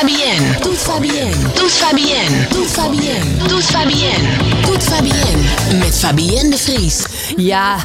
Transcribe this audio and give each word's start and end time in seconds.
Fabienne. 0.00 0.56
Toute 0.62 0.78
Fabienne. 0.78 1.50
Toute 1.54 1.70
Fabienne. 1.70 2.46
Toute 2.48 2.70
Fabienne. 2.70 3.38
Toute 3.46 3.62
Fabienne. 3.62 4.38
Toute 4.64 4.82
Fabienne. 4.82 5.78
Met 5.78 5.92
Fabienne 5.92 6.50
de 6.50 6.56
Vries. 6.56 7.04
Ja. 7.36 7.76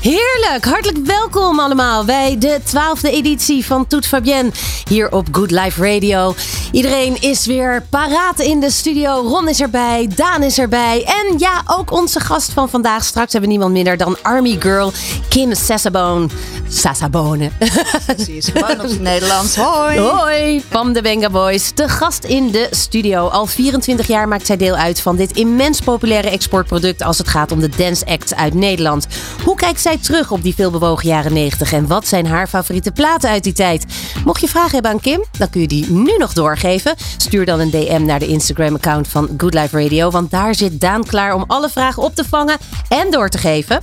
Heerlijk, 0.00 0.64
hartelijk 0.64 1.06
welkom 1.06 1.60
allemaal 1.60 2.04
bij 2.04 2.38
de 2.38 2.60
twaalfde 2.64 3.10
editie 3.10 3.66
van 3.66 3.86
Toet 3.86 4.06
Fabienne 4.06 4.50
hier 4.88 5.12
op 5.12 5.26
Good 5.32 5.50
Life 5.50 5.92
Radio. 5.92 6.34
Iedereen 6.72 7.20
is 7.20 7.46
weer 7.46 7.86
paraat 7.90 8.38
in 8.38 8.60
de 8.60 8.70
studio. 8.70 9.20
Ron 9.20 9.48
is 9.48 9.60
erbij, 9.60 10.08
Daan 10.14 10.42
is 10.42 10.58
erbij 10.58 11.04
en 11.04 11.38
ja, 11.38 11.62
ook 11.66 11.92
onze 11.92 12.20
gast 12.20 12.52
van 12.52 12.68
vandaag. 12.68 13.04
Straks 13.04 13.32
hebben 13.32 13.50
we 13.50 13.56
niemand 13.56 13.74
minder 13.74 13.96
dan 13.96 14.16
Army 14.22 14.56
Girl 14.60 14.92
Kim 15.28 15.54
Sassabone. 15.54 16.28
Sassabone. 16.68 17.50
Precies, 18.06 18.48
gewoon 18.48 18.70
op 18.70 18.82
het 18.82 19.00
Nederlands. 19.00 19.56
Hoi. 19.56 19.98
Hoi, 19.98 20.64
van 20.70 20.92
de 20.92 21.02
Benga 21.02 21.30
Boys. 21.30 21.74
De 21.74 21.88
gast 21.88 22.24
in 22.24 22.50
de 22.50 22.68
studio. 22.70 23.26
Al 23.26 23.46
24 23.46 24.06
jaar 24.06 24.28
maakt 24.28 24.46
zij 24.46 24.56
deel 24.56 24.76
uit 24.76 25.00
van 25.00 25.16
dit 25.16 25.32
immens 25.32 25.80
populaire 25.80 26.30
exportproduct 26.30 27.02
als 27.02 27.18
het 27.18 27.28
gaat 27.28 27.52
om 27.52 27.60
de 27.60 27.68
dance 27.68 28.06
acts 28.06 28.34
uit 28.34 28.54
Nederland. 28.54 29.06
Hoe 29.44 29.56
kijkt 29.56 29.80
zij 29.80 29.89
terug 29.98 30.30
op 30.30 30.42
die 30.42 30.54
veelbewogen 30.54 31.08
jaren 31.08 31.32
90 31.32 31.72
en 31.72 31.86
wat 31.86 32.06
zijn 32.06 32.26
haar 32.26 32.46
favoriete 32.46 32.92
platen 32.92 33.30
uit 33.30 33.44
die 33.44 33.52
tijd? 33.52 33.84
Mocht 34.24 34.40
je 34.40 34.48
vragen 34.48 34.70
hebben 34.70 34.90
aan 34.90 35.00
Kim, 35.00 35.24
dan 35.38 35.50
kun 35.50 35.60
je 35.60 35.66
die 35.66 35.90
nu 35.90 36.16
nog 36.18 36.32
doorgeven. 36.32 36.94
Stuur 37.16 37.44
dan 37.44 37.60
een 37.60 37.70
DM 37.70 38.04
naar 38.04 38.18
de 38.18 38.26
Instagram-account 38.26 39.08
van 39.08 39.28
Good 39.36 39.54
Life 39.54 39.82
Radio, 39.82 40.10
want 40.10 40.30
daar 40.30 40.54
zit 40.54 40.80
Daan 40.80 41.04
klaar 41.04 41.34
om 41.34 41.44
alle 41.46 41.68
vragen 41.68 42.02
op 42.02 42.14
te 42.14 42.24
vangen 42.24 42.58
en 42.88 43.10
door 43.10 43.28
te 43.28 43.38
geven. 43.38 43.80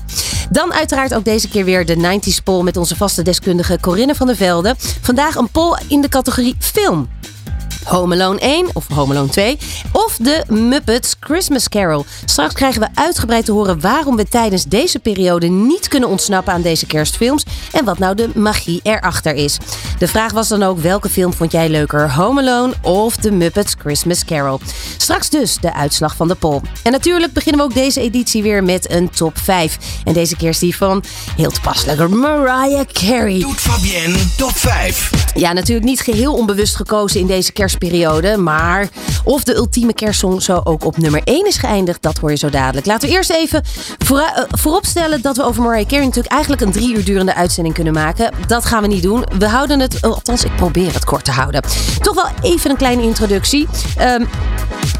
Dan 0.49 0.73
uiteraard 0.73 1.13
ook 1.13 1.25
deze 1.25 1.47
keer 1.47 1.65
weer 1.65 1.85
de 1.85 2.19
90s 2.19 2.43
poll 2.43 2.63
met 2.63 2.77
onze 2.77 2.95
vaste 2.95 3.21
deskundige 3.21 3.77
Corinne 3.81 4.15
van 4.15 4.27
der 4.27 4.35
Velde. 4.35 4.75
Vandaag 5.01 5.35
een 5.35 5.49
poll 5.49 5.77
in 5.87 6.01
de 6.01 6.09
categorie 6.09 6.55
film. 6.59 7.07
Home 7.87 8.15
Alone 8.15 8.39
1 8.39 8.69
of 8.73 8.87
Home 8.87 9.13
Alone 9.13 9.29
2 9.29 9.57
of 9.91 10.17
de 10.21 10.43
Muppets 10.47 11.15
Christmas 11.19 11.69
Carol. 11.69 12.05
Straks 12.25 12.53
krijgen 12.53 12.81
we 12.81 12.87
uitgebreid 12.93 13.45
te 13.45 13.51
horen 13.51 13.79
waarom 13.79 14.15
we 14.15 14.27
tijdens 14.27 14.63
deze 14.63 14.99
periode 14.99 15.47
niet 15.47 15.87
kunnen 15.87 16.09
ontsnappen 16.09 16.53
aan 16.53 16.61
deze 16.61 16.85
kerstfilms 16.85 17.45
en 17.71 17.85
wat 17.85 17.99
nou 17.99 18.15
de 18.15 18.29
magie 18.35 18.79
erachter 18.83 19.33
is. 19.33 19.57
De 19.99 20.07
vraag 20.07 20.31
was 20.31 20.47
dan 20.47 20.63
ook 20.63 20.79
welke 20.79 21.09
film 21.09 21.33
vond 21.33 21.51
jij 21.51 21.69
leuker, 21.69 22.13
Home 22.13 22.41
Alone 22.41 22.73
of 22.81 23.15
de 23.15 23.31
Muppets 23.31 23.75
Christmas 23.79 24.25
Carol? 24.25 24.59
Straks 24.97 25.29
dus 25.29 25.57
de 25.61 25.73
uitslag 25.73 26.15
van 26.15 26.27
de 26.27 26.35
poll. 26.35 26.61
En 26.83 26.91
natuurlijk 26.91 27.33
beginnen 27.33 27.61
we 27.61 27.67
ook 27.67 27.73
deze 27.73 28.01
editie 28.01 28.43
weer 28.43 28.63
met 28.63 28.91
een 28.91 29.09
top 29.09 29.37
5. 29.37 29.77
En 30.03 30.13
deze 30.13 30.35
keer 30.35 30.49
is 30.49 30.59
die 30.59 30.75
van 30.75 31.03
heel 31.35 31.51
toepasselijk 31.51 32.09
Mariah 32.09 32.85
Carey. 32.93 33.39
Doet 33.39 33.59
Fabienne 33.59 34.17
top 34.37 34.55
5. 34.55 35.11
Ja, 35.33 35.53
natuurlijk 35.53 35.87
niet 35.87 36.01
geheel 36.01 36.33
onbewust 36.33 36.75
gekozen 36.75 37.19
in 37.19 37.27
deze 37.27 37.51
kerstperiode. 37.77 38.37
Maar 38.37 38.89
of 39.23 39.43
de 39.43 39.55
ultieme 39.55 39.93
kerstsong 39.93 40.41
zo 40.41 40.61
ook 40.63 40.85
op 40.85 40.97
nummer 40.97 41.21
1 41.23 41.45
is 41.45 41.57
geëindigd, 41.57 42.01
dat 42.01 42.17
hoor 42.17 42.29
je 42.29 42.37
zo 42.37 42.49
dadelijk. 42.49 42.85
Laten 42.85 43.09
we 43.09 43.15
eerst 43.15 43.29
even 43.29 43.63
uh, 44.11 44.21
vooropstellen 44.49 45.21
dat 45.21 45.37
we 45.37 45.43
over 45.43 45.63
Mariah 45.63 45.87
Carey 45.87 46.05
natuurlijk 46.05 46.33
eigenlijk 46.33 46.61
een 46.61 46.71
drie 46.71 46.95
uur 46.95 47.05
durende 47.05 47.35
uitzending 47.35 47.75
kunnen 47.75 47.93
maken. 47.93 48.31
Dat 48.47 48.65
gaan 48.65 48.81
we 48.81 48.87
niet 48.87 49.03
doen. 49.03 49.23
We 49.37 49.47
houden 49.47 49.79
het, 49.79 50.01
althans 50.01 50.43
ik 50.43 50.55
probeer 50.55 50.93
het 50.93 51.05
kort 51.05 51.25
te 51.25 51.31
houden. 51.31 51.61
Toch 52.01 52.15
wel 52.15 52.51
even 52.51 52.69
een 52.69 52.77
kleine 52.77 53.01
introductie. 53.01 53.67
Um, 54.01 54.27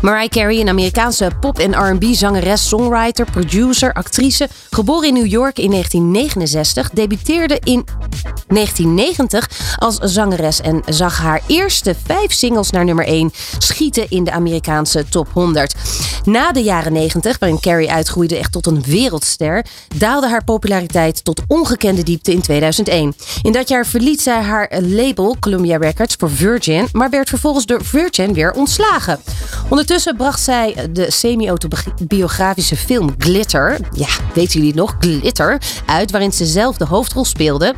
Mariah 0.02 0.30
Carey, 0.30 0.60
een 0.60 0.70
Amerikaanse 0.70 1.32
pop- 1.40 1.60
en 1.60 1.72
R&B-zangeres, 1.72 2.68
songwriter, 2.68 3.26
producer, 3.32 3.94
actrice. 3.94 4.50
Geboren 4.70 5.08
in 5.08 5.14
New 5.14 5.26
York 5.26 5.60
in 5.60 5.72
1969, 5.72 6.90
debuteerde 6.90 7.60
in 7.64 7.86
1990 8.48 9.76
als 9.78 9.98
zangeres 9.98 10.62
en 10.62 10.82
zag 10.86 11.18
haar 11.18 11.42
eerste 11.48 11.96
vijf 12.06 12.34
singles 12.34 12.67
naar 12.72 12.86
nummer 12.86 13.06
1 13.06 13.32
schieten 13.58 14.10
in 14.10 14.24
de 14.24 14.32
Amerikaanse 14.32 15.06
top 15.10 15.28
100. 15.34 15.76
Na 16.24 16.52
de 16.52 16.64
jaren 16.64 16.94
90, 16.94 17.40
waarin 17.40 17.60
Carey 17.60 17.88
uitgroeide 17.88 18.38
echt 18.38 18.52
tot 18.52 18.68
een 18.68 18.84
wereldster, 18.86 19.66
daalde 19.98 20.28
haar 20.28 20.44
populariteit 20.44 21.24
tot 21.24 21.42
ongekende 21.48 22.04
diepte 22.04 22.32
in 22.32 22.42
2001. 22.42 23.16
In 23.42 23.52
dat 23.52 23.68
jaar 23.68 23.86
verliet 23.86 24.22
zij 24.22 24.42
haar 24.42 24.72
label 24.82 25.36
Columbia 25.40 25.78
Records 25.78 26.16
voor 26.18 26.30
Virgin, 26.32 26.88
maar 26.92 27.10
werd 27.10 27.30
vervolgens 27.30 27.66
door 27.66 27.86
Virgin 27.86 28.34
weer 28.34 28.52
ontslagen. 28.52 29.20
Ondertussen 29.70 30.16
bracht 30.16 30.42
zij 30.42 30.90
de 30.92 31.12
semi-autobiografische 31.12 32.76
film 32.76 33.16
Glitter, 33.18 33.80
ja, 33.92 34.08
weten 34.34 34.54
jullie 34.54 34.68
het 34.68 34.76
nog, 34.80 34.96
Glitter, 35.00 35.62
uit 35.86 36.12
waarin 36.12 36.34
ze 36.34 36.46
zelf 36.46 36.78
de 36.78 36.86
hoofdrol 36.86 37.26
speelde. 37.26 37.76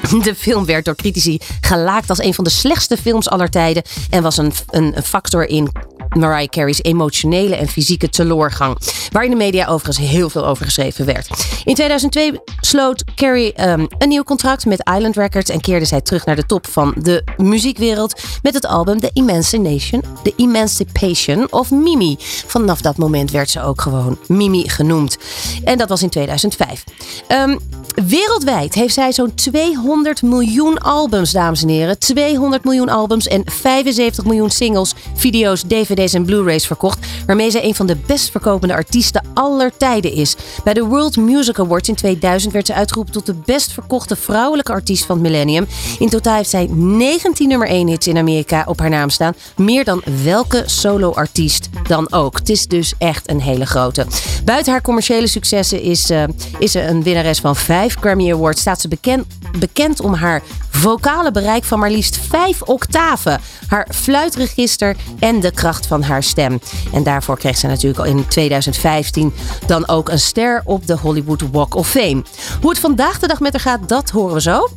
De 0.22 0.34
film 0.34 0.64
werd 0.64 0.84
door 0.84 0.96
critici 0.96 1.38
gelaakt 1.60 2.10
als 2.10 2.22
een 2.22 2.34
van 2.34 2.44
de 2.44 2.50
slechtste 2.50 2.96
films 2.96 3.28
aller 3.28 3.50
tijden 3.50 3.82
en 4.10 4.22
was 4.22 4.36
een, 4.36 4.52
een 4.70 5.02
factor 5.02 5.48
in 5.48 5.70
Mariah 6.08 6.48
Carey's 6.48 6.82
emotionele 6.82 7.56
en 7.56 7.68
fysieke 7.68 8.08
teloorgang, 8.08 8.78
waar 9.12 9.24
in 9.24 9.30
de 9.30 9.36
media 9.36 9.66
overigens 9.66 10.08
heel 10.08 10.30
veel 10.30 10.46
over 10.46 10.64
geschreven 10.64 11.04
werd. 11.06 11.28
In 11.64 11.74
2002 11.74 12.40
sloot 12.60 13.04
Carey 13.14 13.70
um, 13.70 13.86
een 13.98 14.08
nieuw 14.08 14.22
contract 14.22 14.66
met 14.66 14.90
Island 14.96 15.16
Records 15.16 15.50
en 15.50 15.60
keerde 15.60 15.84
zij 15.84 16.00
terug 16.00 16.24
naar 16.24 16.36
de 16.36 16.46
top 16.46 16.66
van 16.66 16.94
de 16.98 17.24
muziekwereld 17.36 18.20
met 18.42 18.54
het 18.54 18.66
album 18.66 19.00
The 19.00 19.10
Emancipation, 19.12 20.04
The 20.22 20.32
Emancipation 20.36 21.52
of 21.52 21.70
Mimi. 21.70 22.16
Vanaf 22.46 22.80
dat 22.80 22.96
moment 22.96 23.30
werd 23.30 23.50
ze 23.50 23.62
ook 23.62 23.80
gewoon 23.80 24.18
Mimi 24.26 24.68
genoemd. 24.68 25.18
En 25.64 25.78
dat 25.78 25.88
was 25.88 26.02
in 26.02 26.10
2005. 26.10 26.84
Um, 27.28 27.58
Wereldwijd 27.94 28.74
heeft 28.74 28.94
zij 28.94 29.12
zo'n 29.12 29.34
200 29.34 30.22
miljoen 30.22 30.78
albums, 30.78 31.32
dames 31.32 31.62
en 31.62 31.68
heren. 31.68 31.98
200 31.98 32.64
miljoen 32.64 32.88
albums 32.88 33.26
en 33.26 33.42
75 33.44 34.24
miljoen 34.24 34.50
singles, 34.50 34.94
video's, 35.14 35.62
dvd's 35.66 36.14
en 36.14 36.24
blu-rays 36.24 36.66
verkocht. 36.66 37.06
Waarmee 37.26 37.50
zij 37.50 37.64
een 37.64 37.74
van 37.74 37.86
de 37.86 37.96
best 38.06 38.30
verkopende 38.30 38.74
artiesten 38.74 39.24
aller 39.34 39.76
tijden 39.76 40.12
is. 40.12 40.36
Bij 40.64 40.74
de 40.74 40.84
World 40.84 41.16
Music 41.16 41.58
Awards 41.58 41.88
in 41.88 41.94
2000 41.94 42.52
werd 42.52 42.66
ze 42.66 42.74
uitgeroepen 42.74 43.12
tot 43.12 43.26
de 43.26 43.34
best 43.34 43.72
verkochte 43.72 44.16
vrouwelijke 44.16 44.72
artiest 44.72 45.04
van 45.04 45.16
het 45.18 45.30
millennium. 45.30 45.66
In 45.98 46.08
totaal 46.08 46.36
heeft 46.36 46.50
zij 46.50 46.68
19 46.72 47.48
nummer 47.48 47.68
1 47.68 47.88
hits 47.88 48.06
in 48.06 48.18
Amerika 48.18 48.64
op 48.66 48.78
haar 48.78 48.90
naam 48.90 49.10
staan. 49.10 49.34
Meer 49.56 49.84
dan 49.84 50.02
welke 50.22 50.62
solo-artiest 50.66 51.68
dan 51.82 52.12
ook. 52.12 52.38
Het 52.38 52.48
is 52.48 52.66
dus 52.66 52.94
echt 52.98 53.30
een 53.30 53.40
hele 53.40 53.66
grote. 53.66 54.06
Buiten 54.44 54.72
haar 54.72 54.82
commerciële 54.82 55.26
successen 55.26 55.82
is, 55.82 56.10
uh, 56.10 56.22
is 56.58 56.72
ze 56.72 56.82
een 56.82 57.02
winnares 57.02 57.38
van 57.38 57.56
5 57.78 57.96
Grammy 58.00 58.32
Awards 58.32 58.60
staat 58.60 58.80
ze 58.80 58.88
bekend, 58.88 59.26
bekend 59.58 60.00
om 60.00 60.14
haar 60.14 60.42
vocale 60.70 61.30
bereik 61.30 61.64
van 61.64 61.78
maar 61.78 61.90
liefst 61.90 62.18
vijf 62.28 62.62
octaven, 62.62 63.40
haar 63.66 63.88
fluitregister 63.94 64.96
en 65.18 65.40
de 65.40 65.50
kracht 65.50 65.86
van 65.86 66.02
haar 66.02 66.22
stem. 66.22 66.60
En 66.92 67.02
daarvoor 67.02 67.38
kreeg 67.38 67.56
ze 67.56 67.66
natuurlijk 67.66 67.98
al 67.98 68.04
in 68.04 68.26
2015 68.28 69.32
dan 69.66 69.88
ook 69.88 70.08
een 70.08 70.18
ster 70.18 70.62
op 70.64 70.86
de 70.86 70.96
Hollywood 70.96 71.42
Walk 71.52 71.74
of 71.74 71.88
Fame. 71.88 72.22
Hoe 72.60 72.70
het 72.70 72.78
vandaag 72.78 73.18
de 73.18 73.26
dag 73.26 73.40
met 73.40 73.52
haar 73.52 73.60
gaat, 73.60 73.88
dat 73.88 74.10
horen 74.10 74.34
we 74.34 74.40
zo. 74.40 74.68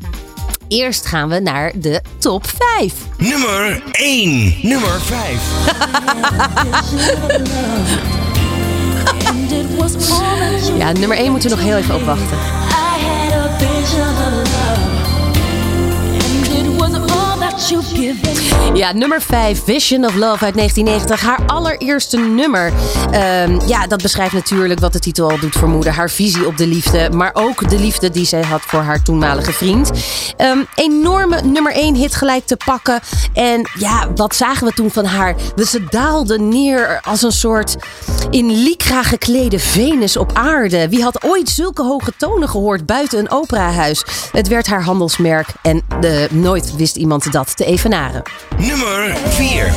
Eerst 0.67 1.05
gaan 1.05 1.29
we 1.29 1.39
naar 1.39 1.71
de 1.75 2.01
top 2.17 2.45
5. 2.77 2.93
Nummer 3.17 3.83
1. 3.91 4.55
Nummer 4.61 5.01
5. 5.01 5.41
ja, 10.77 10.91
nummer 10.91 11.17
1 11.17 11.31
moeten 11.31 11.49
we 11.49 11.55
nog 11.55 11.65
heel 11.65 11.77
even 11.77 11.95
opwachten. 11.95 12.37
each. 13.93 14.50
Ja, 18.73 18.91
nummer 18.91 19.21
5, 19.21 19.63
Vision 19.63 20.05
of 20.05 20.15
Love 20.15 20.45
uit 20.45 20.55
1990. 20.55 21.21
Haar 21.21 21.39
allereerste 21.45 22.17
nummer. 22.17 22.73
Um, 23.05 23.67
ja, 23.67 23.87
dat 23.87 24.01
beschrijft 24.01 24.33
natuurlijk 24.33 24.79
wat 24.79 24.93
de 24.93 24.99
titel 24.99 25.29
al 25.29 25.39
doet 25.39 25.55
vermoeden. 25.55 25.93
Haar 25.93 26.09
visie 26.09 26.47
op 26.47 26.57
de 26.57 26.67
liefde, 26.67 27.09
maar 27.09 27.31
ook 27.33 27.69
de 27.69 27.79
liefde 27.79 28.09
die 28.09 28.25
zij 28.25 28.41
had 28.41 28.61
voor 28.61 28.79
haar 28.79 29.03
toenmalige 29.03 29.51
vriend. 29.51 29.91
Um, 30.37 30.65
enorme 30.75 31.41
nummer 31.41 31.73
1 31.73 31.95
hit 31.95 32.15
gelijk 32.15 32.45
te 32.45 32.57
pakken. 32.65 32.99
En 33.33 33.69
ja, 33.79 34.13
wat 34.15 34.35
zagen 34.35 34.67
we 34.67 34.73
toen 34.73 34.91
van 34.91 35.05
haar? 35.05 35.35
Ze 35.55 35.85
daalde 35.89 36.39
neer 36.39 36.99
als 37.03 37.21
een 37.21 37.31
soort 37.31 37.75
in 38.29 38.51
lycra 38.63 39.03
geklede 39.03 39.59
Venus 39.59 40.17
op 40.17 40.31
aarde. 40.33 40.89
Wie 40.89 41.03
had 41.03 41.23
ooit 41.23 41.49
zulke 41.49 41.83
hoge 41.83 42.13
tonen 42.17 42.49
gehoord 42.49 42.85
buiten 42.85 43.19
een 43.19 43.31
operahuis? 43.31 44.05
Het 44.31 44.47
werd 44.47 44.67
haar 44.67 44.83
handelsmerk 44.83 45.47
en 45.61 45.81
de, 45.99 46.27
nooit 46.31 46.75
wist 46.75 46.95
iemand 46.95 47.31
dat 47.31 47.50
te 47.53 47.65
evenaren. 47.65 48.21
Nummer 48.57 49.17
4. 49.29 49.71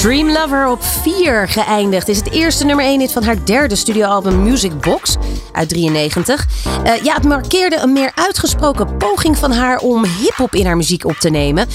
Dream 0.00 0.30
Lover 0.30 0.66
op 0.68 0.84
4 0.84 1.19
geëindigd. 1.26 2.08
Is 2.08 2.16
het 2.16 2.30
eerste 2.30 2.64
nummer 2.64 2.84
1 2.84 3.00
hit 3.00 3.12
van 3.12 3.22
haar 3.22 3.44
derde 3.44 3.76
studioalbum 3.76 4.42
Music 4.42 4.80
Box 4.80 5.16
uit 5.52 5.68
93. 5.68 6.46
Uh, 6.84 7.02
ja, 7.02 7.14
het 7.14 7.24
markeerde 7.24 7.76
een 7.76 7.92
meer 7.92 8.12
uitgesproken 8.14 8.96
poging 8.96 9.36
van 9.36 9.52
haar 9.52 9.78
om 9.78 10.04
hip-hop 10.04 10.54
in 10.54 10.66
haar 10.66 10.76
muziek 10.76 11.04
op 11.04 11.16
te 11.16 11.30
nemen. 11.30 11.68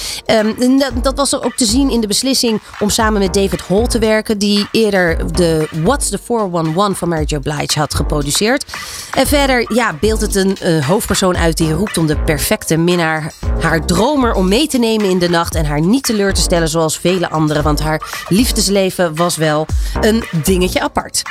Um, 0.58 0.82
dat 1.02 1.16
was 1.16 1.42
ook 1.42 1.56
te 1.56 1.66
zien 1.66 1.90
in 1.90 2.02
de 2.02 2.08
beslissing 2.08 2.62
om 2.80 2.90
samen 2.90 3.20
met 3.20 3.34
David 3.34 3.62
Hall 3.68 3.88
te 3.88 4.00
werken, 4.00 4.38
die 4.38 4.68
eerder 4.72 5.34
de 5.34 5.68
What's 5.84 6.10
the 6.10 6.20
411 6.24 6.98
van 6.98 7.10
Mary 7.10 7.40
Blige 7.40 7.80
had 7.80 7.94
geproduceerd. 7.94 8.66
En 9.14 9.28
verder 9.28 9.74
ja, 9.74 9.96
beeldt 10.00 10.22
het 10.22 10.36
een 10.36 10.58
uh, 10.64 10.86
hoofdpersoon 10.86 11.38
uit 11.38 11.58
die 11.58 11.74
roept 11.74 11.98
om 11.98 12.08
de 12.08 12.18
perfecte 12.18 12.78
minnaar, 12.78 13.34
haar 13.60 13.86
dromer 13.86 14.34
om 14.34 14.48
mee 14.48 14.68
te 14.68 14.78
nemen 14.78 15.10
in 15.10 15.20
de 15.20 15.30
nacht 15.30 15.56
en 15.56 15.66
haar 15.66 15.82
niet 15.82 16.04
teleur 16.04 16.34
te 16.34 16.42
stellen 16.42 16.70
zoals 16.70 16.98
vele 16.98 17.30
anderen, 17.30 17.64
want 17.64 17.80
haar 17.80 18.26
liefdesleven 18.30 19.16
was 19.16 19.35
wel 19.36 19.66
een 20.02 20.24
dingetje 20.44 20.80
apart. 20.80 21.22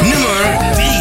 Nummer 0.00 0.72
3. 0.74 0.98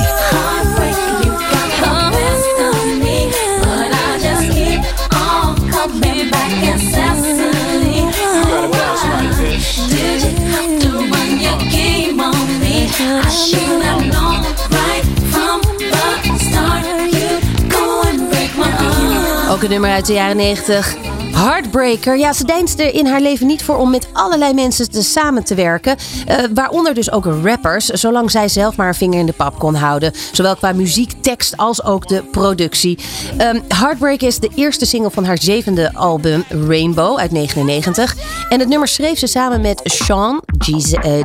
Een 19.61 19.69
nummer 19.69 19.89
uit 19.89 20.05
de 20.05 20.13
jaren 20.13 20.37
90. 20.37 20.95
Heartbreaker. 21.31 22.17
Ja, 22.17 22.33
ze 22.33 22.45
deinste 22.45 22.91
in 22.91 23.05
haar 23.05 23.21
leven 23.21 23.47
niet 23.47 23.63
voor 23.63 23.77
om 23.77 23.89
met 23.89 24.07
allerlei 24.13 24.53
mensen 24.53 24.91
te 24.91 25.03
samen 25.03 25.43
te 25.43 25.55
werken. 25.55 25.97
Uh, 26.29 26.35
waaronder 26.53 26.93
dus 26.93 27.11
ook 27.11 27.25
rappers, 27.25 27.85
zolang 27.85 28.31
zij 28.31 28.47
zelf 28.47 28.75
maar 28.75 28.87
een 28.87 28.93
vinger 28.93 29.19
in 29.19 29.25
de 29.25 29.33
pap 29.33 29.59
kon 29.59 29.75
houden. 29.75 30.13
Zowel 30.31 30.55
qua 30.55 30.73
muziek, 30.73 31.11
tekst 31.21 31.57
als 31.57 31.83
ook 31.83 32.07
de 32.07 32.23
productie. 32.23 32.99
Um, 33.41 33.63
Heartbreaker 33.67 34.27
is 34.27 34.39
de 34.39 34.49
eerste 34.55 34.85
single 34.85 35.11
van 35.11 35.25
haar 35.25 35.37
zevende 35.37 35.93
album 35.93 36.43
Rainbow 36.49 37.17
uit 37.17 37.31
99. 37.31 38.15
En 38.49 38.59
het 38.59 38.69
nummer 38.69 38.87
schreef 38.87 39.17
ze 39.17 39.27
samen 39.27 39.61
met 39.61 39.81
Sean 39.83 40.41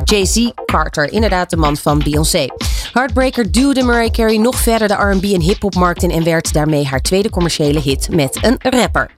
Jay-Z 0.03 0.37
uh, 0.37 0.49
Carter. 0.65 1.11
Inderdaad 1.11 1.49
de 1.49 1.57
man 1.57 1.77
van 1.77 1.99
Beyoncé. 2.03 2.47
Heartbreaker 2.93 3.51
duwde 3.51 3.83
Mariah 3.83 4.11
Carey 4.11 4.37
nog 4.37 4.55
verder 4.55 4.87
de 4.87 4.93
R&B 4.93 5.23
en 5.23 5.41
hip-hop 5.41 5.75
markt 5.75 6.03
in 6.03 6.11
en 6.11 6.23
werd 6.23 6.53
daarmee 6.53 6.85
haar 6.85 7.01
tweede 7.01 7.29
commerciële 7.29 7.79
hit 7.79 8.09
met 8.11 8.37
een 8.41 8.55
rapper. 8.59 9.09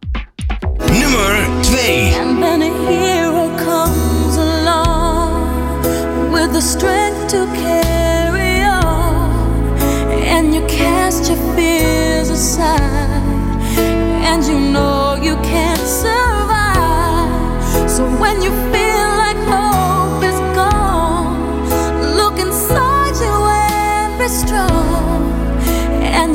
Nummer 0.77 1.47
2. 1.61 2.13
And 2.19 2.41
then 2.41 2.61
a 2.61 2.87
hero 2.87 3.49
comes 3.55 4.37
along 4.37 5.81
with 6.31 6.53
the 6.53 6.61
strength 6.61 7.29
to 7.29 7.47
carry 7.53 8.63
on. 8.63 9.77
And 10.27 10.53
you 10.53 10.65
cast 10.65 11.27
your 11.27 11.39
fears 11.55 12.29
aside. 12.29 13.21
And 14.23 14.45
you 14.45 14.59
know 14.59 15.15
you 15.21 15.35
can't 15.41 15.87
survive. 15.87 17.29
So 17.89 18.03
when 18.19 18.41
you 18.41 18.51
feel 18.71 18.84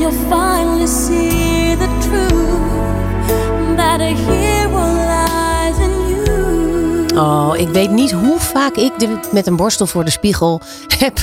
you'll 0.01 0.31
finally 0.31 0.87
see 0.87 1.75
the 1.75 1.87
truth 2.01 3.27
that 3.77 4.01
a 4.01 4.15
Oh, 7.15 7.53
ik 7.57 7.69
weet 7.69 7.91
niet 7.91 8.11
hoe 8.11 8.39
vaak 8.39 8.77
ik 8.77 8.93
met 9.33 9.47
een 9.47 9.57
borstel 9.57 9.87
voor 9.87 10.05
de 10.05 10.11
spiegel 10.11 10.61
heb 10.99 11.19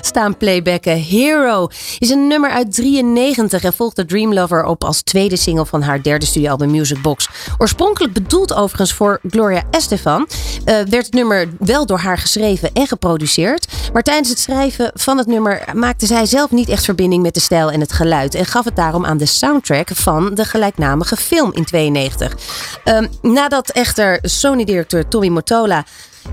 staan 0.00 0.36
playbacken. 0.36 0.96
Hero 0.96 1.68
is 1.98 2.10
een 2.10 2.26
nummer 2.26 2.50
uit 2.50 2.74
93 2.74 3.62
en 3.62 3.72
volgt 3.72 3.96
de 3.96 4.04
Dream 4.04 4.32
Lover 4.32 4.64
op 4.64 4.84
als 4.84 5.02
tweede 5.02 5.36
single 5.36 5.66
van 5.66 5.82
haar 5.82 6.02
derde 6.02 6.26
studioalbum 6.26 6.70
Music 6.70 7.02
Box. 7.02 7.28
Oorspronkelijk 7.58 8.12
bedoeld 8.12 8.54
overigens 8.54 8.92
voor 8.92 9.20
Gloria 9.30 9.62
Estefan, 9.70 10.28
uh, 10.30 10.64
werd 10.64 11.04
het 11.04 11.12
nummer 11.12 11.48
wel 11.58 11.86
door 11.86 11.98
haar 11.98 12.18
geschreven 12.18 12.70
en 12.72 12.86
geproduceerd. 12.86 13.66
Maar 13.92 14.02
tijdens 14.02 14.28
het 14.28 14.38
schrijven 14.38 14.90
van 14.94 15.18
het 15.18 15.26
nummer 15.26 15.64
maakte 15.74 16.06
zij 16.06 16.26
zelf 16.26 16.50
niet 16.50 16.68
echt 16.68 16.84
verbinding 16.84 17.22
met 17.22 17.34
de 17.34 17.40
stijl 17.40 17.70
en 17.70 17.80
het 17.80 17.92
geluid. 17.92 18.34
En 18.34 18.46
gaf 18.46 18.64
het 18.64 18.76
daarom 18.76 19.04
aan 19.04 19.18
de 19.18 19.26
soundtrack 19.26 19.88
van 19.94 20.34
de 20.34 20.44
gelijknamige 20.44 21.16
film 21.16 21.52
in 21.52 21.64
92. 21.64 22.36
Um, 22.84 23.08
nadat 23.22 23.70
echter 23.70 24.18
Sony-directeur 24.22 25.08
Tommy 25.10 25.28
Motola 25.28 25.84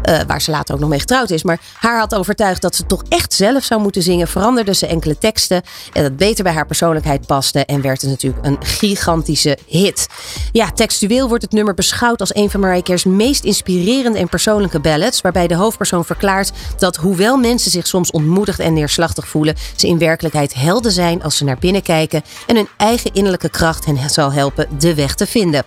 uh, 0.04 0.20
waar 0.28 0.42
ze 0.42 0.52
later 0.52 0.74
ook 0.74 0.80
nog 0.80 0.90
mee 0.90 1.00
getrouwd 1.00 1.30
is. 1.30 1.44
Maar 1.44 1.60
haar 1.74 2.00
had 2.00 2.16
overtuigd 2.16 2.62
dat 2.62 2.76
ze 2.76 2.86
toch 2.86 3.04
echt 3.10 3.34
zelf 3.34 3.64
zou 3.64 3.82
moeten 3.82 4.02
zingen. 4.02 4.28
Veranderde 4.28 4.74
ze 4.74 4.88
enkele 4.88 5.18
teksten. 5.18 5.62
En 5.94 6.04
dat 6.04 6.18
beter 6.18 6.44
bij 6.44 6.54
haar 6.54 6.66
persoonlijkheid 6.66 7.26
paste. 7.26 7.66
En 7.66 7.82
werd 7.82 8.02
het 8.02 8.10
natuurlijk 8.10 8.46
een 8.46 8.58
gigantische 8.60 9.58
hit. 9.68 10.08
Ja, 10.52 10.72
textueel 10.72 11.28
wordt 11.28 11.44
het 11.44 11.52
nummer 11.52 11.74
beschouwd 11.74 12.20
als 12.20 12.36
een 12.36 12.50
van 12.50 12.60
Mariah 12.60 12.84
Carey's 12.84 13.04
meest 13.04 13.44
inspirerende 13.44 14.20
en 14.20 14.30
persoonlijke 14.30 14.80
ballads. 14.80 15.22
Waarbij 15.22 15.48
de 15.48 15.56
hoofdpersoon 15.56 16.06
verklaart 16.06 16.52
dat 16.78 16.96
hoewel 16.96 17.38
mensen 17.38 17.72
zich 17.72 17.88
soms 17.88 18.12
ontmoedigd 18.12 18.60
en 18.60 18.74
neerslachtig 18.74 19.28
voelen. 19.28 19.56
Ze 19.76 19.88
in 19.88 19.98
werkelijkheid 19.98 20.54
helden 20.54 20.92
zijn 20.92 21.24
als 21.24 21.38
ze 21.38 21.44
naar 21.44 21.58
binnen 21.60 21.82
kijken. 21.82 22.24
En 22.48 22.56
hun 22.56 22.68
eigen 22.78 23.14
innerlijke 23.14 23.50
kracht 23.50 23.86
hen 23.86 24.10
zal 24.10 24.32
helpen 24.32 24.68
de 24.80 24.96
weg 24.96 25.16
te 25.16 25.28
vinden. 25.28 25.64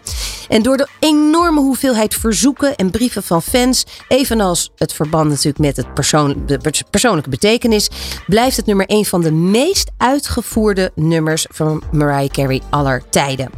En 0.49 0.63
door 0.63 0.77
de 0.77 0.89
enorme 0.99 1.61
hoeveelheid 1.61 2.15
verzoeken 2.15 2.77
en 2.77 2.91
brieven 2.91 3.23
van 3.23 3.43
fans 3.43 3.85
Evenals 4.21 4.71
het 4.77 4.93
verband 4.93 5.29
natuurlijk 5.29 5.59
met 5.59 5.77
het 5.77 5.95
persoon, 5.95 6.43
de 6.47 6.61
persoonlijke 6.91 7.31
betekenis, 7.31 7.89
blijft 8.27 8.57
het 8.57 8.67
nummer 8.67 8.85
een 8.89 9.05
van 9.05 9.21
de 9.21 9.33
meest 9.33 9.91
uitgevoerde 9.97 10.93
nummers 10.95 11.47
van 11.51 11.83
Mariah 11.93 12.31
Carey 12.31 12.63
aller 12.71 13.03
tijden. 13.11 13.51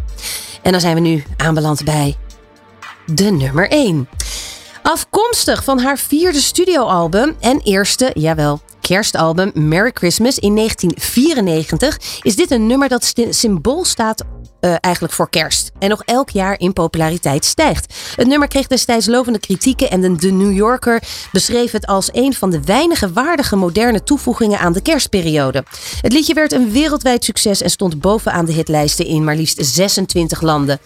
En 0.63 0.73
dan 0.73 0.81
zijn 0.81 0.95
we 0.95 1.01
nu 1.01 1.25
aanbeland 1.37 1.85
bij 1.85 2.17
de 3.07 3.31
nummer 3.31 3.71
1. 3.71 4.09
Afkomstig 4.83 5.65
van 5.65 5.79
haar 5.79 5.99
vierde 5.99 6.41
studioalbum 6.41 7.37
en 7.41 7.61
eerste, 7.61 8.11
jawel, 8.15 8.61
kerstalbum 8.81 9.51
Merry 9.55 9.91
Christmas 9.95 10.39
in 10.39 10.55
1994 10.55 11.99
is 12.23 12.37
dit 12.37 12.51
een 12.51 12.67
nummer 12.67 12.89
dat 12.89 13.13
symbool 13.31 13.85
staat 13.85 14.25
uh, 14.65 14.75
eigenlijk 14.81 15.15
voor 15.15 15.31
kerst. 15.31 15.71
En 15.79 15.89
nog 15.89 16.03
elk 16.05 16.31
jaar 16.31 16.59
in 16.59 16.73
populariteit 16.73 17.45
stijgt. 17.45 17.95
Het 18.17 18.27
nummer 18.27 18.49
kreeg 18.49 18.67
destijds 18.67 19.07
lovende 19.07 19.39
kritieken 19.39 19.91
en 19.91 20.17
de, 20.17 20.31
New 20.33 20.53
Yorker 20.53 21.03
beschreef 21.33 21.73
het 21.73 21.87
als 21.87 22.09
een 22.13 22.35
van 22.35 22.51
de 22.51 22.63
weinige 22.65 23.13
waardige 23.13 23.57
moderne 23.57 24.03
toevoegingen 24.03 24.59
aan 24.59 24.73
de 24.73 24.83
kerstperiode. 24.83 25.65
Het 26.01 26.13
liedje 26.13 26.35
werd 26.35 26.53
een 26.53 26.71
wereldwijd 26.71 27.25
succes 27.25 27.63
en 27.63 27.71
stond 27.71 28.01
bovenaan 28.01 28.45
de 28.45 28.53
hitlijsten 28.53 29.07
in 29.07 29.25
maar 29.25 29.37
liefst 29.37 29.65
26 29.65 30.41
landen. 30.41 30.81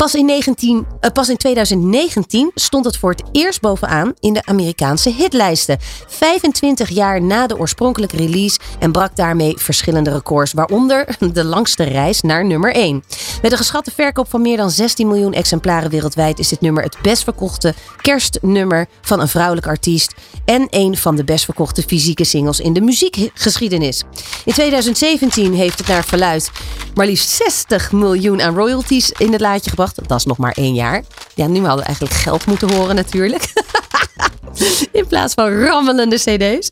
Pas 0.00 0.14
in, 0.14 0.26
19, 0.26 0.86
uh, 1.00 1.10
pas 1.12 1.28
in 1.28 1.36
2019 1.36 2.50
stond 2.54 2.84
het 2.84 2.96
voor 2.96 3.10
het 3.10 3.22
eerst 3.32 3.60
bovenaan 3.60 4.14
in 4.20 4.32
de 4.32 4.44
Amerikaanse 4.44 5.10
hitlijsten. 5.10 5.78
25 6.06 6.88
jaar 6.88 7.22
na 7.22 7.46
de 7.46 7.58
oorspronkelijke 7.58 8.16
release 8.16 8.58
en 8.78 8.92
brak 8.92 9.16
daarmee 9.16 9.54
verschillende 9.56 10.10
records, 10.10 10.52
waaronder 10.52 11.16
de 11.32 11.44
langste 11.44 11.84
reis 11.84 12.20
naar 12.20 12.44
nummer 12.44 12.74
1. 12.74 13.04
Met 13.42 13.52
een 13.52 13.58
geschatte 13.58 13.90
verkoop 13.90 14.30
van 14.30 14.42
meer 14.42 14.56
dan 14.56 14.70
16 14.70 15.08
miljoen 15.08 15.32
exemplaren 15.32 15.90
wereldwijd 15.90 16.38
is 16.38 16.48
dit 16.48 16.60
nummer 16.60 16.82
het 16.82 16.96
best 17.02 17.24
verkochte 17.24 17.74
kerstnummer 18.00 18.88
van 19.00 19.20
een 19.20 19.28
vrouwelijke 19.28 19.68
artiest 19.68 20.14
en 20.44 20.66
een 20.70 20.96
van 20.96 21.16
de 21.16 21.24
best 21.24 21.44
verkochte 21.44 21.82
fysieke 21.82 22.24
singles 22.24 22.60
in 22.60 22.72
de 22.72 22.80
muziekgeschiedenis. 22.80 24.04
In 24.44 24.52
2017 24.52 25.54
heeft 25.54 25.78
het 25.78 25.88
naar 25.88 26.04
verluid 26.04 26.50
maar 26.94 27.06
liefst 27.06 27.28
60 27.28 27.92
miljoen 27.92 28.42
aan 28.42 28.54
royalties 28.54 29.10
in 29.10 29.32
het 29.32 29.40
laadje 29.40 29.70
gebracht. 29.70 30.08
Dat 30.08 30.18
is 30.18 30.24
nog 30.24 30.38
maar 30.38 30.52
één 30.52 30.74
jaar. 30.74 31.02
Ja, 31.34 31.46
nu 31.46 31.58
hadden 31.60 31.78
we 31.78 31.82
eigenlijk 31.82 32.14
geld 32.14 32.46
moeten 32.46 32.72
horen 32.72 32.94
natuurlijk. 32.94 33.52
In 34.92 35.06
plaats 35.06 35.34
van 35.34 35.62
rammelende 35.62 36.16
CD's. 36.16 36.70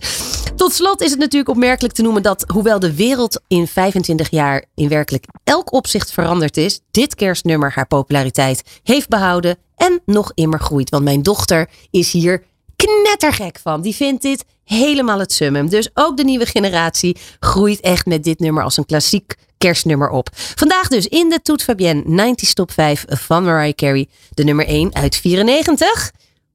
Tot 0.58 0.72
slot 0.72 1.00
is 1.00 1.10
het 1.10 1.18
natuurlijk 1.18 1.50
opmerkelijk 1.50 1.94
te 1.94 2.02
noemen 2.02 2.22
dat, 2.22 2.44
hoewel 2.52 2.78
de 2.78 2.94
wereld 2.94 3.40
in 3.46 3.66
25 3.66 4.30
jaar 4.30 4.64
in 4.74 4.88
werkelijk 4.88 5.24
elk 5.44 5.72
opzicht 5.72 6.12
veranderd 6.12 6.56
is, 6.56 6.80
dit 6.90 7.14
kerstnummer 7.14 7.72
haar 7.74 7.86
populariteit 7.86 8.62
heeft 8.82 9.08
behouden 9.08 9.56
en 9.76 10.00
nog 10.06 10.32
immer 10.34 10.60
groeit. 10.60 10.90
Want 10.90 11.04
mijn 11.04 11.22
dochter 11.22 11.68
is 11.90 12.12
hier 12.12 12.44
knettergek 12.76 13.58
van. 13.62 13.80
Die 13.82 13.94
vindt 13.94 14.22
dit 14.22 14.44
helemaal 14.64 15.18
het 15.18 15.32
summum. 15.32 15.68
Dus 15.68 15.90
ook 15.94 16.16
de 16.16 16.24
nieuwe 16.24 16.46
generatie 16.46 17.16
groeit 17.40 17.80
echt 17.80 18.06
met 18.06 18.24
dit 18.24 18.38
nummer 18.38 18.62
als 18.62 18.76
een 18.76 18.86
klassiek 18.86 19.34
kerstnummer 19.58 20.10
op. 20.10 20.28
Vandaag 20.32 20.88
dus 20.88 21.06
in 21.06 21.28
de 21.28 21.42
Toet 21.42 21.62
Fabienne 21.62 22.02
90 22.06 22.52
Top 22.52 22.72
5 22.72 23.04
van 23.08 23.44
Mariah 23.44 23.74
Carey. 23.74 24.08
De 24.30 24.44
nummer 24.44 24.66
1 24.66 24.94
uit 24.94 25.16
94. 25.16 26.10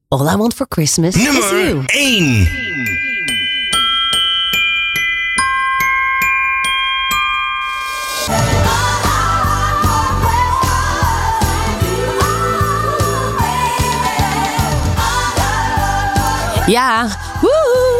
All 0.08 0.32
I 0.32 0.36
Want 0.36 0.54
for 0.54 0.66
Christmas 0.68 1.14
Nummer 1.14 1.42
is 1.42 1.50
You. 1.50 1.82
1. 1.86 2.93
Ja, 16.66 17.06
woehoe. 17.40 17.93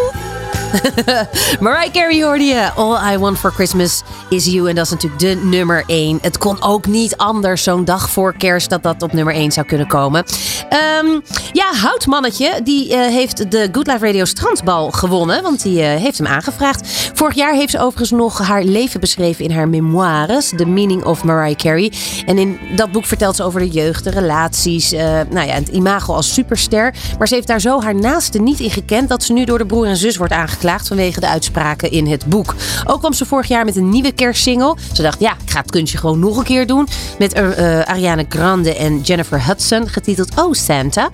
Mariah 1.61 1.93
Carey 1.93 2.23
hoorde 2.25 2.45
je. 2.45 2.71
All 2.75 3.13
I 3.13 3.19
Want 3.19 3.39
For 3.39 3.53
Christmas 3.53 4.03
Is 4.29 4.45
You. 4.45 4.69
En 4.69 4.75
dat 4.75 4.85
is 4.85 4.91
natuurlijk 4.91 5.21
de 5.21 5.41
nummer 5.43 5.85
1. 5.87 6.19
Het 6.23 6.39
kon 6.39 6.63
ook 6.63 6.87
niet 6.87 7.17
anders 7.17 7.63
zo'n 7.63 7.85
dag 7.85 8.11
voor 8.11 8.35
kerst 8.37 8.71
dat 8.71 8.83
dat 8.83 9.03
op 9.03 9.13
nummer 9.13 9.35
1 9.35 9.53
zou 9.53 9.67
kunnen 9.67 9.87
komen. 9.87 10.25
Ehm, 10.69 11.21
ja, 11.53 11.75
Houtmannetje, 11.75 12.61
die 12.65 12.95
eh, 12.95 13.01
heeft 13.01 13.51
de 13.51 13.69
Good 13.73 13.87
Life 13.87 14.07
Radio 14.07 14.25
Strandbal 14.25 14.91
gewonnen. 14.91 15.43
Want 15.43 15.63
die 15.63 15.83
eh, 15.83 16.01
heeft 16.01 16.19
hem 16.19 16.27
aangevraagd. 16.27 17.11
Vorig 17.15 17.35
jaar 17.35 17.55
heeft 17.55 17.71
ze 17.71 17.79
overigens 17.79 18.11
nog 18.11 18.39
haar 18.39 18.65
leven 18.65 19.01
beschreven 19.01 19.45
in 19.45 19.51
haar 19.51 19.69
memoires. 19.69 20.53
The 20.57 20.67
Meaning 20.67 21.05
of 21.05 21.25
Mariah 21.25 21.57
Carey. 21.57 21.93
En 22.27 22.39
in 22.39 22.59
dat 22.77 22.93
boek 22.93 23.07
vertelt 23.07 23.37
ze 23.37 23.43
over 23.43 23.61
de 23.61 23.69
jeugd, 23.69 24.05
de 24.05 24.11
relaties. 24.11 24.93
eh, 24.93 25.21
nou 25.31 25.47
ja, 25.47 25.55
het 25.55 25.69
imago 25.69 26.15
als 26.15 26.35
superster. 26.35 26.95
Maar 27.19 27.29
ze 27.29 27.35
heeft 27.35 27.47
daar 27.47 27.61
zo 27.61 27.83
haar 27.83 27.95
naaste 27.95 28.39
niet 28.39 28.61
in 28.61 28.71
gekend... 28.71 29.09
dat 29.09 29.23
ze 29.23 29.33
nu 29.33 29.45
door 29.45 29.59
de 29.59 29.67
broer 29.67 29.87
en 29.87 29.97
zus 29.97 30.17
wordt 30.17 30.33
aangeklaagd 30.33 30.63
vanwege 30.65 31.21
de 31.21 31.29
uitspraken 31.29 31.91
in 31.91 32.07
het 32.07 32.27
boek. 32.27 32.55
Ook 32.85 32.99
kwam 32.99 33.13
ze 33.13 33.27
vorig 33.27 33.49
jaar 33.49 33.65
met 33.65 33.77
een 33.77 33.89
nieuwe 33.89 34.13
kerstsingle. 34.13 34.77
Ze 34.93 35.03
dacht, 35.03 35.21
ja, 35.21 35.33
ik 35.33 35.51
ga 35.51 35.61
het 35.61 35.71
kunstje 35.71 35.99
gewoon 35.99 36.19
nog 36.19 36.37
een 36.37 36.45
keer 36.45 36.67
doen. 36.67 36.89
Met 37.19 37.33
eh, 37.33 37.81
Ariana 37.81 38.23
Grande 38.29 38.75
en 38.75 39.01
Jennifer 39.01 39.47
Hudson, 39.47 39.89
getiteld 39.89 40.41
Oh 40.41 40.53
Santa. 40.53 41.11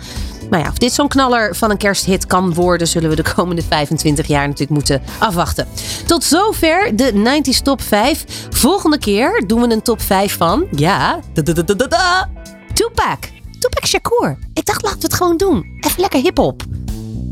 Maar 0.51 0.61
ja, 0.61 0.69
of 0.69 0.79
dit 0.79 0.93
zo'n 0.93 1.09
knaller 1.09 1.57
van 1.57 1.71
een 1.71 1.77
kersthit 1.77 2.27
kan 2.27 2.55
worden, 2.55 2.89
zullen 2.89 3.11
we 3.11 3.17
de 3.17 3.33
komende 3.35 3.63
25 3.63 4.27
jaar 4.27 4.47
natuurlijk 4.47 4.71
moeten 4.71 5.03
afwachten. 5.19 5.67
Tot 6.07 6.25
zover 6.25 6.97
de 6.97 7.41
90s 7.43 7.63
top 7.63 7.83
5. 7.83 8.25
Volgende 8.51 8.99
keer 8.99 9.43
doen 9.47 9.61
we 9.61 9.73
een 9.73 9.83
top 9.83 10.03
5 10.03 10.37
van, 10.37 10.67
ja, 10.71 11.21
da, 11.33 11.43
da, 11.43 11.53
da, 11.53 11.75
da, 11.75 11.87
da, 11.87 12.29
Tupac. 12.73 13.19
Tupac 13.59 13.87
Shakur. 13.87 14.39
Ik 14.55 14.67
dacht, 14.67 14.83
laten 14.83 15.01
we 15.01 15.07
het 15.07 15.15
gewoon 15.15 15.37
doen. 15.37 15.79
Even 15.81 16.01
lekker 16.01 16.21
hip-hop. 16.21 16.63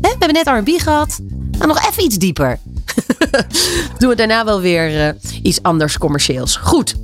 We 0.01 0.15
hebben 0.19 0.33
net 0.33 0.47
R&B 0.47 0.81
gehad. 0.81 1.19
Nou, 1.59 1.67
nog 1.67 1.87
even 1.89 2.03
iets 2.03 2.17
dieper. 2.17 2.59
Doen 3.97 4.09
we 4.09 4.15
daarna 4.15 4.45
wel 4.45 4.61
weer 4.61 5.07
eh, 5.07 5.13
iets 5.43 5.63
anders 5.63 5.97
commercieels. 5.97 6.55
Goed. 6.55 6.95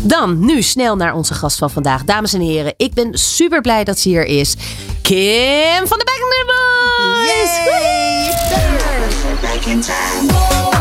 Dan 0.00 0.44
nu 0.44 0.62
snel 0.62 0.96
naar 0.96 1.14
onze 1.14 1.34
gast 1.34 1.58
van 1.58 1.70
vandaag. 1.70 2.04
Dames 2.04 2.32
en 2.32 2.40
heren, 2.40 2.74
ik 2.76 2.94
ben 2.94 3.18
super 3.18 3.60
blij 3.60 3.84
dat 3.84 3.98
ze 3.98 4.08
hier 4.08 4.24
is. 4.24 4.54
Kim 5.02 5.86
van 5.86 5.98
de 5.98 6.04
Back 6.04 6.20
Boys. 6.46 7.50
Boom, 9.64 10.71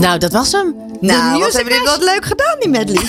Nou, 0.00 0.18
dat 0.18 0.32
was 0.32 0.52
hem. 0.52 0.74
De 1.00 1.06
Nou, 1.06 1.40
wat 1.40 1.52
hebben 1.52 1.72
jullie 1.72 1.88
dat 1.88 2.02
leuk 2.04 2.24
gedaan, 2.24 2.56
die 2.58 2.68
medley. 2.68 3.02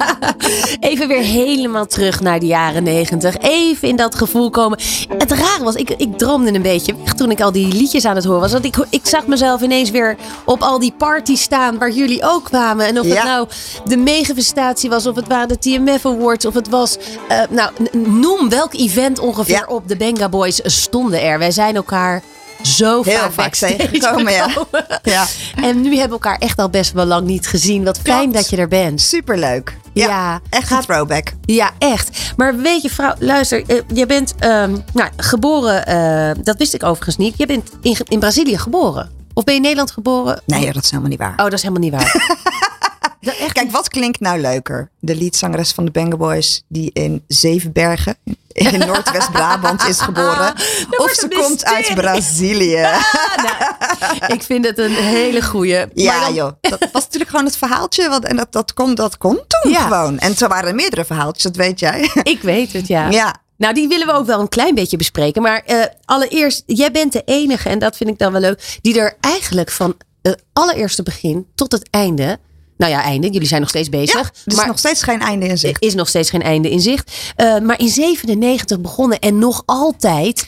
Even 0.90 1.08
weer 1.08 1.22
helemaal 1.22 1.86
terug 1.86 2.20
naar 2.20 2.40
de 2.40 2.46
jaren 2.46 2.82
negentig. 2.82 3.36
Even 3.38 3.88
in 3.88 3.96
dat 3.96 4.14
gevoel 4.14 4.50
komen. 4.50 4.78
Het 5.18 5.30
rare 5.32 5.64
was, 5.64 5.74
ik, 5.74 5.90
ik 5.90 6.18
droomde 6.18 6.54
een 6.54 6.62
beetje 6.62 6.94
weg 7.04 7.12
toen 7.14 7.30
ik 7.30 7.40
al 7.40 7.52
die 7.52 7.72
liedjes 7.72 8.04
aan 8.04 8.14
het 8.16 8.24
horen 8.24 8.40
was. 8.40 8.52
Want 8.52 8.64
ik, 8.64 8.76
ik 8.90 9.00
zag 9.06 9.26
mezelf 9.26 9.60
ineens 9.60 9.90
weer 9.90 10.16
op 10.44 10.62
al 10.62 10.78
die 10.78 10.94
parties 10.98 11.42
staan 11.42 11.78
waar 11.78 11.90
jullie 11.90 12.22
ook 12.24 12.44
kwamen. 12.44 12.86
En 12.86 13.00
of 13.00 13.06
het 13.06 13.24
nou 13.24 13.48
de 13.84 13.96
megafestatie 13.96 14.90
was, 14.90 15.06
of 15.06 15.16
het 15.16 15.28
waren 15.28 15.48
de 15.48 15.58
TMF 15.58 16.06
Awards, 16.06 16.44
of 16.46 16.54
het 16.54 16.68
was... 16.68 16.96
eh, 17.28 17.38
nou, 17.50 17.70
noem 17.92 18.48
welk 18.48 18.74
event 18.74 19.18
ongeveer 19.18 19.54
Ja. 19.54 19.74
op 19.74 19.88
de 19.88 19.96
Benga 19.96 20.28
Boys 20.28 20.60
stonden 20.64 21.22
er. 21.22 21.38
Wij 21.38 21.50
zijn 21.50 21.76
elkaar 21.76 22.22
zo 22.62 23.02
Heel 23.02 23.18
vaak, 23.18 23.32
vaak 23.32 23.54
tegengekomen, 23.54 24.32
ja. 24.32 24.48
gekomen. 24.48 24.86
Ja. 25.02 25.26
En 25.56 25.80
nu 25.80 25.88
hebben 25.90 26.18
we 26.18 26.24
elkaar 26.24 26.38
echt 26.38 26.58
al 26.58 26.68
best 26.70 26.92
wel 26.92 27.04
lang 27.04 27.26
niet 27.26 27.46
gezien. 27.46 27.84
Wat 27.84 27.98
fijn 28.02 28.18
Klopt. 28.20 28.34
dat 28.34 28.50
je 28.50 28.56
er 28.56 28.68
bent. 28.68 29.00
Superleuk. 29.00 29.76
Ja, 29.92 30.06
Ja, 30.06 30.40
echt 30.50 30.70
een 30.70 30.80
throwback. 30.80 31.32
Ja, 31.44 31.70
echt. 31.78 32.32
Maar 32.36 32.56
weet 32.56 32.82
je, 32.82 32.90
vrouw, 32.90 33.14
luister, 33.18 33.62
eh, 33.66 33.76
je 33.94 34.06
bent 34.06 34.34
ehm, 34.38 34.76
nou, 34.92 35.10
geboren, 35.16 35.86
eh, 35.86 36.30
dat 36.44 36.56
wist 36.56 36.74
ik 36.74 36.82
overigens 36.82 37.16
niet. 37.16 37.34
Je 37.36 37.46
bent 37.46 37.70
in, 37.82 37.96
in 38.08 38.18
Brazilië 38.18 38.58
geboren. 38.58 39.10
Of 39.34 39.44
ben 39.44 39.54
je 39.54 39.58
in 39.60 39.66
Nederland 39.66 39.90
geboren? 39.90 40.42
Nee, 40.46 40.72
dat 40.72 40.82
is 40.84 40.90
helemaal 40.90 41.10
niet 41.10 41.18
waar. 41.18 41.30
Oh, 41.30 41.36
dat 41.36 41.52
is 41.52 41.62
helemaal 41.62 41.82
niet 41.82 41.92
waar. 41.92 42.14
Echt 43.20 43.52
Kijk, 43.52 43.70
wat 43.70 43.88
klinkt 43.88 44.20
nou 44.20 44.40
leuker? 44.40 44.90
De 45.00 45.16
liedzangeres 45.16 45.72
van 45.72 45.84
de 45.84 45.90
Banger 45.90 46.16
Boys, 46.16 46.62
die 46.68 46.90
in 46.92 47.24
Zevenbergen 47.28 48.16
in 48.52 48.78
Noordwest-Brabant 48.86 49.84
is 49.88 50.00
geboren. 50.00 50.54
of 50.96 51.10
ze 51.12 51.28
komt 51.28 51.64
uit. 51.64 51.94
Brazilië. 51.94 52.86
ik 54.34 54.42
vind 54.42 54.66
het 54.66 54.78
een 54.78 54.94
hele 54.94 55.42
goeie. 55.42 55.84
Ja, 55.94 56.20
dan- 56.20 56.34
joh. 56.34 56.52
Dat 56.60 56.78
was 56.92 57.02
natuurlijk 57.02 57.30
gewoon 57.30 57.44
het 57.44 57.56
verhaaltje. 57.56 58.08
Want, 58.08 58.24
en 58.24 58.36
dat, 58.36 58.52
dat, 58.52 58.74
kon, 58.74 58.94
dat 58.94 59.18
kon 59.18 59.40
toen 59.46 59.72
Ja. 59.72 59.80
gewoon. 59.82 60.18
En 60.18 60.36
zo 60.36 60.48
waren 60.48 60.68
er 60.68 60.74
meerdere 60.74 61.04
verhaaltjes, 61.04 61.42
dat 61.42 61.56
weet 61.56 61.80
jij. 61.80 62.10
Ik 62.22 62.42
weet 62.42 62.72
het, 62.72 62.86
ja. 62.86 63.08
Ja. 63.10 63.34
Nou, 63.56 63.74
die 63.74 63.88
willen 63.88 64.06
we 64.06 64.12
ook 64.12 64.26
wel 64.26 64.40
een 64.40 64.48
klein 64.48 64.74
beetje 64.74 64.96
bespreken. 64.96 65.42
Maar 65.42 65.62
eh, 65.66 65.84
allereerst, 66.04 66.62
jij 66.66 66.90
bent 66.90 67.12
de 67.12 67.22
enige, 67.24 67.68
en 67.68 67.78
dat 67.78 67.96
vind 67.96 68.10
ik 68.10 68.18
dan 68.18 68.32
wel 68.32 68.40
leuk, 68.40 68.78
die 68.80 69.00
er 69.00 69.16
eigenlijk 69.20 69.70
van 69.70 69.96
het 70.22 70.42
allereerste 70.52 71.02
begin 71.02 71.46
tot 71.54 71.72
het 71.72 71.88
einde. 71.90 72.38
Nou 72.80 72.92
ja, 72.92 73.02
einde. 73.02 73.30
Jullie 73.30 73.48
zijn 73.48 73.60
nog 73.60 73.68
steeds 73.70 73.88
bezig. 73.88 74.12
Ja, 74.20 74.20
er 74.20 74.30
is 74.44 74.54
maar 74.54 74.66
nog 74.66 74.78
steeds 74.78 75.02
geen 75.02 75.20
einde 75.20 75.46
in 75.46 75.58
zicht. 75.58 75.82
Er 75.82 75.88
is 75.88 75.94
nog 75.94 76.08
steeds 76.08 76.30
geen 76.30 76.42
einde 76.42 76.70
in 76.70 76.80
zicht. 76.80 77.12
Eh, 77.36 77.58
maar 77.58 77.78
in 77.80 77.88
97 77.88 78.80
begonnen 78.80 79.18
en 79.18 79.38
nog 79.38 79.62
altijd 79.66 80.46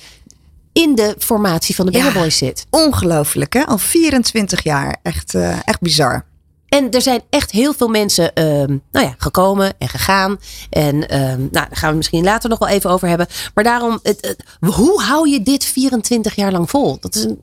in 0.73 0.95
de 0.95 1.15
formatie 1.19 1.75
van 1.75 1.87
de 1.87 1.93
Ja. 1.93 1.99
Banger 1.99 2.12
Boys 2.21 2.37
zit. 2.37 2.67
Ongelooflijk, 2.71 3.53
hè? 3.53 3.67
Al 3.67 3.79
24 3.79 4.62
jaar. 4.62 4.97
Echt, 5.03 5.35
eh, 5.35 5.57
echt 5.65 5.81
bizar. 5.81 6.25
En 6.69 6.91
er 6.91 7.03
zijn 7.03 7.21
echt 7.31 7.51
heel 7.51 7.73
veel 7.75 7.89
mensen 7.89 8.35
ehm, 8.35 8.77
nou 8.93 9.07
ja, 9.07 9.15
gekomen 9.19 9.73
en 9.79 9.89
gegaan. 9.89 10.39
En 10.71 11.09
ehm, 11.09 11.39
nou, 11.39 11.49
daar 11.51 11.69
gaan 11.71 11.91
we 11.91 11.97
misschien 11.97 12.25
later 12.25 12.51
nog 12.51 12.59
wel 12.59 12.69
even 12.69 12.91
over 12.91 13.09
hebben. 13.09 13.27
Maar 13.55 13.65
daarom, 13.65 13.99
het, 14.03 14.19
het- 14.61 14.75
hoe 14.75 15.03
hou 15.03 15.29
je 15.29 15.43
dit 15.43 15.65
24 15.65 16.35
jaar 16.35 16.53
lang 16.53 16.71
vol? 16.71 16.97
Dat 17.01 17.15
is 17.15 17.23
een 17.25 17.41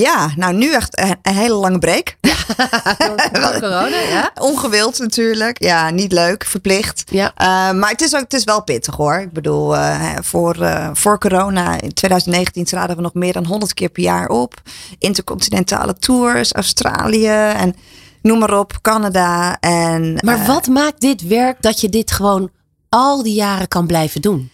Ja, 0.00 0.30
nou 0.36 0.54
nu 0.54 0.72
echt 0.72 0.98
een, 1.00 1.16
een 1.22 1.34
hele 1.34 1.54
lange 1.54 1.78
break. 1.78 2.16
door 3.32 3.52
corona, 3.60 4.00
ja? 4.08 4.30
Ongewild 4.40 4.98
natuurlijk. 4.98 5.62
Ja, 5.62 5.90
niet 5.90 6.12
leuk. 6.12 6.44
Verplicht. 6.44 7.02
Ja. 7.10 7.32
Eh, 7.36 7.46
maar 7.78 7.90
het 7.90 8.00
is, 8.00 8.14
ook, 8.14 8.20
het 8.20 8.32
is 8.32 8.44
wel 8.44 8.62
pittig 8.62 8.94
hoor. 8.94 9.14
Ik 9.14 9.32
bedoel, 9.32 9.76
eh, 9.76 10.12
voor, 10.20 10.54
eh, 10.62 10.90
voor 10.92 11.18
corona 11.18 11.80
in 11.80 11.92
2019 11.92 12.64
traden 12.64 12.96
we 12.96 13.02
nog 13.02 13.14
meer 13.14 13.32
dan 13.32 13.46
100 13.46 13.74
keer 13.74 13.88
per 13.88 14.02
jaar 14.02 14.28
op. 14.28 14.54
Intercontinentale 14.98 15.94
tours, 15.94 16.52
Australië 16.52 17.52
en 17.56 17.74
noem 18.22 18.38
maar 18.38 18.58
op, 18.58 18.78
Canada. 18.82 19.60
En, 19.60 20.18
Maar 20.24 20.46
wat 20.46 20.66
maakt 20.66 21.00
dit 21.00 21.26
werk 21.26 21.56
dat 21.62 21.80
je 21.80 21.88
dit 21.88 22.12
gewoon 22.12 22.50
al 22.88 23.22
die 23.22 23.34
jaren 23.34 23.68
kan 23.68 23.86
blijven 23.86 24.20
doen? 24.20 24.50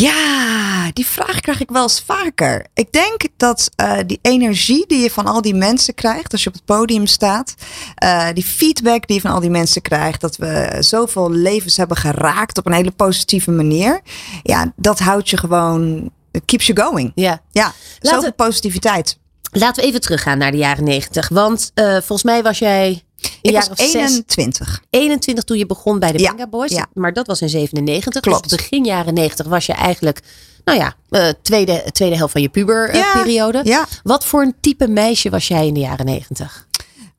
Ja, 0.00 0.90
die 0.92 1.06
vraag 1.06 1.40
krijg 1.40 1.60
ik 1.60 1.70
wel 1.70 1.82
eens 1.82 2.00
vaker. 2.00 2.66
Ik 2.74 2.92
denk 2.92 3.22
dat 3.36 3.70
eh, 3.76 3.98
die 4.06 4.18
energie 4.22 4.84
die 4.86 5.02
je 5.02 5.10
van 5.10 5.26
al 5.26 5.42
die 5.42 5.54
mensen 5.54 5.94
krijgt 5.94 6.32
als 6.32 6.42
je 6.42 6.48
op 6.48 6.54
het 6.54 6.64
podium 6.64 7.06
staat, 7.06 7.54
eh, 7.94 8.26
die 8.34 8.44
feedback 8.44 9.06
die 9.06 9.16
je 9.16 9.22
van 9.22 9.30
al 9.30 9.40
die 9.40 9.50
mensen 9.50 9.82
krijgt, 9.82 10.20
dat 10.20 10.36
we 10.36 10.76
zoveel 10.80 11.30
levens 11.30 11.76
hebben 11.76 11.96
geraakt 11.96 12.58
op 12.58 12.66
een 12.66 12.72
hele 12.72 12.90
positieve 12.90 13.50
manier, 13.50 14.00
ja, 14.42 14.72
dat 14.76 14.98
houdt 14.98 15.30
je 15.30 15.36
gewoon, 15.36 16.10
keeps 16.44 16.66
you 16.66 16.80
going. 16.80 17.12
Ja. 17.14 17.42
Ja, 17.50 17.72
zoveel 18.00 18.34
positiviteit. 18.34 19.18
Laten 19.50 19.82
we 19.82 19.88
even 19.88 20.00
teruggaan 20.00 20.38
naar 20.38 20.50
de 20.50 20.56
jaren 20.56 20.84
90. 20.84 21.28
Want 21.28 21.70
eh, 21.74 21.90
volgens 21.90 22.22
mij 22.22 22.42
was 22.42 22.58
jij 22.58 23.02
Ik 23.42 23.54
was 23.54 23.68
of 23.68 23.78
zes. 23.78 23.92
21. 23.92 24.82
21 24.90 25.44
toen 25.44 25.58
je 25.58 25.66
begon 25.66 25.98
bij 25.98 26.12
de 26.12 26.18
Ja, 26.18 26.46
Boys. 26.46 26.70
ja. 26.72 26.86
Maar 26.94 27.12
dat 27.12 27.26
was 27.26 27.40
in 27.40 27.48
97. 27.48 28.20
Klopt. 28.22 28.48
Dus 28.48 28.58
begin 28.58 28.84
jaren 28.84 29.14
90 29.14 29.46
was 29.46 29.66
je 29.66 29.72
eigenlijk, 29.72 30.20
nou 30.64 30.78
ja, 30.78 30.94
eh, 31.10 31.28
tweede, 31.42 31.84
tweede 31.92 32.16
helft 32.16 32.32
van 32.32 32.42
je 32.42 32.48
puberperiode. 32.48 33.60
Ja. 33.64 33.86
Wat 34.02 34.24
voor 34.24 34.42
een 34.42 34.54
type 34.60 34.88
meisje 34.88 35.30
was 35.30 35.48
jij 35.48 35.66
in 35.66 35.74
de 35.74 35.80
jaren 35.80 36.06
90? 36.06 36.66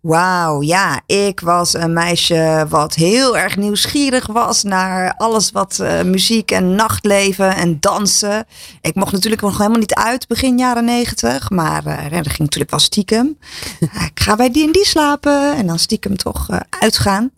Wauw, 0.01 0.61
ja. 0.61 1.01
Ik 1.05 1.39
was 1.39 1.73
een 1.73 1.93
meisje 1.93 2.65
wat 2.69 2.95
heel 2.95 3.37
erg 3.37 3.57
nieuwsgierig 3.57 4.27
was 4.27 4.63
naar 4.63 5.13
alles 5.17 5.51
wat 5.51 5.79
eh, 5.79 6.01
muziek 6.01 6.51
en 6.51 6.75
nachtleven 6.75 7.55
en 7.55 7.79
dansen. 7.79 8.45
Ik 8.81 8.95
mocht 8.95 9.11
natuurlijk 9.11 9.41
nog 9.41 9.57
helemaal 9.57 9.79
niet 9.79 9.93
uit 9.93 10.27
begin 10.27 10.57
jaren 10.57 10.85
negentig. 10.85 11.49
Maar 11.49 11.83
ja, 11.85 12.09
dat 12.09 12.27
ging 12.27 12.37
natuurlijk 12.37 12.71
wel 12.71 12.79
stiekem. 12.79 13.37
ik 14.13 14.19
ga 14.19 14.35
bij 14.35 14.51
die 14.51 14.65
en 14.65 14.71
die 14.71 14.85
slapen 14.85 15.55
en 15.55 15.67
dan 15.67 15.79
stiekem 15.79 16.17
toch 16.17 16.49
eh, 16.49 16.59
uitgaan. 16.69 17.31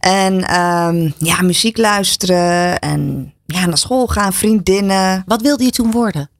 En 0.00 0.44
ehm, 0.44 1.10
ja, 1.18 1.42
muziek 1.42 1.76
luisteren 1.76 2.78
en 2.78 3.32
ja, 3.46 3.66
naar 3.66 3.78
school 3.78 4.06
gaan, 4.06 4.32
vriendinnen. 4.32 5.22
Wat 5.26 5.42
wilde 5.42 5.64
je 5.64 5.70
toen 5.70 5.90
worden? 5.90 6.30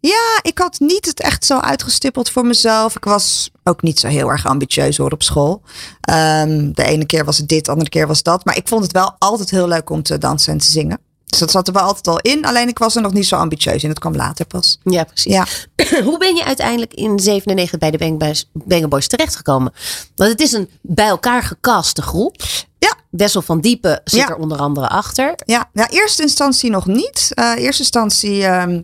Ja, 0.00 0.38
ik 0.42 0.58
had 0.58 0.76
niet 0.78 1.06
het 1.06 1.20
echt 1.20 1.44
zo 1.44 1.58
uitgestippeld 1.58 2.30
voor 2.30 2.46
mezelf. 2.46 2.96
Ik 2.96 3.04
was 3.04 3.50
ook 3.64 3.82
niet 3.82 3.98
zo 4.00 4.08
heel 4.08 4.28
erg 4.28 4.46
ambitieus 4.46 4.96
hoor 4.96 5.12
op 5.12 5.22
school. 5.22 5.62
Ehm, 6.00 6.72
de 6.72 6.84
ene 6.84 7.06
keer 7.06 7.24
was 7.24 7.38
het 7.38 7.48
dit, 7.48 7.64
de 7.64 7.70
andere 7.70 7.90
keer 7.90 8.06
was 8.06 8.22
dat. 8.22 8.44
Maar 8.44 8.56
ik 8.56 8.68
vond 8.68 8.82
het 8.82 8.92
wel 8.92 9.14
altijd 9.18 9.50
heel 9.50 9.68
leuk 9.68 9.90
om 9.90 10.02
te 10.02 10.18
dansen 10.18 10.52
en 10.52 10.58
te 10.58 10.70
zingen. 10.70 10.98
Dus 11.26 11.38
dat 11.38 11.50
zat 11.50 11.66
er 11.68 11.72
wel 11.72 11.82
altijd 11.82 12.06
al 12.08 12.18
in. 12.20 12.44
Alleen 12.44 12.68
ik 12.68 12.78
was 12.78 12.96
er 12.96 13.02
nog 13.02 13.12
niet 13.12 13.26
zo 13.26 13.36
ambitieus 13.36 13.82
in. 13.82 13.88
Het 13.88 13.98
kwam 13.98 14.16
later 14.16 14.46
pas. 14.46 14.78
Ja, 14.84 15.04
precies. 15.04 15.32
Ja. 15.32 15.46
Hoe 16.04 16.18
ben 16.18 16.36
je 16.36 16.44
uiteindelijk 16.44 16.94
in 16.94 17.18
97 17.18 17.78
bij 17.78 17.90
de 17.90 17.98
Bang 17.98 18.18
Boys, 18.18 18.50
Bang 18.52 18.88
Boys 18.88 19.06
terechtgekomen? 19.08 19.72
Want 20.16 20.30
het 20.30 20.40
is 20.40 20.52
een 20.52 20.70
bij 20.82 21.06
elkaar 21.08 21.42
gekaste 21.42 22.02
groep. 22.02 22.42
Ja. 22.78 22.94
Wessel 23.10 23.42
van 23.42 23.60
Diepen 23.60 24.00
zit 24.04 24.20
Ja. 24.20 24.28
er 24.28 24.36
onder 24.36 24.58
andere 24.58 24.88
achter. 24.88 25.34
Ja, 25.46 25.68
nou, 25.72 25.88
eerste 25.90 26.22
instantie 26.22 26.70
nog 26.70 26.86
niet. 26.86 27.28
Eh 27.34 27.52
eerste 27.56 27.82
instantie 27.82 28.44
ehm, 28.44 28.82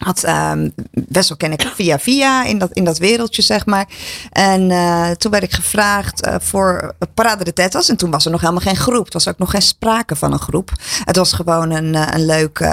had 0.00 0.24
ehm 0.24 0.68
Wessel 1.08 1.36
ken 1.36 1.52
ik 1.52 1.72
via 1.74 1.98
via 1.98 2.44
in 2.44 2.58
dat, 2.58 2.70
in 2.72 2.84
dat 2.84 2.98
wereldje, 2.98 3.42
zeg 3.42 3.66
maar. 3.66 3.88
En 4.30 4.70
eh, 4.70 5.10
toen 5.10 5.30
werd 5.30 5.42
ik 5.42 5.52
gevraagd 5.52 6.22
eh, 6.22 6.34
voor 6.38 6.94
Parade 7.14 7.44
de 7.44 7.52
Tettas. 7.52 7.88
En 7.88 7.96
toen 7.96 8.10
was 8.10 8.24
er 8.24 8.30
nog 8.30 8.40
helemaal 8.40 8.62
geen 8.62 8.76
groep. 8.76 9.04
Het 9.04 9.12
was 9.12 9.28
ook 9.28 9.38
nog 9.38 9.50
geen 9.50 9.62
sprake 9.62 10.16
van 10.16 10.32
een 10.32 10.38
groep. 10.38 10.72
Het 11.04 11.16
was 11.16 11.32
gewoon 11.32 11.70
een, 11.70 11.94
eh, 11.94 12.06
een 12.10 12.26
leuk 12.26 12.68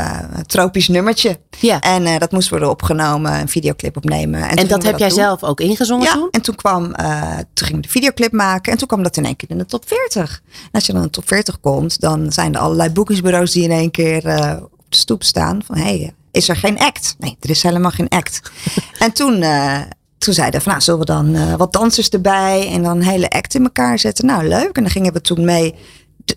tropisch 0.46 0.88
nummertje. 0.88 1.40
Ja. 1.60 1.80
En 1.80 2.20
dat 2.20 2.32
moest 2.32 2.50
worden 2.50 2.70
opgenomen, 2.70 3.40
een 3.40 3.50
videoclip 3.50 3.98
opnemen. 3.98 4.50
En, 4.50 4.68
dat 4.68 4.84
heb 4.84 4.98
jij 4.98 5.08
doen. 5.08 5.18
zelf 5.18 5.44
ook 5.44 5.60
ingezongen 5.60 6.06
Ja, 6.06 6.14
toen? 6.14 6.28
en 6.32 6.42
toen 6.42 6.56
kwam, 6.56 6.84
toen 7.54 7.68
gingen 7.68 7.82
we 7.82 7.88
de 7.88 7.90
videoclip 7.90 8.32
maken 8.32 8.72
en 8.72 8.78
toen 8.78 8.88
kwam 8.88 9.04
dat 9.04 9.18
in 9.18 9.26
één 9.26 9.36
keer 9.36 9.50
in 9.50 9.58
de 9.58 9.66
top 9.66 9.88
40. 9.88 10.42
En 10.54 10.70
als 10.72 10.86
je 10.86 10.92
dan 10.92 11.02
in 11.02 11.08
de 11.08 11.14
top 11.14 11.28
40 11.28 11.60
komt, 11.60 12.00
dan 12.00 12.32
zijn 12.32 12.54
er 12.56 12.60
allerlei 12.60 12.90
boekingsbureaus 12.90 13.52
die 13.52 13.64
in 13.64 13.72
één 13.72 13.92
keer 13.92 14.22
de 14.90 14.98
stoep 14.98 15.24
staan 15.24 15.64
van 15.66 15.78
hé, 15.78 15.84
hey, 15.84 16.14
is 16.32 16.50
er 16.50 16.56
geen 16.56 16.80
act? 16.80 17.16
Nee, 17.20 17.38
er 17.40 17.50
is 17.50 17.64
helemaal 17.64 17.92
geen 17.92 18.10
act. 18.10 18.52
en 19.00 19.14
toen, 19.14 19.42
eh, 19.42 19.82
toen 20.18 20.34
zeiden 20.34 20.58
we 20.58 20.64
van 20.64 20.72
nou, 20.72 20.84
zullen 20.84 21.00
we 21.00 21.06
dan 21.06 21.36
eh, 21.36 21.56
wat 21.56 21.74
dansers 21.74 22.10
erbij 22.10 22.72
en 22.72 22.84
dan 22.84 22.98
een 22.98 23.04
hele 23.04 23.30
act 23.30 23.54
in 23.54 23.64
elkaar 23.64 24.00
zetten? 24.00 24.26
Nou, 24.26 24.48
leuk. 24.48 24.76
En 24.76 24.84
dan 24.84 24.92
gingen 24.92 25.14
we 25.14 25.22
toen 25.22 25.46
mee 25.46 25.76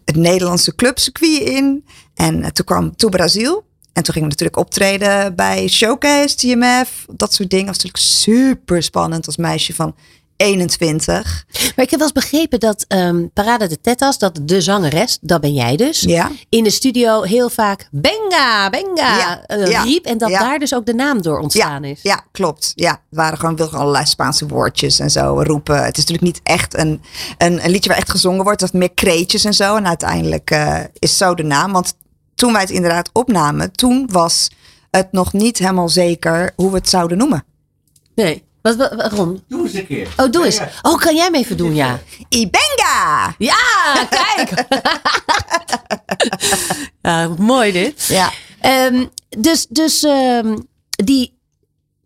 het 0.05 0.17
Nederlandse 0.17 0.75
clubcircuit 0.75 1.41
in. 1.41 1.85
En 2.15 2.43
eh, 2.43 2.51
toen 2.51 2.65
kwam 2.65 2.97
toen 2.97 3.11
Brazil. 3.11 3.69
En 3.93 4.03
toen 4.03 4.15
gingen 4.15 4.29
we 4.29 4.35
natuurlijk 4.35 4.57
optreden 4.57 5.35
bij 5.35 5.69
Showcase, 5.69 6.37
TMF, 6.37 7.07
dat 7.15 7.35
soort 7.35 7.51
dingen. 7.51 7.67
Dat 7.67 7.77
was 7.77 7.85
natuurlijk 7.85 8.15
super 8.21 8.83
spannend 8.83 9.27
als 9.27 9.37
meisje 9.37 9.75
van 9.75 9.95
21. 10.41 11.45
Maar 11.77 11.85
ik 11.85 11.91
heb 11.91 12.01
wel 12.01 12.11
eens 12.13 12.13
begrepen 12.13 12.61
dat 12.61 12.85
ehm, 12.89 13.27
Parade 13.35 13.67
de 13.69 13.81
Tettas, 13.81 14.19
dat 14.19 14.41
de 14.43 14.61
zangeres, 14.61 15.19
dat 15.21 15.41
ben 15.41 15.53
jij 15.53 15.77
dus, 15.77 16.01
Ja. 16.01 16.31
in 16.49 16.65
de 16.65 16.71
studio 16.71 17.23
heel 17.23 17.51
vaak 17.51 17.89
Benga, 17.91 18.71
Benga 18.71 19.17
Ja, 19.17 19.43
eh, 19.47 19.71
ja, 19.71 19.83
riep. 19.83 20.05
En 20.05 20.19
dat 20.19 20.31
daar 20.31 20.59
dus 20.59 20.75
ook 20.75 20.87
de 20.87 20.95
naam 20.95 21.23
door 21.23 21.39
ontstaan 21.39 21.85
is. 21.85 22.03
ja, 22.03 22.25
klopt. 22.33 22.73
Ja, 22.75 22.91
het 22.91 22.99
waren 23.19 23.39
gewoon 23.39 23.57
wilden 23.57 23.79
allerlei 23.79 24.07
Spaanse 24.07 24.47
woordjes 24.47 24.99
en 24.99 25.11
zo 25.11 25.43
roepen. 25.43 25.85
Het 25.85 25.99
is 25.99 26.05
natuurlijk 26.05 26.35
niet 26.35 26.41
echt 26.43 26.77
een, 26.79 27.03
een, 27.39 27.65
een 27.65 27.71
liedje 27.71 27.89
waar 27.89 27.99
echt 27.99 28.11
gezongen 28.11 28.45
wordt. 28.45 28.61
Dat 28.61 28.73
meer 28.73 28.93
kreetjes 28.95 29.45
en 29.45 29.55
zo. 29.55 29.77
En 29.77 29.87
uiteindelijk 29.87 30.51
eh, 30.51 30.79
is 30.99 31.17
zo 31.17 31.35
de 31.35 31.43
naam. 31.43 31.73
Want 31.73 31.95
toen 32.35 32.53
wij 32.53 32.61
het 32.61 32.71
inderdaad 32.71 33.11
opnamen, 33.13 33.73
toen 33.73 34.09
was 34.13 34.51
het 34.91 35.13
nog 35.13 35.33
niet 35.33 35.59
helemaal 35.59 35.89
zeker 35.89 36.53
hoe 36.57 36.71
we 36.71 36.77
het 36.77 36.89
zouden 36.89 37.19
noemen. 37.19 37.45
Nee. 38.15 38.45
Wat, 38.63 38.77
wat, 38.77 38.95
waarom? 38.95 39.43
Doe 39.49 39.63
eens 39.63 39.75
een 39.75 39.87
keer. 39.87 40.09
Oh, 40.17 40.31
doe 40.31 40.45
eens. 40.45 40.61
Oh, 40.83 40.99
kan 40.99 41.17
jij 41.17 41.31
me 41.31 41.39
even 41.39 41.57
doen, 41.57 41.75
ja? 41.75 42.01
Ibenga! 42.29 43.35
Ja, 43.39 44.07
kijk. 44.11 44.53
ja, 47.03 47.29
mooi 47.39 47.73
dit. 47.73 48.05
Ja. 48.05 48.33
Ehm, 48.61 49.07
dus 49.29 49.67
dus 49.69 50.03
ehm, 50.03 50.57
die, 50.91 51.39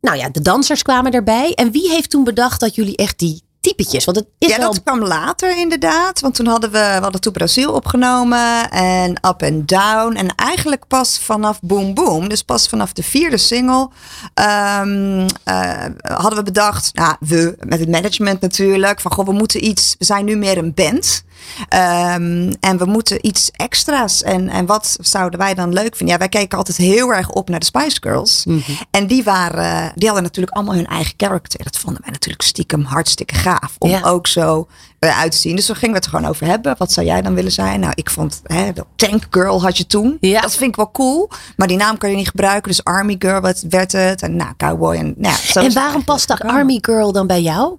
nou 0.00 0.16
ja, 0.16 0.28
de 0.28 0.40
dansers 0.40 0.82
kwamen 0.82 1.12
erbij. 1.12 1.54
En 1.54 1.70
wie 1.70 1.90
heeft 1.90 2.10
toen 2.10 2.24
bedacht 2.24 2.60
dat 2.60 2.74
jullie 2.74 2.96
echt 2.96 3.18
die 3.18 3.42
typetjes, 3.64 4.04
want 4.04 4.16
het 4.16 4.26
is 4.38 4.48
ja, 4.48 4.58
wel... 4.58 4.72
dat 4.72 4.82
kwam 4.82 5.04
later 5.04 5.56
inderdaad. 5.58 6.20
Want 6.20 6.34
toen 6.34 6.46
hadden 6.46 6.70
we, 6.70 6.78
we 6.78 7.02
hadden 7.02 7.20
toen 7.20 7.32
Brazil 7.32 7.72
opgenomen 7.72 8.70
en 8.70 9.10
Up 9.10 9.42
and 9.42 9.68
Down. 9.68 10.14
En 10.14 10.34
eigenlijk 10.34 10.86
pas 10.86 11.18
vanaf 11.18 11.60
Boom 11.60 11.94
Boom, 11.94 12.28
dus 12.28 12.42
pas 12.42 12.68
vanaf 12.68 12.92
de 12.92 13.02
vierde 13.02 13.36
single, 13.36 13.88
ehm, 14.34 15.28
eh, 15.44 15.84
hadden 16.02 16.38
we 16.38 16.42
bedacht, 16.42 16.94
nou, 16.94 17.16
we 17.20 17.56
met 17.66 17.78
het 17.78 17.88
management 17.88 18.40
natuurlijk, 18.40 19.00
van 19.00 19.12
goh, 19.12 19.26
we 19.26 19.32
moeten 19.32 19.64
iets, 19.64 19.94
we 19.98 20.04
zijn 20.04 20.24
nu 20.24 20.36
meer 20.36 20.58
een 20.58 20.74
band. 20.74 21.24
Ehm, 21.68 22.52
en 22.60 22.78
we 22.78 22.84
moeten 22.84 23.26
iets 23.26 23.50
extra's. 23.50 24.22
En, 24.22 24.48
en 24.48 24.66
wat 24.66 24.96
zouden 25.00 25.38
wij 25.38 25.54
dan 25.54 25.72
leuk 25.72 25.96
vinden? 25.96 26.14
Ja, 26.14 26.18
wij 26.18 26.28
keken 26.28 26.58
altijd 26.58 26.76
heel 26.76 27.14
erg 27.14 27.30
op 27.30 27.48
naar 27.48 27.58
de 27.60 27.66
Spice 27.66 27.96
Girls. 28.00 28.46
En 28.90 29.06
die, 29.06 29.24
waren, 29.24 29.92
die 29.94 30.06
hadden 30.06 30.22
natuurlijk 30.24 30.56
allemaal 30.56 30.74
hun 30.74 30.86
eigen 30.86 31.14
character. 31.16 31.64
Dat 31.64 31.76
vonden 31.78 32.02
wij 32.02 32.10
natuurlijk 32.12 32.42
stiekem 32.42 32.82
hartstikke 32.84 33.34
gaaf. 33.34 33.74
Om 33.78 33.90
Ja. 33.90 34.02
ook 34.02 34.26
zo 34.26 34.68
eruit 34.98 35.32
te 35.32 35.38
zien. 35.38 35.56
Dus 35.56 35.66
daar 35.66 35.76
gingen 35.76 35.94
we 35.94 36.00
het 36.00 36.08
gewoon 36.10 36.26
over 36.28 36.46
hebben. 36.46 36.74
Wat 36.78 36.92
zou 36.92 37.06
jij 37.06 37.22
dan 37.22 37.34
willen 37.34 37.52
zijn? 37.52 37.80
Nou, 37.80 37.92
ik 37.96 38.10
vond 38.10 38.40
hè, 38.44 38.72
de 38.72 38.84
Tank 38.96 39.26
Girl 39.30 39.62
had 39.62 39.76
je 39.76 39.86
toen. 39.86 40.16
Ja. 40.20 40.40
Dat 40.40 40.54
vind 40.54 40.70
ik 40.70 40.76
wel 40.76 40.90
cool. 40.90 41.30
Maar 41.56 41.68
die 41.68 41.76
naam 41.76 41.98
kan 41.98 42.10
je 42.10 42.16
niet 42.16 42.28
gebruiken. 42.28 42.68
Dus 42.70 42.84
Army 42.84 43.16
Girl 43.18 43.40
werd 43.68 43.92
het. 43.92 44.22
En 44.22 44.36
nou, 44.36 44.50
Cowboy. 44.56 44.94
En, 44.96 45.14
nou, 45.16 45.36
en 45.54 45.72
waarom 45.72 46.04
past 46.04 46.32
gekomen. 46.32 46.56
Army 46.56 46.78
Girl 46.80 47.12
dan 47.12 47.26
bij 47.26 47.42
jou? 47.42 47.76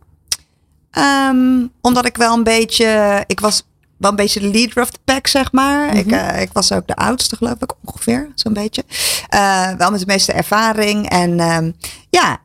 Ehm, 0.96 1.68
omdat 1.82 2.06
ik 2.06 2.18
wel 2.18 2.34
een 2.34 2.44
beetje, 2.44 3.24
ik 3.28 3.40
was 3.40 3.64
wel 3.98 4.10
een 4.10 4.16
beetje 4.16 4.40
de 4.40 4.48
leader 4.48 4.82
of 4.84 4.90
the 4.90 5.00
pack, 5.06 5.28
zeg 5.28 5.52
maar. 5.52 5.96
ik, 5.96 6.12
eh, 6.12 6.42
ik 6.42 6.50
was 6.54 6.72
ook 6.72 6.88
de 6.88 6.96
oudste, 6.96 7.36
geloof 7.36 7.62
ik, 7.62 7.74
ongeveer, 7.86 8.32
zo'n 8.36 8.54
beetje. 8.54 8.84
Eh, 9.30 9.72
wel 9.78 9.92
met 9.92 10.00
de 10.00 10.06
meeste 10.06 10.32
ervaring. 10.34 11.10
En 11.10 11.40
ehm, 11.40 11.72
ja, 12.10 12.38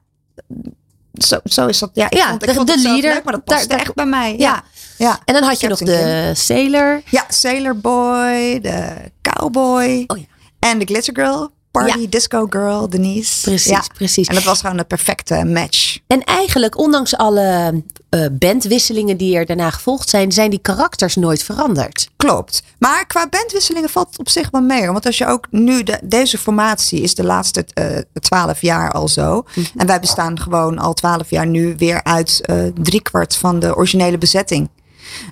zo, 1.14 1.38
zo 1.44 1.66
is 1.66 1.78
dat. 1.78 1.90
Ja, 1.94 2.06
ik 2.10 2.14
Ja, 2.16 2.28
vond, 2.28 2.42
ik 2.42 2.48
de- 2.48 2.54
vond 2.54 2.68
leader, 2.82 3.12
leuk, 3.14 3.24
maar 3.24 3.32
dat 3.44 3.46
daar- 3.68 3.78
echt 3.78 3.94
bij 3.94 4.06
mij. 4.06 4.30
Ja. 4.32 4.36
Ja, 4.38 4.62
ja. 4.98 5.18
En 5.24 5.34
dan 5.34 5.42
had 5.42 5.60
je 5.60 5.68
nog 5.68 5.78
de 5.78 6.32
Sailor. 6.34 7.02
Ja, 7.10 7.24
Sailor 7.28 7.76
Boy, 7.76 8.60
de 8.60 8.94
Cowboy 9.22 10.04
Oh 10.06 10.18
ja. 10.18 10.24
en 10.58 10.78
de 10.78 10.84
Glitter 10.84 11.14
Girl. 11.14 11.50
Party 11.70 11.98
Ja. 11.98 12.06
Disco 12.08 12.46
Girl, 12.50 12.88
Denise. 12.88 13.42
Precies, 13.42 13.70
Ja. 13.70 13.84
precies. 13.94 14.28
En 14.28 14.34
dat 14.34 14.44
was 14.44 14.60
gewoon 14.60 14.76
de 14.76 14.84
perfecte 14.84 15.44
match. 15.44 15.98
En 16.06 16.24
eigenlijk, 16.24 16.78
ondanks 16.78 17.16
alle 17.16 17.82
eh, 18.08 18.26
bandwisselingen 18.32 19.16
die 19.16 19.36
er 19.36 19.46
daarna 19.46 19.70
gevolgd 19.70 20.08
zijn, 20.08 20.32
zijn 20.32 20.50
die 20.50 20.58
karakters 20.58 21.16
nooit 21.16 21.42
veranderd. 21.42 22.08
Klopt. 22.16 22.62
Maar 22.78 23.06
qua 23.06 23.28
bandwisselingen 23.28 23.88
valt 23.88 24.08
het 24.08 24.18
op 24.18 24.28
zich 24.28 24.50
wel 24.50 24.60
mee. 24.60 24.82
hoor. 24.82 24.92
Want 24.92 25.06
als 25.06 25.18
je 25.18 25.26
ook 25.26 25.46
nu, 25.50 25.82
de, 25.82 25.98
deze 26.04 26.38
formatie 26.38 27.00
is 27.00 27.14
de 27.14 27.24
laatste 27.24 27.64
eh, 27.74 27.86
twaalf 28.20 28.60
jaar 28.60 28.92
al 28.92 29.08
zo. 29.08 29.44
Mhm. 29.54 29.66
En 29.76 29.86
wij 29.86 30.00
bestaan 30.00 30.40
gewoon 30.40 30.78
al 30.78 30.92
twaalf 30.94 31.30
jaar 31.30 31.46
nu 31.46 31.74
weer 31.76 32.02
uit 32.04 32.40
eh 32.46 32.56
driekwart 32.82 33.36
van 33.36 33.58
de 33.60 33.76
originele 33.76 34.18
bezetting. 34.18 34.68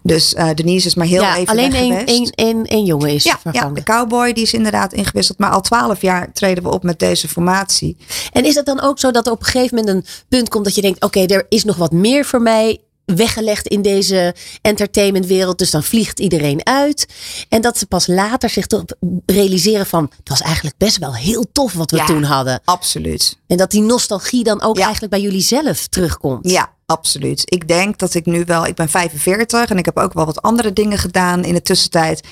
Dus 0.02 0.34
eh, 0.34 0.48
Denise 0.54 0.86
is 0.86 0.94
maar 0.94 1.06
heel 1.06 1.22
ja, 1.22 1.36
even 1.36 1.52
alleen 1.52 1.70
weg 1.70 1.80
één, 1.80 1.90
geweest. 1.90 2.08
één, 2.08 2.30
één, 2.30 2.64
één 2.64 2.84
jongen 2.84 3.10
is 3.10 3.24
ja, 3.24 3.70
de 3.74 3.82
cowboy 3.82 4.32
die 4.32 4.42
is 4.42 4.52
inderdaad 4.52 4.92
ingewisseld. 4.92 5.38
Maar 5.38 5.50
al 5.50 5.60
twaalf 5.60 6.00
jaar 6.02 6.32
treden 6.32 6.62
we 6.62 6.70
op 6.70 6.82
met 6.82 6.98
deze 6.98 7.28
formatie. 7.28 7.96
En 8.32 8.44
is 8.44 8.54
het 8.54 8.66
dan 8.66 8.80
ook 8.80 8.98
zo 8.98 9.10
dat 9.10 9.26
er 9.26 9.32
op 9.32 9.40
een 9.40 9.46
gegeven 9.46 9.76
moment 9.76 9.96
een 9.96 10.10
punt 10.28 10.48
komt 10.48 10.64
dat 10.64 10.74
je 10.74 10.80
denkt: 10.80 11.04
oké, 11.04 11.24
er 11.26 11.46
is 11.48 11.64
nog 11.64 11.76
wat 11.76 11.92
meer 11.92 12.24
voor 12.24 12.42
mij 12.42 12.80
weggelegd 13.16 13.66
in 13.66 13.82
deze 13.82 14.34
entertainmentwereld. 14.62 15.58
Dus 15.58 15.70
dan 15.70 15.82
vliegt 15.82 16.20
iedereen 16.20 16.66
uit. 16.66 17.06
En 17.48 17.60
dat 17.60 17.78
ze 17.78 17.86
pas 17.86 18.06
later 18.06 18.50
zich 18.50 18.66
toch 18.66 18.84
realiseren 19.26 19.86
van: 19.86 20.10
het 20.18 20.28
was 20.28 20.40
eigenlijk 20.40 20.76
best 20.76 20.98
wel 20.98 21.14
heel 21.14 21.44
tof 21.52 21.72
wat 21.72 21.90
we 21.90 21.96
Ja. 21.96 22.06
toen 22.06 22.22
hadden. 22.22 22.60
Absoluut. 22.64 23.38
En 23.46 23.56
dat 23.56 23.70
die 23.70 23.82
nostalgie 23.82 24.44
dan 24.44 24.62
ook 24.62 24.76
Ja. 24.76 24.82
eigenlijk 24.82 25.12
bij 25.12 25.20
jullie 25.22 25.40
zelf 25.40 25.86
terugkomt. 25.86 26.50
Ja, 26.50 26.72
absoluut. 26.86 27.42
Ik 27.44 27.68
denk 27.68 27.98
dat 27.98 28.14
ik 28.14 28.26
nu 28.26 28.44
wel, 28.44 28.66
ik 28.66 28.74
ben 28.74 28.88
45 28.88 29.70
en 29.70 29.78
ik 29.78 29.84
heb 29.84 29.96
ook 29.98 30.12
wel 30.12 30.24
wat 30.26 30.42
andere 30.42 30.72
dingen 30.72 30.98
gedaan 30.98 31.44
in 31.44 31.54
de 31.54 31.62
tussentijd. 31.62 32.26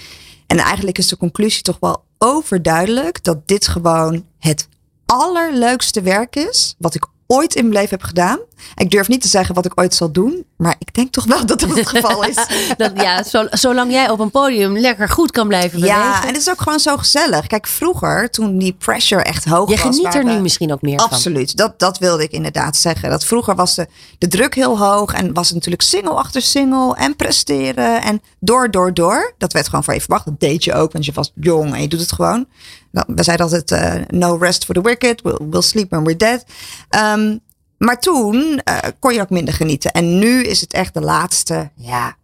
En 0.47 0.59
eigenlijk 0.59 0.99
is 0.99 1.09
de 1.09 1.17
conclusie 1.17 1.63
toch 1.63 1.77
wel 1.81 2.05
overduidelijk 2.19 3.25
dat 3.25 3.49
dit 3.49 3.69
gewoon 3.69 4.25
het 4.39 4.69
allerleukste 5.07 6.03
werk 6.03 6.37
is 6.37 6.75
wat 6.79 6.95
ik 6.95 7.07
ooit 7.27 7.55
in 7.55 7.63
mijn 7.63 7.75
leven 7.75 7.91
heb 7.99 8.03
gedaan. 8.03 8.39
Ik 8.75 8.91
durf 8.91 9.09
niet 9.09 9.23
te 9.23 9.29
zeggen 9.29 9.55
wat 9.55 9.65
ik 9.65 9.73
ooit 9.75 9.95
zal 9.95 10.13
doen. 10.13 10.45
Maar 10.57 10.75
ik 10.79 10.95
denk 10.95 11.13
toch 11.13 11.25
wel 11.25 11.47
dat 11.47 11.61
dat 11.61 11.77
het 11.77 11.89
geval 11.89 12.25
is. 12.25 12.35
Dat, 12.77 12.93
ja, 12.95 13.23
zo- 13.23 13.47
zolang 13.51 13.91
jij 13.93 14.11
op 14.11 14.19
een 14.19 14.31
podium 14.31 14.79
lekker 14.79 15.09
goed 15.09 15.31
kan 15.31 15.49
blijven 15.49 15.81
bewegen. 15.81 16.01
Ja, 16.01 16.21
en 16.23 16.27
het 16.29 16.37
is 16.37 16.51
ook 16.51 16.61
gewoon 16.61 16.81
zo 16.81 16.97
gezellig. 16.97 17.47
Kijk, 17.47 17.67
vroeger, 17.67 18.31
toen 18.31 18.59
die 18.59 18.73
pressure 18.73 19.23
echt 19.23 19.45
hoog 19.45 19.71
je 19.71 19.77
was. 19.77 19.97
geniet 19.97 20.15
er 20.15 20.25
nu 20.25 20.41
misschien 20.41 20.73
ook 20.73 20.83
meer 20.83 21.01
van. 21.01 21.09
Absoluut, 21.11 21.57
dat, 21.57 21.79
dat 21.79 21.99
wilde 21.99 22.23
ik 22.23 22.31
inderdaad 22.33 22.77
zeggen. 22.77 23.11
Dat 23.11 23.25
vroeger 23.25 23.55
was 23.55 23.75
de, 23.75 23.87
de 24.19 24.29
druk 24.29 24.55
heel 24.55 24.79
hoog 24.79 25.13
en 25.13 25.33
was 25.33 25.47
het 25.47 25.55
natuurlijk 25.55 25.83
single 25.83 26.15
achter 26.15 26.43
single 26.43 26.95
en 26.97 27.17
presteren 27.17 28.03
en 28.03 28.23
door, 28.41 28.71
door, 28.71 28.95
door. 28.95 29.35
Dat 29.39 29.53
werd 29.53 29.69
gewoon 29.69 29.85
voor 29.85 29.95
je 29.95 30.01
verwacht. 30.01 30.25
Dat 30.25 30.41
deed 30.41 30.65
je 30.65 30.73
ook, 30.75 30.93
want 30.93 31.05
je 31.05 31.13
was 31.13 31.33
jong 31.35 31.75
en 31.75 31.81
je 31.81 31.89
doet 31.89 32.01
het 32.01 32.13
gewoon. 32.13 32.47
Nou, 32.91 33.07
We 33.15 33.23
zeiden 33.23 33.47
altijd, 33.47 33.71
eh, 33.71 33.95
no 34.09 34.37
rest 34.37 34.65
for 34.65 34.75
the 34.75 34.81
wicked, 34.81 35.23
we'll, 35.23 35.39
we'll 35.51 35.63
sleep 35.63 35.91
when 35.91 36.05
we're 36.05 36.17
dead. 36.17 36.45
Ehm, 36.89 37.37
maar 37.79 38.01
toen 38.01 38.61
eh, 38.65 38.79
kon 38.99 39.15
je 39.15 39.21
ook 39.21 39.31
minder 39.31 39.55
genieten. 39.55 39.91
En 39.91 40.19
nu 40.19 40.43
is 40.43 40.61
het 40.61 40.73
echt 40.73 40.95
de 40.95 41.01
laatste, 41.01 41.71
ja, 41.75 42.17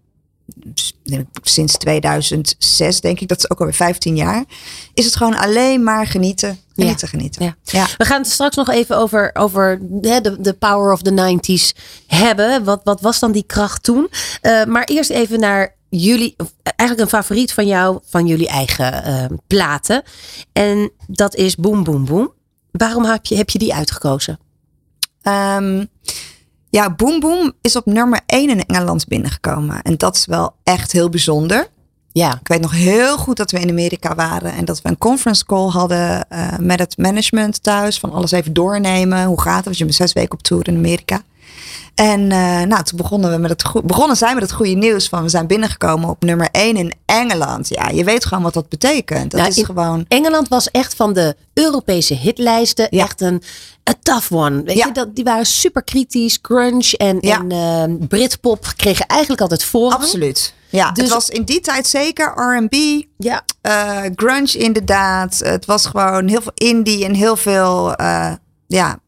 sinds 1.42 1.76
2006 1.76 3.00
denk 3.00 3.20
ik, 3.20 3.28
dat 3.28 3.38
is 3.38 3.50
ook 3.50 3.58
alweer 3.58 3.74
15 3.74 4.16
jaar, 4.16 4.44
is 4.94 5.04
het 5.04 5.16
gewoon 5.16 5.36
alleen 5.36 5.82
maar 5.82 6.06
genieten, 6.06 6.58
genieten, 6.74 7.08
genieten. 7.08 7.44
Ja. 7.44 7.56
Ja. 7.62 7.86
We 7.96 8.04
gaan 8.04 8.20
het 8.22 8.30
straks 8.30 8.56
nog 8.56 8.70
even 8.70 8.96
over, 8.96 9.30
over 9.34 9.80
hè, 10.00 10.20
de, 10.20 10.40
de 10.40 10.52
power 10.52 10.92
of 10.92 11.02
the 11.02 11.36
90s 11.36 11.78
hebben. 12.06 12.64
Wat, 12.64 12.80
wat 12.84 13.00
was 13.00 13.18
dan 13.18 13.32
die 13.32 13.44
kracht 13.46 13.82
toen? 13.82 14.08
Eh, 14.40 14.64
maar 14.64 14.84
eerst 14.84 15.10
even 15.10 15.40
naar 15.40 15.74
jullie, 15.88 16.34
of 16.36 16.52
eigenlijk 16.62 17.10
een 17.10 17.18
favoriet 17.18 17.52
van 17.52 17.66
jou, 17.66 17.98
van 18.04 18.26
jullie 18.26 18.48
eigen 18.48 19.04
eh, 19.04 19.24
platen. 19.46 20.02
En 20.52 20.90
dat 21.06 21.34
is 21.34 21.56
Boom 21.56 21.84
Boom 21.84 22.04
Boom. 22.04 22.32
Waarom 22.70 23.04
heb 23.04 23.26
je, 23.26 23.36
heb 23.36 23.50
je 23.50 23.58
die 23.58 23.74
uitgekozen? 23.74 24.38
Ehm, 25.22 25.84
ja, 26.70 26.94
Boom 26.94 27.20
Boom 27.20 27.52
is 27.60 27.76
op 27.76 27.86
nummer 27.86 28.20
1 28.26 28.50
in 28.50 28.66
Engeland 28.66 29.06
binnengekomen. 29.08 29.82
En 29.82 29.96
dat 29.96 30.16
is 30.16 30.26
wel 30.26 30.54
echt 30.62 30.92
heel 30.92 31.08
bijzonder. 31.08 31.68
Ja, 32.12 32.38
Ik 32.40 32.48
weet 32.48 32.60
nog 32.60 32.72
heel 32.72 33.18
goed 33.18 33.36
dat 33.36 33.50
we 33.50 33.60
in 33.60 33.70
Amerika 33.70 34.14
waren 34.14 34.52
en 34.52 34.64
dat 34.64 34.82
we 34.82 34.88
een 34.88 34.98
conference 34.98 35.44
call 35.44 35.68
hadden 35.68 36.28
eh, 36.28 36.58
met 36.58 36.78
het 36.78 36.96
management 36.98 37.62
thuis. 37.62 37.98
Van 37.98 38.12
alles 38.12 38.30
even 38.30 38.52
doornemen. 38.52 39.24
Hoe 39.24 39.40
gaat 39.40 39.64
het? 39.64 39.78
Je 39.78 39.84
bent 39.84 39.96
zes 39.96 40.12
weken 40.12 40.32
op 40.32 40.42
tour 40.42 40.68
in 40.68 40.76
Amerika. 40.76 41.22
En 41.94 42.32
eh, 42.32 42.62
nou, 42.62 42.82
toen 42.82 42.96
begonnen 42.96 43.30
we 43.30 43.36
met 43.36 43.50
het 43.50 43.86
begonnen 43.86 44.16
zij 44.16 44.34
met 44.34 44.42
het 44.42 44.52
goede 44.52 44.70
nieuws 44.74 45.08
van 45.08 45.22
we 45.22 45.28
zijn 45.28 45.46
binnengekomen 45.46 46.08
op 46.08 46.22
nummer 46.24 46.48
1 46.52 46.76
in 46.76 46.92
Engeland. 47.06 47.68
Ja, 47.68 47.88
je 47.88 48.04
weet 48.04 48.24
gewoon 48.24 48.42
wat 48.42 48.54
dat 48.54 48.68
betekent. 48.68 49.30
Dat 49.30 49.40
Nou, 49.40 49.52
is 49.56 49.64
gewoon. 49.64 50.04
Engeland 50.08 50.48
was 50.48 50.70
echt 50.70 50.94
van 50.94 51.12
de 51.12 51.36
Europese 51.54 52.14
hitlijsten 52.14 52.86
Ja. 52.90 53.04
echt 53.04 53.20
een, 53.20 53.42
een 53.84 53.94
tough 54.02 54.32
one. 54.32 54.62
Weet 54.62 54.76
Ja. 54.76 54.86
je, 54.86 54.92
dat, 54.92 55.14
die 55.14 55.24
waren 55.24 55.46
super 55.46 55.82
kritisch. 55.84 56.38
Grunge 56.42 56.94
en, 56.96 57.18
Ja. 57.20 57.38
en 57.38 57.50
eh, 57.50 58.06
Britpop 58.08 58.72
kregen 58.76 59.06
eigenlijk 59.06 59.40
altijd 59.40 59.64
voorrang. 59.64 60.02
Absoluut. 60.02 60.54
Ja, 60.68 60.90
Dus- 60.90 61.04
het 61.04 61.12
was 61.12 61.28
in 61.28 61.44
die 61.44 61.60
tijd 61.60 61.86
zeker 61.86 62.32
R&B, 62.36 63.04
Ja, 63.16 63.44
eh, 63.60 64.00
grunge 64.16 64.52
inderdaad. 64.58 65.38
Het 65.44 65.64
was 65.66 65.86
gewoon 65.86 66.28
heel 66.28 66.42
veel 66.42 66.52
indie 66.54 67.04
en 67.04 67.14
heel 67.14 67.36
veel, 67.36 67.94
ja, 68.66 68.98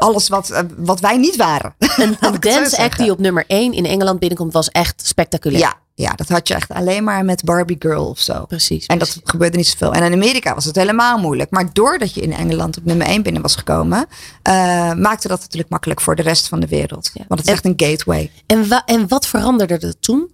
alles 0.00 0.28
wat, 0.28 0.50
eh, 0.50 0.62
wat 0.76 1.00
wij 1.00 1.16
niet 1.16 1.36
waren. 1.36 1.74
een, 1.78 2.16
een 2.20 2.40
dance 2.50 2.78
act 2.78 2.98
die 2.98 3.10
op 3.10 3.18
nummer 3.18 3.44
1 3.46 3.72
in 3.72 3.86
Engeland 3.86 4.18
binnenkomt 4.18 4.52
was 4.52 4.68
echt 4.68 5.06
spectaculair. 5.06 5.60
Ja, 5.60 5.74
ja, 5.94 6.12
dat 6.12 6.28
had 6.28 6.48
je 6.48 6.54
echt 6.54 6.70
alleen 6.70 7.04
maar 7.04 7.24
met 7.24 7.44
Barbie 7.44 7.76
Girl 7.78 8.06
of 8.08 8.18
zo. 8.18 8.44
Precies. 8.46 8.86
En 8.86 8.98
dat 8.98 9.20
gebeurde 9.24 9.56
niet 9.56 9.66
zoveel. 9.66 9.92
En 9.92 10.02
in 10.02 10.12
Amerika 10.12 10.54
was 10.54 10.64
het 10.64 10.76
helemaal 10.76 11.18
moeilijk. 11.18 11.50
Maar 11.50 11.72
doordat 11.72 12.14
je 12.14 12.20
in 12.20 12.32
Engeland 12.32 12.76
op 12.78 12.84
nummer 12.84 13.06
1 13.06 13.22
binnen 13.22 13.42
was 13.42 13.56
gekomen, 13.56 14.06
eh, 14.42 14.52
maakte 14.92 15.28
dat 15.28 15.40
natuurlijk 15.40 15.70
makkelijk 15.70 16.00
voor 16.00 16.16
de 16.16 16.22
rest 16.22 16.48
van 16.48 16.60
de 16.60 16.66
wereld. 16.68 17.10
Ja. 17.14 17.24
Want 17.28 17.40
het 17.40 17.48
is 17.48 17.54
echt 17.54 17.64
een 17.64 17.74
gateway. 17.76 18.30
En, 18.46 18.68
wa- 18.68 18.82
en 18.86 19.08
wat 19.08 19.26
veranderde 19.26 19.78
er 19.86 19.98
toen? 20.00 20.30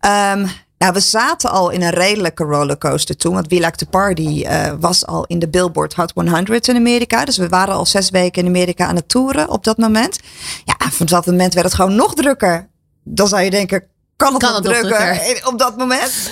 Ehm, 0.00 0.46
nou, 0.78 0.92
we 0.92 1.00
zaten 1.00 1.50
al 1.50 1.70
in 1.70 1.82
een 1.82 1.90
redelijke 1.90 2.44
rollercoaster 2.44 3.16
toen. 3.16 3.34
Want 3.34 3.48
We 3.48 3.54
Like 3.54 3.76
to 3.76 3.86
Party 3.90 4.42
eh, 4.42 4.72
was 4.80 5.06
al 5.06 5.24
in 5.24 5.38
de 5.38 5.48
Billboard 5.48 5.94
Hot 5.94 6.12
100 6.14 6.68
in 6.68 6.76
Amerika. 6.76 7.24
Dus 7.24 7.36
we 7.36 7.48
waren 7.48 7.74
al 7.74 7.86
zes 7.86 8.10
weken 8.10 8.42
in 8.42 8.48
Amerika 8.48 8.86
aan 8.86 8.96
het 8.96 9.08
toeren 9.08 9.48
op 9.48 9.64
dat 9.64 9.76
moment. 9.76 10.18
Ja, 10.64 10.74
en 10.78 10.92
van 10.92 11.06
dat 11.06 11.26
moment 11.26 11.54
werd 11.54 11.66
het 11.66 11.74
gewoon 11.74 11.94
nog 11.94 12.14
drukker. 12.14 12.68
Dan 13.02 13.28
zou 13.28 13.42
je 13.42 13.50
denken, 13.50 13.84
kan 14.16 14.32
het 14.32 14.42
Kan 14.42 14.52
nog 14.52 14.62
het 14.62 14.82
nog 14.82 14.82
drukker, 14.82 15.40
op 15.52 15.58
dat 15.58 15.76
moment? 15.76 16.30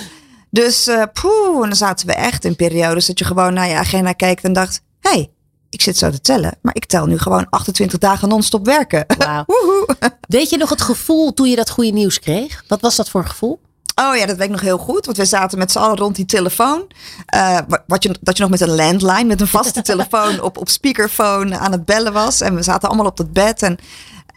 Dus 0.49 0.87
eh 0.87 1.03
poeh, 1.13 1.55
en 1.55 1.69
dan 1.69 1.75
zaten 1.75 2.07
we 2.07 2.13
echt 2.13 2.45
in 2.45 2.55
periodes 2.55 3.05
dat 3.05 3.19
je 3.19 3.25
gewoon 3.25 3.53
naar 3.53 3.67
je 3.67 3.75
agenda 3.75 4.11
keek 4.11 4.41
en 4.41 4.53
dacht... 4.53 4.81
hé, 4.99 5.09
hey, 5.09 5.31
ik 5.69 5.81
zit 5.81 5.97
zo 5.97 6.09
te 6.09 6.21
tellen, 6.21 6.57
maar 6.61 6.75
ik 6.75 6.85
tel 6.85 7.05
nu 7.05 7.17
gewoon 7.17 7.47
28 7.49 7.99
dagen 7.99 8.29
non-stop 8.29 8.65
werken. 8.65 9.05
Wauw. 9.17 9.43
Woehoe. 9.51 9.95
Weet 10.27 10.49
je 10.49 10.57
nog 10.57 10.69
het 10.69 10.81
gevoel 10.81 11.33
toen 11.33 11.49
je 11.49 11.55
dat 11.55 11.69
goede 11.69 11.91
nieuws 11.91 12.19
kreeg? 12.19 12.63
Wat 12.67 12.81
was 12.81 12.95
dat 12.95 13.09
voor 13.09 13.21
een 13.21 13.29
gevoel? 13.29 13.59
Oh 13.99 14.15
ja, 14.15 14.25
dat 14.25 14.35
weet 14.37 14.45
ik 14.45 14.51
nog 14.51 14.61
heel 14.61 14.77
goed. 14.77 15.05
Want 15.05 15.17
we 15.17 15.25
zaten 15.25 15.57
met 15.57 15.71
z'n 15.71 15.77
allen 15.77 15.97
rond 15.97 16.15
die 16.15 16.25
telefoon. 16.25 16.87
Eh, 17.25 17.57
wa- 17.67 17.83
wat 17.87 18.03
je, 18.03 18.15
dat 18.21 18.35
je 18.37 18.41
nog 18.41 18.51
met 18.51 18.61
een 18.61 18.75
landline, 18.75 19.23
met 19.23 19.41
een 19.41 19.47
vaste 19.47 19.81
telefoon 19.91 20.41
op, 20.41 20.57
op 20.57 20.69
speakerphone 20.69 21.57
aan 21.57 21.71
het 21.71 21.85
bellen 21.85 22.13
was. 22.13 22.41
En 22.41 22.55
we 22.55 22.63
zaten 22.63 22.87
allemaal 22.87 23.05
op 23.05 23.17
dat 23.17 23.33
bed. 23.33 23.61
En 23.61 23.77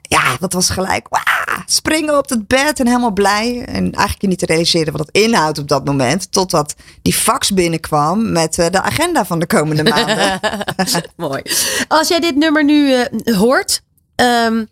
ja, 0.02 0.36
dat 0.40 0.52
was 0.52 0.70
gelijk 0.70 1.06
wah, 1.08 1.22
springen 1.66 2.18
op 2.18 2.28
dat 2.28 2.46
bed 2.46 2.80
en 2.80 2.86
helemaal 2.86 3.12
blij. 3.12 3.64
En 3.66 3.82
eigenlijk 3.84 4.20
je 4.20 4.26
niet 4.28 4.38
te 4.38 4.46
realiseren 4.46 4.92
wat 4.92 5.06
het 5.06 5.16
inhoudt 5.24 5.58
op 5.58 5.68
dat 5.68 5.84
moment. 5.84 6.32
Totdat 6.32 6.74
die 7.02 7.14
fax 7.14 7.50
binnenkwam 7.50 8.32
met 8.32 8.58
eh, 8.58 8.66
de 8.70 8.82
agenda 8.82 9.24
van 9.24 9.38
de 9.38 9.46
komende 9.46 9.82
maanden. 9.82 10.40
Mooi. 11.16 11.42
Als 11.88 12.08
jij 12.08 12.20
dit 12.20 12.36
nummer 12.36 12.64
nu 12.64 12.92
eh, 12.94 13.36
hoort, 13.36 13.82
ehm, 14.14 14.64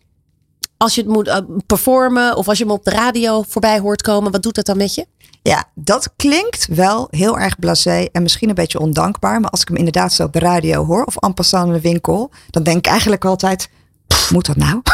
als 0.78 0.94
je 0.94 1.00
het 1.00 1.10
moet 1.10 1.28
eh, 1.28 1.36
performen 1.66 2.36
of 2.36 2.48
als 2.48 2.58
je 2.58 2.64
hem 2.64 2.72
op 2.72 2.84
de 2.84 2.90
radio 2.90 3.44
voorbij 3.48 3.78
hoort 3.78 4.02
komen, 4.02 4.32
wat 4.32 4.42
doet 4.42 4.54
dat 4.54 4.66
dan 4.66 4.76
met 4.76 4.94
je? 4.94 5.06
Ja, 5.42 5.64
dat 5.74 6.08
klinkt 6.16 6.66
wel 6.70 7.08
heel 7.10 7.38
erg 7.38 7.58
blasé 7.58 8.08
en 8.12 8.22
misschien 8.22 8.48
een 8.48 8.54
beetje 8.54 8.80
ondankbaar. 8.80 9.40
Maar 9.40 9.50
als 9.50 9.60
ik 9.60 9.68
hem 9.68 9.76
inderdaad 9.76 10.12
zo 10.12 10.22
op 10.24 10.32
de 10.32 10.38
radio 10.38 10.84
hoor 10.84 11.04
of 11.04 11.16
en 11.16 11.34
passant 11.34 11.66
in 11.66 11.72
de 11.72 11.80
winkel, 11.80 12.30
dan 12.50 12.62
denk 12.62 12.76
ik 12.76 12.86
eigenlijk 12.86 13.24
altijd, 13.24 13.68
"Pff, 14.06 14.30
moet 14.30 14.46
dat 14.46 14.56
nou? 14.56 14.82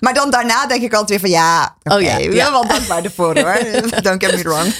maar 0.00 0.14
dan 0.14 0.30
daarna 0.30 0.66
denk 0.66 0.82
ik 0.82 0.94
altijd 0.94 1.20
weer 1.20 1.30
van 1.30 1.40
ja, 1.40 1.76
oké, 1.82 1.94
Oh 1.94 2.00
ja, 2.32 2.50
wel 2.50 2.66
dankbaar 2.66 3.04
ervoor 3.04 3.38
hoor. 3.38 3.58
Don't 4.02 4.24
get 4.24 4.36
me 4.36 4.42
wrong. 4.42 4.74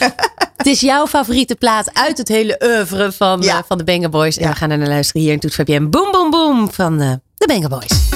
Het 0.57 0.67
is 0.67 0.81
jouw 0.81 1.07
favoriete 1.07 1.55
plaat 1.55 1.95
uit 1.95 2.19
het 2.19 2.29
hele 2.29 2.61
oeuvre 2.65 3.13
van, 3.13 3.41
Ja. 3.43 3.57
eh, 3.59 3.63
van 3.67 3.79
de 3.79 3.85
Banger 3.85 4.09
Boys. 4.11 4.37
En 4.37 4.49
we 4.51 4.57
gaan 4.57 4.71
er 4.71 4.79
naar 4.79 4.89
luisteren 4.89 5.23
hier 5.23 5.33
in 5.33 5.39
Toet 5.41 5.55
Fabienne. 5.55 5.89
Boom, 5.89 6.13
boom, 6.13 6.31
boom 6.31 6.73
van 6.73 7.01
eh, 7.01 7.13
de 7.41 7.47
Banger 7.47 7.69
Boys. 7.69 8.09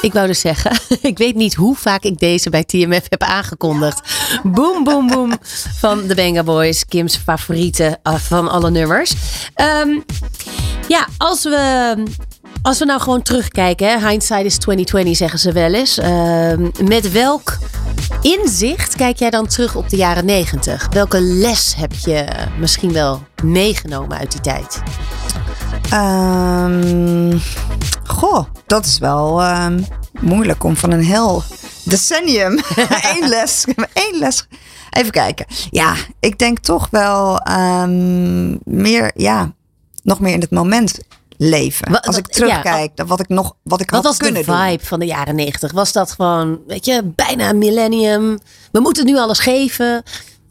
Ik 0.00 0.12
wou 0.12 0.26
dus 0.26 0.40
zeggen, 0.40 0.78
ik 1.10 1.18
weet 1.18 1.34
niet 1.34 1.54
hoe 1.54 1.76
vaak 1.76 2.02
ik 2.02 2.18
deze 2.18 2.50
bij 2.50 2.64
TMF 2.64 3.06
heb 3.08 3.22
aangekondigd. 3.22 4.00
Boom, 4.42 4.84
boom, 4.84 5.08
boom 5.08 5.32
van 5.78 6.06
de 6.06 6.14
Banger 6.14 6.44
Boys. 6.44 6.84
Kim's 6.84 7.16
favoriete 7.16 7.98
eh, 8.02 8.14
van 8.14 8.48
alle 8.48 8.70
nummers. 8.70 9.14
Ehm, 9.54 9.88
ja, 10.88 11.08
als 11.16 11.42
we, 11.42 12.02
als 12.62 12.78
we 12.78 12.84
nou 12.84 13.00
gewoon 13.00 13.22
terugkijken. 13.22 13.88
Hè, 13.88 14.08
hindsight 14.08 14.44
is 14.44 14.58
2020 14.58 15.16
zeggen 15.16 15.38
ze 15.38 15.52
wel 15.52 15.74
eens. 15.74 15.98
Ehm, 15.98 16.70
met 16.84 17.12
welk 17.12 17.58
inzicht 18.20 18.96
kijk 18.96 19.18
jij 19.18 19.30
dan 19.30 19.46
terug 19.46 19.76
op 19.76 19.88
de 19.88 19.96
jaren 19.96 20.24
90? 20.24 20.88
Welke 20.90 21.20
les 21.20 21.74
heb 21.76 21.92
je 21.92 22.26
misschien 22.58 22.92
wel 22.92 23.22
meegenomen 23.42 24.18
uit 24.18 24.32
die 24.32 24.40
tijd? 24.40 24.82
Ehm, 25.90 27.38
goh, 28.04 28.44
dat 28.66 28.84
is 28.84 28.98
wel 28.98 29.42
ehm, 29.42 29.82
moeilijk 30.20 30.64
om 30.64 30.76
van 30.76 30.90
een 30.90 31.04
heel 31.04 31.42
decennium 31.84 32.58
één 33.14 33.28
les, 33.28 33.64
één 33.92 34.18
les. 34.18 34.46
Even 34.90 35.10
kijken. 35.10 35.46
Ja, 35.70 35.94
ik 36.20 36.38
denk 36.38 36.58
toch 36.58 36.88
wel 36.90 37.40
meer, 38.64 39.10
ja, 39.14 39.52
nog 40.02 40.20
meer 40.20 40.32
in 40.32 40.40
het 40.40 40.50
moment 40.50 40.98
leven. 41.36 42.00
Als 42.00 42.16
ik 42.16 42.26
ja, 42.26 42.32
terugkijk, 42.34 42.90
naar 42.94 43.06
wat 43.06 43.20
ik 43.20 43.28
nog, 43.28 43.54
wat 43.62 43.80
ik 43.80 43.90
Wat 43.90 43.94
had 44.02 44.08
was 44.08 44.18
de 44.18 44.24
kunnen 44.24 44.44
doen. 44.44 44.56
vibe 44.56 44.84
van 44.84 44.98
de 44.98 45.06
jaren 45.06 45.34
90? 45.34 45.72
Was 45.72 45.92
dat 45.92 46.10
gewoon, 46.12 46.58
weet 46.66 46.84
je, 46.86 47.02
bijna 47.04 47.48
een 47.48 47.58
millennium? 47.58 48.38
We 48.72 48.80
moeten 48.80 49.04
nu 49.06 49.16
alles 49.18 49.38
geven. 49.38 50.02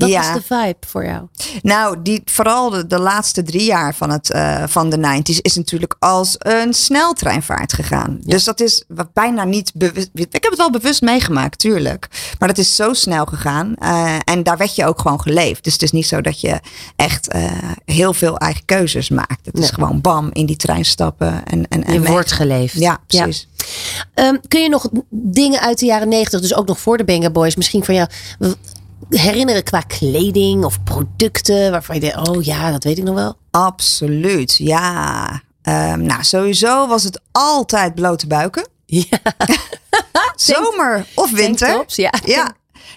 Wat 0.03 0.11
Ja. 0.11 0.33
was 0.33 0.41
de 0.47 0.55
vibe 0.55 0.87
voor 0.87 1.05
jou? 1.05 1.21
Nou, 1.61 2.01
die, 2.01 2.21
vooral 2.25 2.69
de, 2.69 2.87
de 2.87 2.99
laatste 2.99 3.43
drie 3.43 3.63
jaar 3.63 3.95
van, 3.95 4.09
het, 4.09 4.31
eh, 4.31 4.63
van 4.67 4.89
de 4.89 4.97
90s 4.97 5.41
is 5.41 5.55
natuurlijk 5.55 5.95
als 5.99 6.35
een 6.39 6.73
sneltreinvaart 6.73 7.73
gegaan. 7.73 8.17
Dus 8.23 8.43
dat 8.43 8.59
is 8.59 8.83
wat 8.87 9.13
bijna 9.13 9.43
niet 9.43 9.71
bewust. 9.75 10.09
Ik 10.13 10.31
heb 10.33 10.43
het 10.43 10.57
wel 10.57 10.71
bewust 10.71 11.01
meegemaakt, 11.01 11.59
tuurlijk. 11.59 12.07
Maar 12.39 12.47
dat 12.47 12.57
is 12.57 12.75
zo 12.75 12.93
snel 12.93 13.25
gegaan. 13.25 13.75
eh, 13.79 14.15
en 14.25 14.43
daar 14.43 14.57
werd 14.57 14.75
je 14.75 14.85
ook 14.85 14.99
gewoon 15.01 15.21
geleefd. 15.21 15.63
Dus 15.63 15.73
het 15.73 15.81
is 15.81 15.91
niet 15.91 16.07
zo 16.07 16.21
dat 16.21 16.41
je 16.41 16.59
echt 16.95 17.27
eh, 17.27 17.51
heel 17.85 18.13
veel 18.13 18.37
eigen 18.37 18.65
keuzes 18.65 19.09
maakt. 19.09 19.45
Het 19.45 19.57
is 19.59 19.69
gewoon 19.69 20.01
bam 20.01 20.29
in 20.31 20.45
die 20.45 20.55
trein 20.55 20.85
stappen. 20.85 21.45
En, 21.45 21.67
en, 21.67 21.83
en 21.83 21.93
Je 21.93 22.01
wordt 22.01 22.31
geleefd. 22.31 22.73
Ja, 22.79 22.99
precies. 23.07 23.47
Ehm, 24.13 24.35
kun 24.47 24.61
je 24.61 24.69
nog 24.69 24.89
dingen 25.09 25.59
uit 25.59 25.79
de 25.79 25.85
jaren 25.85 26.07
90, 26.07 26.41
dus 26.41 26.55
ook 26.55 26.67
nog 26.67 26.79
voor 26.79 26.97
de 26.97 27.03
Banger 27.03 27.31
Boys, 27.31 27.55
misschien 27.55 27.83
van 27.83 27.95
jou. 27.95 28.09
Herinneren 29.09 29.63
qua 29.63 29.79
kleding 29.81 30.63
of 30.65 30.83
producten 30.83 31.71
waarvan 31.71 31.95
je 31.95 32.01
denkt, 32.01 32.27
oh 32.29 32.43
ja, 32.43 32.71
dat 32.71 32.83
weet 32.83 32.97
ik 32.97 33.03
nog 33.03 33.15
wel? 33.15 33.35
Absoluut, 33.51 34.55
ja. 34.57 35.41
Ehm, 35.61 36.01
nou, 36.01 36.23
sowieso 36.23 36.87
was 36.87 37.03
het 37.03 37.21
altijd 37.31 37.95
blote 37.95 38.27
buiken. 38.27 38.67
Ja, 38.85 39.19
Zomer 40.35 41.05
of 41.15 41.31
winter. 41.31 41.67
tanktops, 41.67 41.95
ja. 41.95 42.13
Ja, 42.25 42.51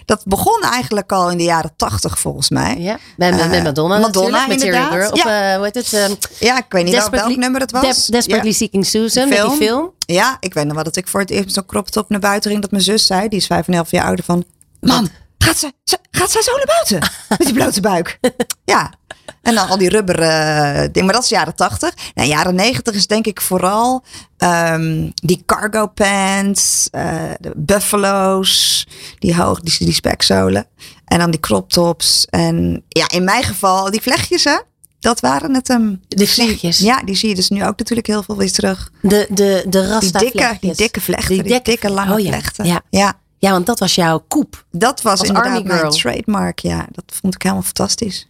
dat 0.05 0.21
begon 0.25 0.61
eigenlijk 0.61 1.11
al 1.11 1.29
in 1.31 1.37
de 1.37 1.43
jaren 1.43 1.71
tachtig 1.75 2.19
volgens 2.19 2.49
mij. 2.49 2.75
ja. 2.79 2.97
Met, 3.17 3.31
met, 3.35 3.51
Eh, 3.51 3.63
Madonna, 3.63 3.99
Madonna, 3.99 4.47
met 4.47 4.61
inderdaad. 4.63 4.91
Girl. 4.91 5.11
Of 5.11 5.23
Ja. 5.23 5.49
eh, 5.51 5.55
hoe 5.55 5.63
heet 5.65 5.75
het? 5.75 5.93
ehm, 5.93 6.11
Ja, 6.39 6.57
ik 6.57 6.65
weet 6.69 6.83
niet 6.85 7.09
welk, 7.09 7.35
nummer 7.35 7.61
het 7.61 7.71
was. 7.71 7.81
Des- 7.81 8.05
Desperately 8.05 8.49
ja. 8.49 8.55
Seeking 8.55 8.85
Susan, 8.85 9.29
met 9.29 9.41
die 9.41 9.51
film. 9.51 9.91
Ja, 9.99 10.37
ik 10.39 10.53
weet 10.53 10.65
nog 10.65 10.75
wel 10.75 10.83
dat 10.83 10.95
ik 10.95 11.07
voor 11.07 11.19
het 11.19 11.29
eerst 11.29 11.53
zo'n 11.53 11.65
crop 11.65 11.87
top 11.89 12.09
naar 12.09 12.19
buiten 12.19 12.49
ging. 12.49 12.61
Dat 12.61 12.71
mijn 12.71 12.83
zus 12.83 13.05
zei, 13.05 13.27
die 13.27 13.39
is 13.39 13.45
vijf 13.45 13.67
en 13.67 13.73
half 13.73 13.91
jaar 13.91 14.05
ouder, 14.05 14.25
van... 14.25 14.43
Mam, 14.81 15.07
gaat 15.37 15.57
ze, 15.57 15.71
ze- 15.83 15.97
gaat 16.11 16.31
zij 16.31 16.41
zo 16.41 16.51
naar 16.55 16.65
buiten? 16.65 17.11
Met 17.29 17.39
die 17.47 17.53
blote 17.53 17.81
buik. 17.81 18.19
ja. 18.65 18.93
En 19.41 19.55
dan 19.55 19.67
al 19.67 19.77
die 19.77 19.89
rubber 19.89 20.19
eh, 20.19 20.79
dingen. 20.79 21.05
Maar 21.05 21.13
dat 21.13 21.23
is 21.23 21.29
jaren 21.29 21.55
tachtig. 21.55 21.93
Nou, 22.13 22.27
jaren 22.27 22.55
negentig 22.55 22.95
is 22.95 23.07
denk 23.07 23.25
ik 23.27 23.41
vooral 23.41 24.03
ehm, 24.37 25.09
die 25.13 25.43
cargo 25.45 25.87
pants, 25.87 26.87
eh, 26.91 27.31
de 27.39 27.51
buffalo's, 27.55 28.87
die 29.19 29.35
hoog, 29.35 29.59
die, 29.59 29.75
die 29.85 29.93
spekzolen. 29.93 30.67
En 31.05 31.19
dan 31.19 31.31
die 31.31 31.39
crop 31.39 31.69
tops. 31.69 32.25
En 32.29 32.83
ja, 32.87 33.09
in 33.09 33.23
mijn 33.23 33.43
geval, 33.43 33.91
die 33.91 34.01
vlechtjes 34.01 34.43
hè. 34.43 34.57
Dat 34.99 35.19
waren 35.19 35.53
het 35.53 35.67
hem. 35.67 36.01
De 36.07 36.27
vlechtjes. 36.27 36.79
Ja, 36.79 37.01
die 37.03 37.15
zie 37.15 37.29
je 37.29 37.35
dus 37.35 37.49
nu 37.49 37.65
ook 37.65 37.77
natuurlijk 37.77 38.07
heel 38.07 38.23
veel 38.23 38.37
weer 38.37 38.51
terug. 38.51 38.91
De, 39.01 39.27
de, 39.29 39.63
de 39.67 39.79
Die 39.79 39.87
rasta 39.87 40.19
dikke, 40.19 40.57
die 40.59 40.75
dikke 40.75 41.01
vlechten, 41.01 41.43
die 41.43 41.61
dikke, 41.61 41.89
lange 41.89 42.13
oh 42.13 42.19
ja. 42.19 42.27
vlechten. 42.27 42.65
Ja. 42.65 42.81
ja, 42.89 43.19
ja, 43.37 43.51
want 43.51 43.65
dat 43.65 43.79
was 43.79 43.95
jouw 43.95 44.23
koep. 44.27 44.65
dat 44.71 45.01
was 45.01 45.19
Als 45.19 45.27
inderdaad 45.27 45.55
army 45.55 45.67
mijn 45.67 45.89
trademark. 45.89 46.59
Ja, 46.59 46.87
dat 46.91 47.03
vond 47.21 47.35
ik 47.35 47.41
helemaal 47.41 47.63
fantastisch. 47.63 48.27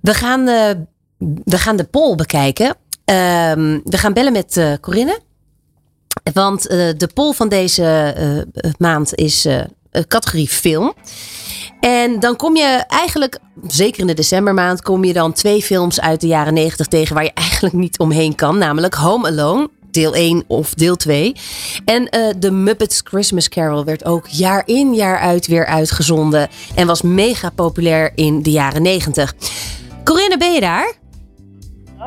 We 0.00 0.14
gaan, 0.14 0.48
eh, 0.48 0.70
we 1.44 1.58
gaan 1.58 1.76
de 1.76 1.84
poll 1.84 2.14
bekijken. 2.14 2.76
Ehm, 3.04 3.78
we 3.84 3.98
gaan 3.98 4.12
bellen 4.12 4.32
met 4.32 4.56
eh, 4.56 4.72
Corinne. 4.80 5.20
Want 6.32 6.66
eh, 6.66 6.88
de 6.96 7.08
poll 7.14 7.32
van 7.32 7.48
deze 7.48 8.46
maand 8.78 9.14
is 9.14 9.46
categorie 10.08 10.48
film. 10.48 10.94
En 11.80 12.20
dan 12.20 12.36
kom 12.36 12.56
je 12.56 12.84
eigenlijk, 12.88 13.38
zeker 13.66 14.00
in 14.00 14.06
de 14.06 14.14
decembermaand, 14.14 14.82
kom 14.82 15.04
je 15.04 15.12
dan 15.12 15.32
twee 15.32 15.62
films 15.62 16.00
uit 16.00 16.20
de 16.20 16.26
jaren 16.26 16.54
negentig 16.54 16.86
tegen 16.86 17.14
waar 17.14 17.24
je 17.24 17.32
eigenlijk 17.32 17.74
niet 17.74 17.98
omheen 17.98 18.34
kan. 18.34 18.58
Namelijk 18.58 18.94
Home 18.94 19.28
Alone, 19.28 19.70
deel 19.98 20.14
1 20.14 20.44
of 20.46 20.74
deel 20.74 20.96
2. 20.96 21.32
En 21.84 22.08
eh 22.08 22.28
The 22.28 22.50
Muppets 22.50 23.00
Christmas 23.04 23.48
Carol 23.48 23.84
werd 23.84 24.04
ook 24.04 24.26
jaar 24.26 24.62
in 24.66 24.94
jaar 24.94 25.18
uit 25.18 25.46
weer 25.46 25.66
uitgezonden. 25.66 26.48
En 26.74 26.86
was 26.86 27.02
mega 27.02 27.50
populair 27.50 28.12
in 28.14 28.42
de 28.42 28.50
jaren 28.50 28.82
negentig. 28.82 29.34
Corinne, 30.04 30.36
ben 30.38 30.52
je 30.52 30.60
daar? 30.60 30.94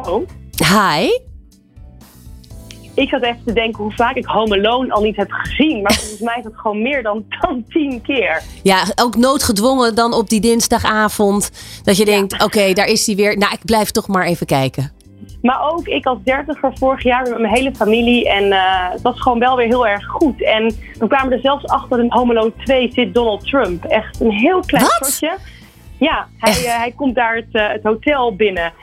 Oh, 0.05 0.27
Hi. 0.55 1.09
ik 2.93 3.09
zat 3.09 3.21
even 3.21 3.41
te 3.45 3.53
denken 3.53 3.83
hoe 3.83 3.91
vaak 3.91 4.15
ik 4.15 4.25
Home 4.25 4.57
Alone 4.57 4.91
al 4.91 5.01
niet 5.01 5.15
heb 5.15 5.31
gezien. 5.31 5.81
Maar 5.81 5.93
volgens 5.93 6.19
mij 6.29 6.35
is 6.37 6.43
het 6.43 6.55
gewoon 6.55 6.81
meer 6.81 7.03
dan, 7.03 7.25
dan 7.41 7.65
tien 7.69 8.01
keer. 8.01 8.41
Ja, 8.63 8.83
ook 8.95 9.15
noodgedwongen 9.15 9.95
dan 9.95 10.13
op 10.13 10.29
die 10.29 10.39
dinsdagavond. 10.41 11.51
Dat 11.83 11.97
je 11.97 12.05
denkt, 12.05 12.43
oké, 12.43 12.73
daar 12.73 12.87
is 12.87 13.05
hij 13.05 13.15
weer. 13.15 13.37
Nou, 13.37 13.53
ik 13.53 13.65
blijf 13.65 13.91
toch 13.91 14.07
maar 14.07 14.25
even 14.25 14.45
kijken. 14.45 14.91
Maar 15.41 15.71
ook 15.71 15.87
ik 15.87 16.05
als 16.05 16.17
dertiger 16.23 16.71
vorig 16.77 17.03
jaar 17.03 17.29
met 17.29 17.39
mijn 17.39 17.53
hele 17.53 17.75
familie. 17.75 18.29
En 18.29 18.51
eh, 18.51 18.89
het 18.91 19.01
was 19.01 19.21
gewoon 19.21 19.39
wel 19.39 19.55
weer 19.55 19.67
heel 19.67 19.87
erg 19.87 20.05
goed. 20.05 20.43
En 20.43 20.75
we 20.99 21.07
kwamen 21.07 21.33
er 21.33 21.39
zelfs 21.39 21.65
achter 21.65 21.99
in 21.99 22.11
Home 22.11 22.33
Alone 22.33 22.53
2 22.63 22.91
zit 22.93 23.13
Donald 23.13 23.45
Trump. 23.45 23.83
Echt 23.83 24.21
een 24.21 24.31
heel 24.31 24.59
klein 24.65 24.85
shotje. 24.85 25.37
Ja, 25.97 26.27
hij, 26.37 26.65
eh, 26.65 26.77
hij 26.77 26.93
komt 26.95 27.15
daar 27.15 27.35
het, 27.35 27.47
eh, 27.51 27.67
het 27.67 27.83
hotel 27.83 28.35
binnen 28.35 28.73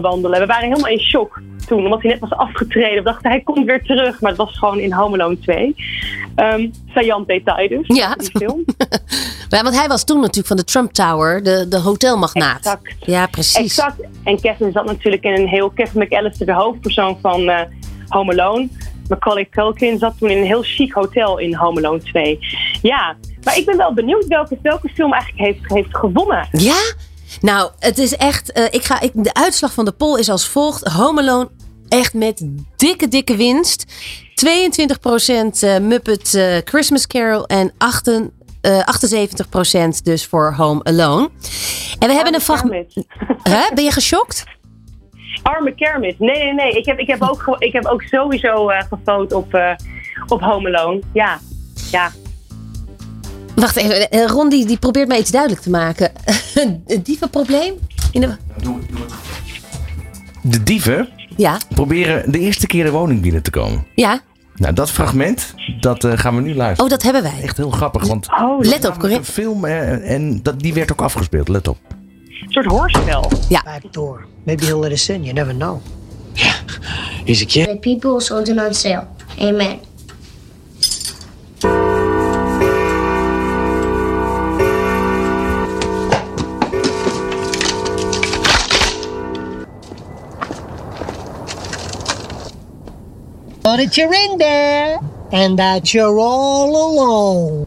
wandelen. 0.00 0.40
We 0.40 0.46
waren 0.46 0.68
helemaal 0.68 0.90
in 0.90 1.00
shock 1.00 1.40
toen, 1.68 1.84
omdat 1.84 2.02
hij 2.02 2.10
net 2.10 2.20
was 2.20 2.32
afgetreden. 2.32 2.96
We 2.96 3.02
dachten, 3.10 3.30
hij 3.30 3.40
komt 3.40 3.66
weer 3.66 3.82
terug. 3.82 4.20
Maar 4.20 4.30
het 4.30 4.40
was 4.40 4.58
gewoon 4.58 4.78
in 4.78 4.92
Home 4.92 5.18
Alone 5.18 5.38
2. 5.38 5.74
Um, 6.36 6.72
saillant 6.94 7.26
detail 7.28 7.68
dus, 7.68 7.96
Ja. 7.96 8.14
die 8.14 8.30
film. 8.30 8.64
Ja, 9.48 9.62
want 9.62 9.78
hij 9.78 9.88
was 9.88 10.04
toen 10.04 10.20
natuurlijk 10.20 10.46
van 10.46 10.56
de 10.56 10.64
Trump 10.64 10.92
Tower, 10.92 11.42
de, 11.42 11.66
de 11.68 11.78
hotelmagnaat. 11.78 12.56
Exact. 12.56 12.94
Ja, 13.00 13.26
precies. 13.26 13.56
Exact. 13.56 13.94
En 14.24 14.40
Kevin 14.40 14.72
zat 14.72 14.84
natuurlijk 14.84 15.22
in 15.22 15.32
een 15.32 15.48
heel... 15.48 15.70
Kevin 15.70 16.00
McAllister, 16.02 16.46
de 16.46 16.52
hoofdpersoon 16.52 17.18
van 17.20 17.48
eh, 17.48 17.60
Home 18.08 18.32
Alone. 18.32 18.68
Macaulay 19.08 19.48
Culkin 19.50 19.98
zat 19.98 20.18
toen 20.18 20.30
in 20.30 20.38
een 20.38 20.44
heel 20.44 20.62
chic 20.62 20.92
hotel 20.92 21.38
in 21.38 21.54
Home 21.54 21.78
Alone 21.78 22.02
2. 22.02 22.38
Ja, 22.82 23.16
maar 23.44 23.58
ik 23.58 23.66
ben 23.66 23.76
wel 23.76 23.92
benieuwd 23.92 24.26
welke, 24.26 24.58
welke 24.62 24.88
film 24.88 25.12
eigenlijk 25.12 25.42
heeft, 25.44 25.72
heeft 25.72 25.96
gewonnen. 25.96 26.48
Ja? 26.52 26.76
Nou, 27.40 27.70
het 27.78 27.98
is 27.98 28.16
echt. 28.16 28.52
eh, 28.52 28.64
ik 28.70 28.84
ga, 28.84 29.00
ik, 29.00 29.10
de 29.14 29.34
uitslag 29.34 29.72
van 29.72 29.84
de 29.84 29.92
poll 29.92 30.18
is 30.18 30.28
als 30.28 30.48
volgt: 30.48 30.86
Home 30.86 31.20
Alone 31.20 31.48
echt 31.88 32.14
met 32.14 32.48
dikke, 32.76 33.08
dikke 33.08 33.36
winst. 33.36 33.84
22% 34.38 34.44
eh, 35.60 35.78
Muppet 35.78 36.34
eh, 36.34 36.56
Christmas 36.64 37.06
Carol 37.06 37.46
en 37.46 37.72
8, 37.78 38.08
eh, 38.60 38.80
78% 39.88 40.02
dus 40.02 40.26
voor 40.26 40.54
Home 40.54 40.82
Alone. 40.84 41.30
En 41.98 42.08
we 42.08 42.14
hebben 42.14 42.34
een 42.34 42.40
fragment. 42.40 42.92
Kermit. 42.92 43.40
Hè? 43.68 43.74
Ben 43.74 43.84
je 43.84 43.92
geschokt? 43.92 44.44
Arme 45.42 45.74
Kermit. 45.74 46.18
Nee, 46.18 46.44
nee, 46.44 46.54
nee. 46.54 46.72
Ik 46.72 46.86
heb, 46.86 46.98
ik 46.98 47.06
heb, 47.06 47.22
ook, 47.22 47.56
ik 47.58 47.72
heb 47.72 47.86
ook 47.86 48.02
sowieso 48.02 48.66
gefotografeerd 48.66 49.32
op, 49.32 49.78
op 50.26 50.40
Home 50.40 50.76
Alone. 50.76 51.02
Ja, 51.12 51.38
ja. 51.90 52.10
Wacht 53.60 53.76
even, 53.76 54.10
eh, 54.10 54.26
Ron 54.26 54.48
die, 54.48 54.66
die 54.66 54.76
probeert 54.78 55.08
mij 55.08 55.18
iets 55.18 55.30
duidelijk 55.30 55.62
te 55.62 55.70
maken. 55.70 56.10
Een 56.86 57.02
dievenprobleem? 57.02 57.74
In 58.12 58.20
de... 58.20 58.36
De 60.42 60.62
dieven 60.62 61.08
Ja, 61.36 61.58
proberen 61.74 62.32
de 62.32 62.38
eerste 62.38 62.66
keer 62.66 62.84
de 62.84 62.90
woning 62.90 63.20
binnen 63.22 63.42
te 63.42 63.50
komen. 63.50 63.86
ja. 63.94 64.20
Nou, 64.56 64.74
dat 64.74 64.90
fragment, 64.90 65.54
dat 65.80 66.04
eh, 66.04 66.12
gaan 66.18 66.34
we 66.34 66.40
nu 66.40 66.54
luisteren. 66.54 66.84
Oh, 66.84 66.90
dat 66.90 67.02
hebben 67.02 67.22
wij. 67.22 67.40
Echt 67.42 67.56
heel 67.56 67.70
grappig, 67.70 68.06
want 68.06 68.26
Oh, 68.40 68.60
Let 68.60 68.84
op, 68.84 68.92
een 68.92 68.98
Corinne. 68.98 69.24
film 69.24 69.64
eh, 69.64 70.10
en 70.10 70.42
dat, 70.42 70.60
die 70.60 70.74
werd 70.74 70.92
ook 70.92 71.00
afgespeeld. 71.02 71.48
Let 71.48 71.68
op. 71.68 71.76
een 71.90 72.46
soort 72.48 72.66
hoorspel. 72.66 73.30
back 73.48 73.92
door. 73.92 74.26
Maybe 74.44 74.64
he'll 74.64 74.78
let 74.78 74.90
us 74.92 75.08
in. 75.08 75.22
You 75.22 75.32
never 75.34 75.54
know. 75.54 75.80
He's 77.24 77.42
a 77.42 77.46
kid. 77.46 77.64
The 77.68 77.76
people 77.80 78.20
sold 78.20 78.48
on 78.48 78.74
sale. 78.74 79.06
Amen. 79.40 79.78
That 93.78 93.96
you're 93.96 94.12
in 94.12 94.38
there 94.38 94.98
and 95.30 95.56
that 95.56 95.94
you're 95.94 96.18
all 96.18 96.68
alone. 96.68 97.64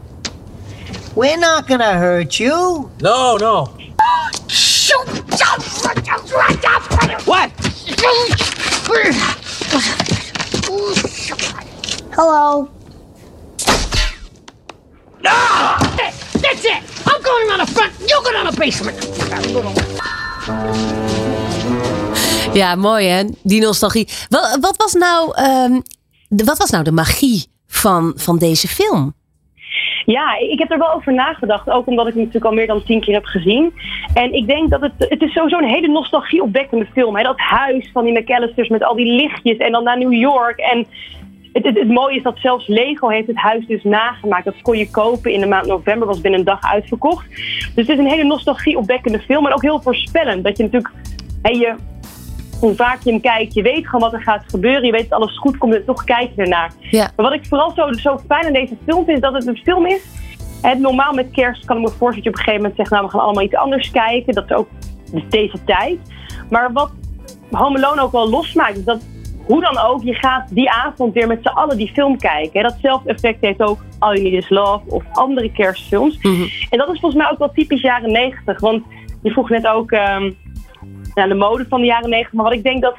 We're 1.14 1.38
not 1.38 1.66
gonna 1.66 1.94
hurt 1.94 2.38
you. 2.38 2.90
No, 3.00 3.38
no. 3.38 3.64
What? 7.24 7.50
Hello. 12.12 12.68
No! 15.22 15.30
Ah! 15.30 15.78
That's 16.34 16.64
it. 16.64 16.82
I'm 17.06 17.22
going 17.22 17.48
around 17.48 17.60
the 17.60 17.72
front. 17.72 17.98
You 18.00 18.20
go 18.22 18.32
down 18.32 18.46
the 18.52 18.56
basement. 18.60 18.98
Ja, 22.52 22.74
mooi 22.74 23.06
hè, 23.06 23.24
die 23.42 23.60
nostalgie. 23.60 24.08
Wat, 24.28 24.56
wat, 24.60 24.76
was, 24.76 24.92
nou, 24.92 25.34
ehm, 25.34 25.72
de, 25.72 26.01
wat 26.36 26.58
was 26.58 26.70
nou 26.70 26.84
de 26.84 26.92
magie 26.92 27.46
van, 27.66 28.12
van 28.16 28.38
deze 28.38 28.68
film? 28.68 29.14
Ja, 30.04 30.38
ik 30.38 30.58
heb 30.58 30.70
er 30.70 30.78
wel 30.78 30.92
over 30.92 31.14
nagedacht. 31.14 31.70
Ook 31.70 31.86
omdat 31.86 32.06
ik 32.06 32.14
hem 32.14 32.22
natuurlijk 32.22 32.50
al 32.50 32.56
meer 32.56 32.66
dan 32.66 32.84
tien 32.84 33.00
keer 33.00 33.14
heb 33.14 33.24
gezien. 33.24 33.72
En 34.14 34.32
ik 34.32 34.46
denk 34.46 34.70
dat 34.70 34.80
het, 34.80 34.92
het 34.98 35.22
is 35.22 35.32
sowieso 35.32 35.58
een 35.58 35.68
hele 35.68 35.88
nostalgie-opwekkende 35.88 36.86
film. 36.92 37.16
Hè? 37.16 37.22
Dat 37.22 37.38
huis 37.38 37.90
van 37.92 38.04
die 38.04 38.18
McAllisters 38.18 38.68
met 38.68 38.84
al 38.84 38.94
die 38.94 39.12
lichtjes 39.12 39.56
en 39.56 39.72
dan 39.72 39.84
naar 39.84 39.98
New 39.98 40.12
York. 40.12 40.58
En 40.58 40.86
het, 41.52 41.64
het, 41.64 41.88
mooie 41.88 42.16
is 42.16 42.22
dat 42.22 42.38
zelfs 42.38 42.66
Lego 42.66 43.08
heeft 43.08 43.26
het 43.26 43.36
huis 43.36 43.66
dus 43.66 43.82
nagemaakt. 43.82 44.44
Dat 44.44 44.62
kon 44.62 44.78
je 44.78 44.90
kopen 44.90 45.32
in 45.32 45.40
de 45.40 45.46
maand 45.46 45.66
november, 45.66 46.06
was 46.06 46.20
binnen 46.20 46.40
een 46.40 46.46
dag 46.46 46.72
uitverkocht. 46.72 47.28
Dus 47.74 47.86
het 47.86 47.88
is 47.88 47.98
een 47.98 48.10
hele 48.10 48.24
nostalgie-opwekkende 48.24 49.18
film. 49.18 49.46
En 49.46 49.52
ook 49.52 49.62
heel 49.62 49.82
voorspellend. 49.82 50.44
Dat 50.44 50.56
je 50.56 50.62
natuurlijk, 50.62 50.94
hè, 51.42 51.50
je, 51.50 51.74
hoe 52.62 52.74
vaak 52.74 53.02
je 53.02 53.10
hem 53.10 53.20
kijkt, 53.20 53.54
je 53.54 53.62
weet 53.62 53.86
gewoon 53.86 54.00
wat 54.00 54.12
er 54.12 54.22
gaat 54.22 54.44
gebeuren. 54.46 54.84
Je 54.84 54.92
weet 54.92 55.08
dat 55.08 55.20
alles 55.20 55.38
goed 55.38 55.58
komt 55.58 55.74
en 55.74 55.84
toch 55.84 56.04
kijk 56.04 56.30
je 56.36 56.42
ernaar. 56.42 56.72
Ja. 56.90 57.10
Maar 57.16 57.26
wat 57.26 57.34
ik 57.34 57.46
vooral 57.46 57.70
zo, 57.70 57.92
zo 57.92 58.18
fijn 58.26 58.46
aan 58.46 58.52
deze 58.52 58.76
film 58.86 59.04
vind, 59.04 59.16
is 59.16 59.22
dat 59.22 59.34
het 59.34 59.46
een 59.46 59.56
film 59.56 59.86
is. 59.86 60.02
Hè, 60.62 60.74
normaal 60.74 61.12
met 61.12 61.30
kerst 61.30 61.64
kan 61.64 61.76
ik 61.76 61.82
me 61.82 61.88
voorstellen 61.88 62.14
dat 62.14 62.24
je 62.24 62.30
op 62.30 62.36
een 62.36 62.44
gegeven 62.44 62.62
moment 62.62 62.76
zegt, 62.76 62.90
nou 62.90 63.04
we 63.04 63.10
gaan 63.10 63.20
allemaal 63.20 63.44
iets 63.44 63.54
anders 63.54 63.90
kijken. 63.90 64.34
Dat 64.34 64.44
is 64.44 64.56
ook 64.56 64.68
deze 65.28 65.64
tijd. 65.64 65.98
Maar 66.50 66.72
wat 66.72 66.90
Home 67.50 67.78
Alone 67.78 68.02
ook 68.02 68.12
wel 68.12 68.28
losmaakt, 68.28 68.76
is 68.76 68.84
dat 68.84 69.02
hoe 69.46 69.60
dan 69.60 69.78
ook, 69.78 70.02
je 70.02 70.14
gaat 70.14 70.54
die 70.54 70.70
avond 70.70 71.14
weer 71.14 71.26
met 71.26 71.38
z'n 71.42 71.48
allen 71.48 71.76
die 71.76 71.92
film 71.92 72.18
kijken. 72.18 72.62
Datzelfde 72.62 73.10
effect 73.10 73.40
heeft 73.40 73.62
ook 73.62 73.84
All 73.98 74.14
You 74.14 74.22
Need 74.22 74.42
Is 74.42 74.50
Love 74.50 74.82
of 74.88 75.02
andere 75.12 75.52
kerstfilms. 75.52 76.18
En 76.70 76.78
dat 76.78 76.88
is 76.88 77.00
volgens 77.00 77.22
mij 77.22 77.30
ook 77.30 77.38
wel 77.38 77.52
typisch 77.52 77.80
jaren 77.80 78.12
negentig. 78.12 78.60
Want 78.60 78.82
je 79.22 79.30
vroeg 79.30 79.50
net 79.50 79.66
ook 79.66 79.90
ehm, 79.90 80.32
naar 81.14 81.28
de 81.28 81.34
mode 81.34 81.66
van 81.68 81.80
de 81.80 81.86
jaren 81.86 82.10
negentig. 82.10 82.32
Maar 82.32 82.44
wat 82.44 82.54
ik 82.54 82.62
denk 82.62 82.82
dat 82.82 82.96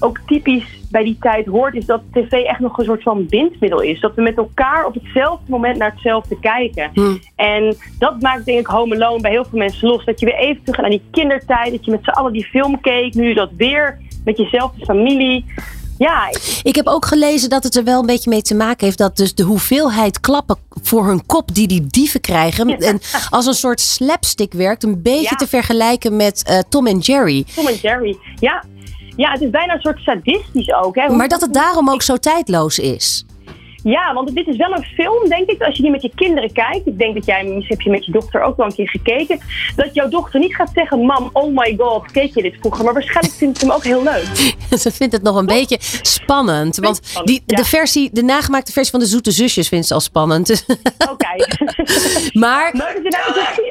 ook 0.00 0.20
typisch 0.26 0.80
bij 0.90 1.04
die 1.04 1.16
tijd 1.20 1.46
hoort, 1.46 1.74
is 1.74 1.86
dat 1.86 2.02
tv 2.12 2.32
echt 2.32 2.60
nog 2.60 2.78
een 2.78 2.84
soort 2.84 3.02
van 3.02 3.26
bindmiddel 3.26 3.80
is. 3.80 4.00
Dat 4.00 4.14
we 4.14 4.22
met 4.22 4.36
elkaar 4.36 4.86
op 4.86 4.94
hetzelfde 4.94 5.50
moment 5.50 5.78
naar 5.78 5.90
hetzelfde 5.90 6.38
kijken. 6.40 6.90
En 7.36 7.76
dat 7.98 8.20
maakt 8.20 8.44
denk 8.44 8.58
ik 8.58 8.66
Home 8.66 8.94
Alone 8.94 9.20
bij 9.20 9.30
heel 9.30 9.44
veel 9.44 9.58
mensen 9.58 9.88
los. 9.88 10.04
Dat 10.04 10.20
je 10.20 10.26
weer 10.26 10.38
even 10.38 10.62
terug 10.62 10.74
gaat 10.74 10.88
naar 10.88 10.98
die 10.98 11.08
kindertijd, 11.10 11.70
dat 11.70 11.84
je 11.84 11.90
met 11.90 12.04
z'n 12.04 12.10
allen 12.10 12.32
die 12.32 12.44
film 12.44 12.80
keek. 12.80 13.14
Nu 13.14 13.34
dat 13.34 13.50
weer 13.56 13.98
met 14.24 14.36
jezelf, 14.36 14.72
de 14.72 14.84
familie. 14.84 15.44
Ja, 15.98 16.28
Ik 16.62 16.74
heb 16.76 16.86
ook 16.86 17.04
gelezen 17.06 17.50
dat 17.50 17.62
het 17.62 17.76
er 17.76 17.84
wel 17.84 18.00
een 18.00 18.06
beetje 18.06 18.30
mee 18.30 18.42
te 18.42 18.54
maken 18.54 18.84
heeft 18.86 18.98
dat 18.98 19.16
dus 19.16 19.34
de 19.34 19.42
hoeveelheid 19.42 20.20
klappen 20.20 20.56
voor 20.82 21.06
hun 21.06 21.26
kop 21.26 21.54
die 21.54 21.66
die 21.66 21.86
dieven 21.86 22.20
krijgen 22.20 22.78
en 22.78 23.00
als 23.30 23.46
een 23.46 23.54
soort 23.54 23.80
slapstick 23.80 24.52
werkt, 24.52 24.82
een 24.84 25.02
beetje 25.02 25.22
Ja. 25.30 25.36
te 25.36 25.46
vergelijken 25.46 26.16
met 26.16 26.42
eh, 26.46 26.58
Tom 26.68 26.86
en 26.86 26.98
Jerry. 26.98 27.44
Tom 27.54 27.66
en 27.66 27.74
Jerry. 27.74 28.16
Ja. 28.40 28.64
ja, 29.16 29.30
het 29.30 29.40
is 29.40 29.50
bijna 29.50 29.74
een 29.74 29.80
soort 29.80 29.98
sadistisch 30.00 30.72
ook. 30.72 30.94
Hè? 30.96 31.08
Maar 31.08 31.28
dat 31.28 31.40
het 31.40 31.54
daarom 31.54 31.90
ook 31.90 32.02
zo 32.02 32.16
tijdloos 32.16 32.78
is. 32.78 33.24
Ja, 33.88 34.14
want 34.14 34.34
dit 34.34 34.46
is 34.46 34.56
wel 34.56 34.72
een 34.72 34.84
film, 34.84 35.28
denk 35.28 35.48
ik, 35.48 35.62
als 35.62 35.76
je 35.76 35.82
die 35.82 35.90
met 35.90 36.02
je 36.02 36.10
kinderen 36.14 36.52
kijkt. 36.52 36.86
Ik 36.86 36.98
denk 36.98 37.14
dat 37.14 37.26
jij, 37.26 37.44
misschien 37.44 37.76
heb 37.76 37.80
je 37.80 37.90
met 37.90 38.04
je 38.06 38.12
dochter 38.12 38.42
ook 38.42 38.56
wel 38.56 38.66
een 38.66 38.74
keer 38.74 38.88
gekeken. 38.88 39.40
Dat 39.76 39.94
jouw 39.94 40.08
dochter 40.08 40.40
niet 40.40 40.54
gaat 40.54 40.70
zeggen, 40.74 41.00
mam, 41.00 41.30
oh 41.32 41.56
my 41.56 41.74
god, 41.78 42.10
keek 42.10 42.34
je 42.34 42.42
dit 42.42 42.54
vroeger? 42.60 42.84
Maar 42.84 42.92
waarschijnlijk 42.92 43.34
vindt 43.34 43.58
ze 43.58 43.66
hem 43.66 43.74
ook 43.74 43.84
heel 43.84 44.02
leuk. 44.02 44.54
Ze 44.82 44.90
vindt 44.90 45.12
het 45.12 45.22
nog 45.22 45.36
een 45.36 45.46
beetje 45.46 45.76
spannend. 46.02 46.76
Want 46.76 47.00
die, 47.24 47.42
ja. 47.46 47.56
de, 47.56 47.64
versie, 47.64 48.10
de 48.12 48.22
nagemaakte 48.22 48.72
versie 48.72 48.90
van 48.90 49.00
de 49.00 49.06
Zoete 49.06 49.30
Zusjes 49.30 49.68
vindt 49.68 49.86
ze 49.86 49.94
al 49.94 50.00
spannend. 50.00 50.64
Oké. 51.10 51.26
maar 52.32 52.70
Maar 52.76 52.94
het 52.94 53.06
is, 53.06 53.14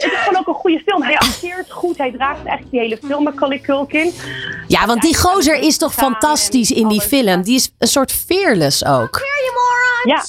het, 0.04 0.14
gewoon 0.14 0.40
ook 0.40 0.48
een 0.48 0.54
goede 0.54 0.82
film. 0.86 1.04
Hij 1.04 1.18
acteert 1.18 1.72
goed, 1.72 1.98
hij 1.98 2.12
draagt 2.12 2.46
echt 2.46 2.64
die 2.72 2.80
hele 2.80 2.98
film, 3.06 3.24
Macaulay 3.24 3.60
Culkin. 3.60 4.14
ja, 4.68 4.86
want 4.86 5.02
die 5.02 5.18
gozer 5.18 5.56
is 5.60 5.78
toch 5.78 5.94
fantastisch 5.94 6.72
in 6.72 6.88
die 6.88 7.02
film. 7.02 7.42
Die 7.42 7.56
is 7.56 7.72
een 7.78 7.88
soort 7.88 8.12
fearless 8.12 8.86
ook. 8.86 9.22
Ja. 10.06 10.24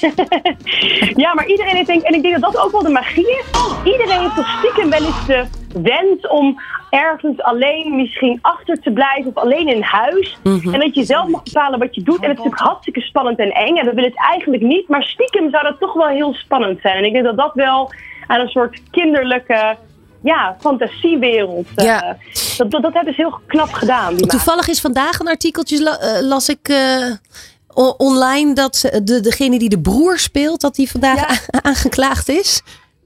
ja, 1.24 1.34
maar 1.34 1.46
iedereen 1.46 1.74
heeft 1.74 1.86
denk 1.86 2.02
en 2.02 2.14
ik 2.14 2.22
denk 2.22 2.40
dat 2.40 2.52
dat 2.52 2.62
ook 2.64 2.70
wel 2.72 2.82
de 2.82 2.88
magie 2.88 3.28
is. 3.30 3.44
Iedereen 3.84 4.20
heeft 4.20 4.34
toch 4.36 4.58
stiekem 4.58 4.90
wel 4.90 5.04
eens 5.04 5.26
de 5.26 5.44
wens 5.82 6.28
om 6.28 6.60
ergens 6.90 7.42
alleen 7.42 7.96
misschien 7.96 8.38
achter 8.42 8.80
te 8.80 8.90
blijven 8.90 9.26
of 9.34 9.42
alleen 9.42 9.68
in 9.68 9.82
huis. 9.82 10.36
En 10.42 10.80
dat 10.80 10.94
je 10.94 11.04
zelf 11.04 11.28
mag 11.28 11.42
bepalen 11.42 11.78
wat 11.78 11.94
je 11.94 12.02
doet. 12.02 12.16
En 12.22 12.28
het 12.28 12.38
is 12.38 12.44
natuurlijk 12.44 12.62
hartstikke 12.62 13.00
spannend 13.00 13.38
en 13.38 13.50
eng. 13.50 13.76
En 13.76 13.84
we 13.86 13.94
willen 13.94 14.10
het 14.10 14.20
eigenlijk 14.30 14.62
niet, 14.62 14.88
maar 14.88 15.02
stiekem 15.02 15.50
zou 15.50 15.62
dat 15.62 15.78
toch 15.80 15.92
wel 15.92 16.06
heel 16.08 16.34
spannend 16.34 16.80
zijn. 16.80 16.96
En 16.96 17.04
ik 17.04 17.12
denk 17.12 17.24
dat 17.24 17.36
dat 17.36 17.54
wel 17.54 17.90
aan 18.26 18.40
een 18.40 18.48
soort 18.48 18.80
kinderlijke 18.90 19.76
ja, 20.22 20.56
fantasiewereld. 20.60 21.66
eh, 21.74 21.84
Ja. 21.84 22.16
dat, 22.56 22.70
dat, 22.70 22.82
dat 22.82 22.92
hebben 22.94 23.14
ze 23.14 23.20
heel 23.20 23.40
knap 23.46 23.72
gedaan. 23.72 24.16
Toevallig 24.16 24.68
is 24.68 24.80
vandaag 24.80 25.18
een 25.18 25.28
artikeltje, 25.28 25.90
eh, 25.90 26.26
las 26.28 26.48
ik 26.48 26.68
eh, 26.68 27.10
online, 27.96 28.54
dat 28.54 29.00
de, 29.04 29.20
degene 29.20 29.58
die 29.58 29.68
de 29.68 29.80
broer 29.80 30.18
speelt, 30.18 30.60
dat 30.60 30.74
die 30.74 30.90
vandaag 30.90 31.46
aangeklaagd 31.62 32.28
is. 32.28 32.62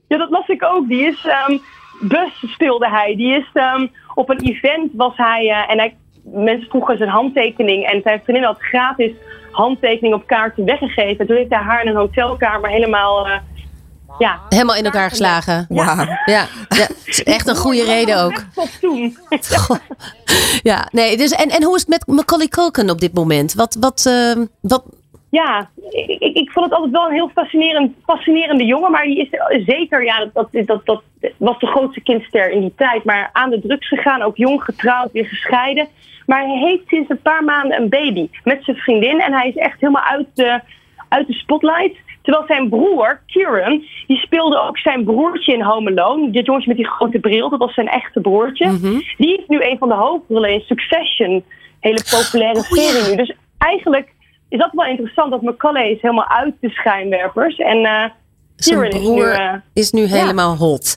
Ja, 0.08 0.16
dat 0.16 0.30
las 0.30 0.48
ik 0.48 0.64
ook. 0.64 0.88
Die 0.88 1.06
is, 1.06 1.24
ehm 1.24 1.58
Bus 2.00 2.44
speelde 2.46 2.88
hij. 2.88 3.16
Die 3.16 3.36
is 3.36 3.50
ehm, 3.52 3.86
op 4.14 4.28
een 4.28 4.40
event 4.40 4.90
was 4.92 5.16
hij, 5.16 5.48
eh, 5.48 5.70
en 5.70 5.78
hij, 5.78 5.96
mensen 6.22 6.68
vroegen 6.68 6.96
zijn 6.96 7.10
handtekening 7.10 7.86
en 7.86 8.00
zijn 8.02 8.20
vriendin 8.24 8.44
had 8.44 8.60
gratis 8.60 9.12
handtekening 9.50 10.14
op 10.14 10.26
kaarten 10.26 10.64
weggegeven. 10.64 11.18
En 11.18 11.26
toen 11.26 11.36
heeft 11.36 11.54
hij 11.54 11.62
haar 11.62 11.82
in 11.82 11.88
een 11.88 11.96
hotelkamer 11.96 12.70
helemaal, 12.70 13.26
eh, 13.26 13.38
ja. 14.18 14.40
Helemaal 14.48 14.76
in 14.76 14.84
elkaar 14.84 15.08
geslagen. 15.08 15.66
Wauw. 15.68 16.06
Ja, 16.24 16.46
ja, 16.68 16.86
echt 17.24 17.48
een 17.48 17.56
goede 17.56 17.84
reden 17.84 18.22
ook. 18.22 18.44
Tot 18.54 18.80
toen. 18.80 19.16
Ja, 20.62 20.88
nee, 20.92 21.16
dus, 21.16 21.30
en, 21.30 21.48
en 21.48 21.62
hoe 21.62 21.74
is 21.74 21.80
het 21.80 21.90
met 21.90 22.06
Macaulay 22.06 22.48
Culkin 22.48 22.90
op 22.90 23.00
dit 23.00 23.14
moment? 23.14 23.54
Wat, 23.54 23.76
wat, 23.80 24.06
eh, 24.06 24.42
wat, 24.60 24.84
Ja, 25.30 25.70
ik, 25.90 26.20
ik, 26.20 26.36
ik 26.36 26.50
vond 26.50 26.66
het 26.66 26.74
altijd 26.74 26.92
wel 26.92 27.06
een 27.06 27.12
heel 27.12 27.30
fascinerend, 27.34 27.92
fascinerende 28.04 28.64
jongen. 28.64 28.90
Maar 28.90 29.04
die 29.04 29.20
is 29.20 29.64
zeker, 29.66 30.04
ja, 30.04 30.18
dat, 30.32 30.48
dat, 30.52 30.66
dat, 30.66 30.86
dat 30.86 31.02
was 31.36 31.58
de 31.58 31.66
grootste 31.66 32.00
kindster 32.00 32.50
in 32.50 32.60
die 32.60 32.74
tijd. 32.76 33.04
Maar 33.04 33.30
aan 33.32 33.50
de 33.50 33.60
drugs 33.60 33.88
gegaan, 33.88 34.22
ook 34.22 34.36
jong 34.36 34.62
getrouwd, 34.64 35.12
weer 35.12 35.26
gescheiden. 35.26 35.88
Maar 36.26 36.46
hij 36.46 36.58
heeft 36.58 36.88
sinds 36.88 37.10
een 37.10 37.22
paar 37.22 37.44
maanden 37.44 37.80
een 37.80 37.88
baby 37.88 38.28
met 38.44 38.64
zijn 38.64 38.76
vriendin. 38.76 39.20
En 39.20 39.32
hij 39.32 39.48
is 39.48 39.56
echt 39.56 39.80
helemaal 39.80 40.04
uit 40.04 40.26
de, 40.34 40.60
uit 41.08 41.26
de 41.26 41.32
spotlight. 41.32 41.96
Terwijl 42.22 42.46
zijn 42.46 42.68
broer, 42.68 43.22
Kieran, 43.26 43.84
die 44.06 44.18
speelde 44.18 44.60
ook 44.60 44.78
zijn 44.78 45.04
broertje 45.04 45.52
in 45.52 45.62
Home 45.62 45.90
Alone. 45.90 46.30
Dit 46.30 46.46
jongetje 46.46 46.68
met 46.68 46.76
die 46.76 46.88
grote 46.88 47.18
bril, 47.18 47.48
dat 47.50 47.58
was 47.58 47.74
zijn 47.74 47.88
echte 47.88 48.20
broertje. 48.20 48.78
Die 49.16 49.38
is 49.38 49.44
nu 49.46 49.62
een 49.62 49.78
van 49.78 49.88
de 49.88 49.94
hoofdrollen 49.94 50.52
in 50.52 50.60
Succession. 50.60 51.44
Hele 51.80 52.04
populaire 52.10 52.62
serie 52.62 53.10
nu. 53.10 53.16
Dus 53.16 53.34
eigenlijk 53.58 54.12
is 54.48 54.58
dat 54.58 54.70
wel 54.72 54.86
interessant 54.86 55.30
dat 55.30 55.42
Macaulay 55.42 55.90
is 55.90 56.00
helemaal 56.00 56.28
uit 56.28 56.54
de 56.60 56.70
schijnwerpers. 56.70 57.56
En 57.56 57.84
eh 57.84 58.04
zijn 58.64 58.90
Kieran 58.90 59.00
broer 59.02 59.30
is 59.30 59.36
nu, 59.36 59.42
eh, 59.42 59.54
is 59.72 59.90
nu 59.90 60.04
helemaal 60.04 60.56
hot. 60.56 60.96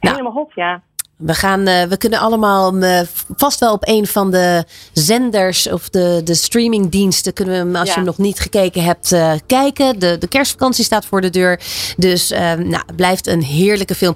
Nou, 0.00 0.16
helemaal 0.16 0.42
hot, 0.42 0.52
ja. 0.54 0.82
We, 1.20 1.34
gaan, 1.34 1.66
eh, 1.66 1.82
we 1.82 1.96
kunnen 1.96 2.18
allemaal 2.18 2.76
eh, 2.76 3.00
vast 3.36 3.60
wel 3.60 3.72
op 3.72 3.88
een 3.88 4.06
van 4.06 4.30
de 4.30 4.64
zenders 4.92 5.68
of 5.68 5.88
de, 5.88 6.20
de 6.24 6.34
streamingdiensten 6.34 7.32
kunnen 7.32 7.54
we 7.54 7.60
hem, 7.60 7.76
als 7.76 7.86
Ja. 7.88 7.90
je 7.90 7.98
hem 7.98 8.06
nog 8.06 8.18
niet 8.18 8.40
gekeken 8.40 8.82
hebt, 8.84 9.12
eh, 9.12 9.32
kijken. 9.46 9.98
De, 9.98 10.18
de 10.18 10.28
kerstvakantie 10.28 10.84
staat 10.84 11.04
voor 11.04 11.20
de 11.20 11.30
deur. 11.30 11.60
Dus 11.96 12.28
nou, 12.58 12.82
blijft 12.96 13.26
een 13.26 13.42
heerlijke 13.42 13.94
film. 13.94 14.14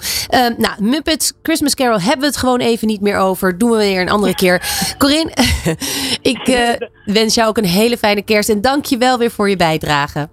Nou, 0.57 0.75
Muppets 0.79 1.33
Christmas 1.43 1.75
Carol 1.75 2.01
hebben 2.01 2.21
we 2.21 2.27
het 2.27 2.37
gewoon 2.37 2.61
even 2.61 2.87
niet 2.87 3.01
meer 3.01 3.17
over. 3.17 3.59
Doen 3.59 3.71
we 3.71 3.77
weer 3.77 4.01
een 4.01 4.11
andere 4.11 4.35
keer. 4.35 4.63
Corinne, 4.99 5.33
ik 6.23 6.59
wens 7.05 7.35
jou 7.35 7.49
ook 7.49 7.59
een 7.59 7.65
hele 7.65 7.99
fijne 7.99 8.23
kerst. 8.23 8.49
En 8.49 8.61
dank 8.61 8.85
je 8.85 8.97
wel 8.97 9.19
weer 9.19 9.31
voor 9.31 9.49
je 9.49 9.57
bijdrage. 9.57 10.29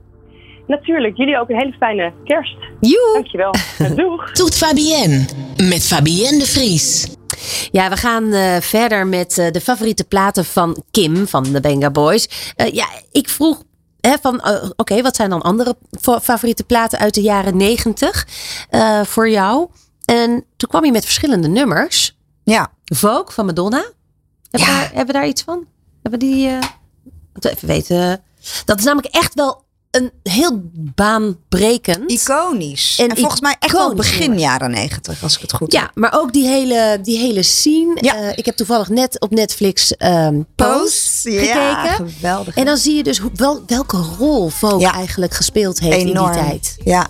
Natuurlijk, 0.67 1.17
jullie 1.17 1.39
ook 1.39 1.49
een 1.49 1.57
hele 1.57 1.73
fijne 1.79 2.13
kerst. 2.23 2.55
Joe. 2.81 3.13
Dankjewel. 3.13 3.53
Doeg. 3.95 4.31
Toet 4.31 4.55
Fabienne 4.55 5.25
met 5.57 5.85
Fabienne 5.87 6.39
de 6.39 6.45
Vries. 6.45 7.07
Ja, 7.71 7.89
we 7.89 7.97
gaan 7.97 8.33
eh, 8.33 8.57
verder 8.61 9.07
met 9.07 9.37
eh, 9.37 9.51
de 9.51 9.61
favoriete 9.61 10.03
platen 10.03 10.45
van 10.45 10.83
Kim 10.91 11.27
van 11.27 11.43
de 11.43 11.59
Benga 11.59 11.89
Boys. 11.91 12.53
Eh, 12.55 12.73
ja, 12.73 12.87
ik 13.11 13.29
vroeg 13.29 13.63
hè, 14.01 14.13
van, 14.21 14.39
eh, 14.39 14.69
oké, 14.75 15.01
wat 15.01 15.15
zijn 15.15 15.29
dan 15.29 15.41
andere 15.41 15.75
fa- 16.01 16.21
favoriete 16.21 16.63
platen 16.63 16.99
uit 16.99 17.13
de 17.13 17.21
jaren 17.21 17.57
negentig 17.57 18.27
eh, 18.69 19.01
voor 19.03 19.29
jou? 19.29 19.67
En 20.05 20.45
toen 20.57 20.69
kwam 20.69 20.85
je 20.85 20.91
met 20.91 21.03
verschillende 21.05 21.47
nummers. 21.47 22.17
Ja. 22.43 22.71
Vogue 22.85 23.31
van 23.33 23.45
Madonna. 23.45 23.83
Hebben, 24.49 24.69
we 24.69 24.75
daar, 24.75 24.87
hebben 24.87 25.05
we 25.05 25.13
daar 25.13 25.27
iets 25.27 25.43
van? 25.43 25.65
Hebben 26.01 26.19
die, 26.19 26.47
eh 26.47 26.57
even 27.39 27.67
weten. 27.67 28.23
Dat 28.65 28.79
is 28.79 28.85
namelijk 28.85 29.13
echt 29.15 29.33
wel 29.33 29.63
een 29.91 30.11
heel 30.23 30.61
baanbrekend. 30.73 32.11
Iconisch. 32.11 32.99
En, 32.99 33.09
En 33.09 33.17
volgens 33.17 33.41
mij 33.41 33.55
echt 33.59 33.71
wel 33.71 33.93
begin 33.95 34.39
jaren 34.39 34.71
negentig, 34.71 35.23
als 35.23 35.35
ik 35.35 35.41
het 35.41 35.53
goed 35.53 35.71
Ja, 35.71 35.81
heb. 35.81 35.91
maar 35.93 36.13
ook 36.19 36.33
die 36.33 36.47
hele, 36.47 36.99
die 37.03 37.17
hele 37.17 37.43
scene. 37.43 37.95
Eh, 37.95 38.37
ik 38.37 38.45
heb 38.45 38.55
toevallig 38.55 38.89
net 38.89 39.19
op 39.19 39.31
Netflix 39.31 39.93
Pose 39.97 40.45
Pose, 40.55 41.31
ja, 41.31 41.83
gekeken. 41.83 42.09
geweldig. 42.09 42.55
En 42.55 42.65
dan 42.65 42.77
zie 42.77 42.95
je 42.95 43.03
dus 43.03 43.17
hoe, 43.17 43.31
wel, 43.35 43.63
welke 43.67 43.97
rol 43.97 44.49
Vogue 44.49 44.91
eigenlijk 44.91 45.33
gespeeld 45.33 45.79
heeft 45.79 45.97
in 45.97 46.05
die 46.05 46.31
tijd. 46.31 46.77
Ja. 46.83 47.07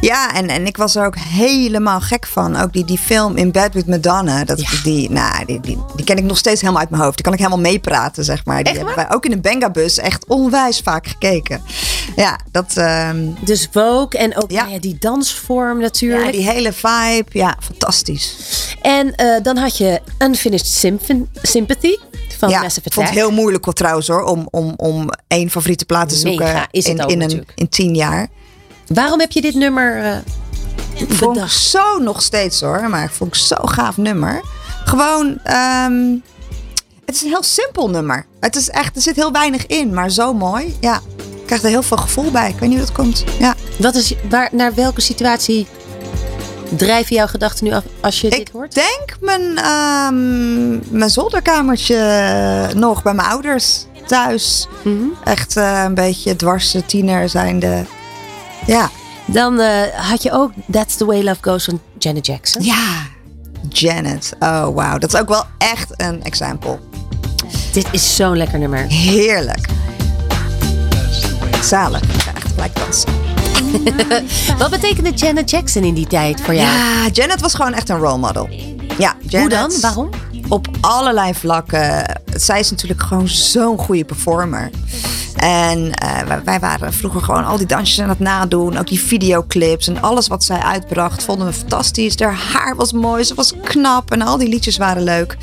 Ja, 0.00 0.34
en, 0.34 0.48
en 0.48 0.66
ik 0.66 0.76
was 0.76 0.96
er 0.96 1.06
ook 1.06 1.16
helemaal 1.18 2.00
gek 2.00 2.26
van. 2.26 2.56
Ook 2.56 2.72
die, 2.72 2.84
die 2.84 2.98
film 2.98 3.36
In 3.36 3.52
Bed 3.52 3.74
with 3.74 3.86
Madonna. 3.86 4.44
Dat, 4.44 4.62
die, 4.82 5.10
nou, 5.10 5.44
die, 5.44 5.60
die, 5.60 5.78
die 5.96 6.04
ken 6.04 6.16
ik 6.16 6.24
nog 6.24 6.36
steeds 6.38 6.60
helemaal 6.60 6.80
uit 6.82 6.90
mijn 6.90 7.02
hoofd. 7.02 7.14
Die 7.14 7.24
kan 7.24 7.32
ik 7.32 7.38
helemaal 7.38 7.60
meepraten, 7.60 8.24
zeg 8.24 8.44
maar. 8.44 8.62
Die 8.64 8.74
hebben 8.76 8.94
wij 8.94 9.10
ook 9.10 9.24
in 9.24 9.30
de 9.30 9.38
Bengabus 9.40 9.98
echt 9.98 10.24
onwijs 10.26 10.80
vaak 10.80 11.06
gekeken. 11.06 11.62
Ja, 12.16 12.38
dat... 12.50 12.76
ehm, 12.76 13.26
Dus 13.40 13.68
Vogue 13.72 14.20
en 14.20 14.36
ook 14.36 14.50
nou 14.50 14.70
ja, 14.70 14.78
die 14.78 14.96
dansvorm 14.98 15.80
natuurlijk. 15.80 16.24
ja, 16.24 16.30
die 16.32 16.48
hele 16.50 16.72
vibe. 16.72 17.24
Ja, 17.30 17.56
fantastisch. 17.60 18.36
En 18.82 19.14
eh, 19.14 19.42
dan 19.42 19.56
had 19.56 19.78
je 19.78 20.00
Unfinished 20.18 20.66
Symphon- 20.66 21.28
Sympathy 21.42 21.96
van 22.38 22.48
ja, 22.48 22.60
Massive 22.60 22.90
vond 22.92 23.06
het 23.08 23.16
heel 23.16 23.30
moeilijk 23.30 23.72
trouwens 23.72 24.06
hoor, 24.08 24.22
om, 24.22 24.48
om, 24.50 24.72
om 24.76 25.08
één 25.28 25.50
favoriete 25.50 25.84
plaat 25.84 26.08
te 26.08 26.14
zoeken 26.14 26.44
Mega 26.46 26.68
is 26.70 26.86
het 26.86 26.98
in, 26.98 27.08
in, 27.08 27.20
een, 27.22 27.46
in 27.54 27.68
tien 27.68 27.94
jaar. 27.94 28.28
Waarom 28.86 29.20
heb 29.20 29.32
je 29.32 29.40
dit 29.40 29.54
nummer 29.54 30.04
eh 30.04 30.16
vond 31.08 31.36
ik 31.36 31.48
zo 31.48 31.98
nog 31.98 32.22
steeds 32.22 32.60
hoor, 32.60 32.88
maar 32.88 33.04
ik 33.04 33.10
vond 33.10 33.34
ik 33.34 33.40
zo 33.40 33.56
gaaf 33.60 33.96
nummer. 33.96 34.42
Gewoon, 34.84 35.38
ehm, 35.42 36.14
het 37.04 37.14
is 37.14 37.22
een 37.22 37.28
heel 37.28 37.42
simpel 37.42 37.90
nummer. 37.90 38.26
Het 38.40 38.56
is 38.56 38.70
echt, 38.70 38.96
er 38.96 39.02
zit 39.02 39.16
heel 39.16 39.32
weinig 39.32 39.66
in, 39.66 39.94
maar 39.94 40.10
zo 40.10 40.34
mooi. 40.34 40.76
Ja, 40.80 41.00
ik 41.16 41.46
krijg 41.46 41.62
er 41.62 41.68
heel 41.68 41.82
veel 41.82 41.96
gevoel 41.96 42.30
bij. 42.30 42.48
Ik 42.48 42.58
weet 42.58 42.68
niet 42.68 42.78
hoe 42.78 42.86
dat 42.86 42.96
komt. 42.96 43.24
Ja. 43.38 43.54
Wat 43.78 43.94
is, 43.94 44.14
waar, 44.28 44.48
naar 44.52 44.74
welke 44.74 45.00
situatie 45.00 45.66
drijven 46.76 47.16
jouw 47.16 47.26
gedachten 47.26 47.64
nu 47.64 47.72
af 47.72 47.84
als 48.00 48.20
je 48.20 48.30
dit 48.30 48.50
hoort? 48.50 48.76
Ik 48.76 48.82
denk 48.82 49.16
mijn, 49.20 49.56
ehm, 49.58 50.96
mijn 50.98 51.10
zolderkamertje 51.10 52.70
nog 52.74 53.02
bij 53.02 53.14
mijn 53.14 53.28
ouders. 53.28 53.84
thuis. 54.06 54.68
Mhm. 54.82 55.04
Echt 55.24 55.56
eh, 55.56 55.82
een 55.84 55.94
beetje 55.94 56.36
dwarse 56.36 56.86
tiener 56.86 57.28
zijnde. 57.28 57.84
Ja. 58.66 58.90
Dan 59.26 59.60
eh, 59.60 59.82
had 59.94 60.22
je 60.22 60.32
ook 60.32 60.52
That's 60.70 60.96
the 60.96 61.04
Way 61.04 61.22
Love 61.22 61.38
Goes 61.40 61.64
van 61.64 61.80
Janet 61.98 62.26
Jackson. 62.26 62.62
Ja. 62.64 63.06
Janet. 63.68 64.32
Oh, 64.38 64.74
wauw. 64.74 64.98
Dat 64.98 65.14
is 65.14 65.20
ook 65.20 65.28
wel 65.28 65.44
echt 65.58 65.90
een 65.96 66.22
example. 66.22 66.78
Dit 67.72 67.86
is 67.90 68.16
zo'n 68.16 68.36
lekker 68.36 68.58
nummer. 68.58 68.78
Heerlijk. 68.78 69.68
Zalig. 71.62 72.02
Ik 72.02 72.22
ga 72.22 72.34
echt 72.34 72.52
gelijk 72.52 72.76
dansen. 72.76 73.12
Wat 74.58 74.70
betekende 74.70 75.10
Janet 75.10 75.50
Jackson 75.50 75.82
in 75.82 75.94
die 75.94 76.06
tijd 76.06 76.40
voor 76.40 76.54
jou? 76.54 76.66
Ja, 76.66 77.08
Janet 77.12 77.40
was 77.40 77.54
gewoon 77.54 77.72
echt 77.72 77.88
een 77.88 77.98
role 77.98 78.18
model. 78.18 78.48
Ja, 78.98 79.14
Janet, 79.20 79.30
Hoe 79.30 79.48
dan? 79.48 79.80
Waarom? 79.80 80.08
Op 80.48 80.68
allerlei 80.80 81.34
vlakken. 81.34 82.20
Zij 82.36 82.60
is 82.60 82.70
natuurlijk 82.70 83.02
gewoon 83.02 83.28
zo'n 83.28 83.78
goede 83.78 84.04
performer. 84.04 84.70
En 85.44 85.92
eh, 85.92 86.38
wij, 86.44 86.60
waren 86.60 86.92
vroeger 86.92 87.20
gewoon 87.20 87.44
al 87.44 87.56
die 87.56 87.66
dansjes 87.66 88.00
aan 88.00 88.08
het 88.08 88.18
nadoen. 88.18 88.78
Ook 88.78 88.86
die 88.86 89.00
videoclips 89.00 89.88
en 89.88 90.02
alles 90.02 90.26
wat 90.26 90.44
zij 90.44 90.58
uitbracht 90.58 91.22
vonden 91.22 91.46
we 91.46 91.52
fantastisch. 91.52 92.20
Haar 92.20 92.34
haar 92.52 92.76
was 92.76 92.92
mooi, 92.92 93.24
ze 93.24 93.34
was 93.34 93.52
knap 93.62 94.12
en 94.12 94.22
al 94.22 94.38
die 94.38 94.48
liedjes 94.48 94.76
waren 94.76 95.02
leuk. 95.02 95.36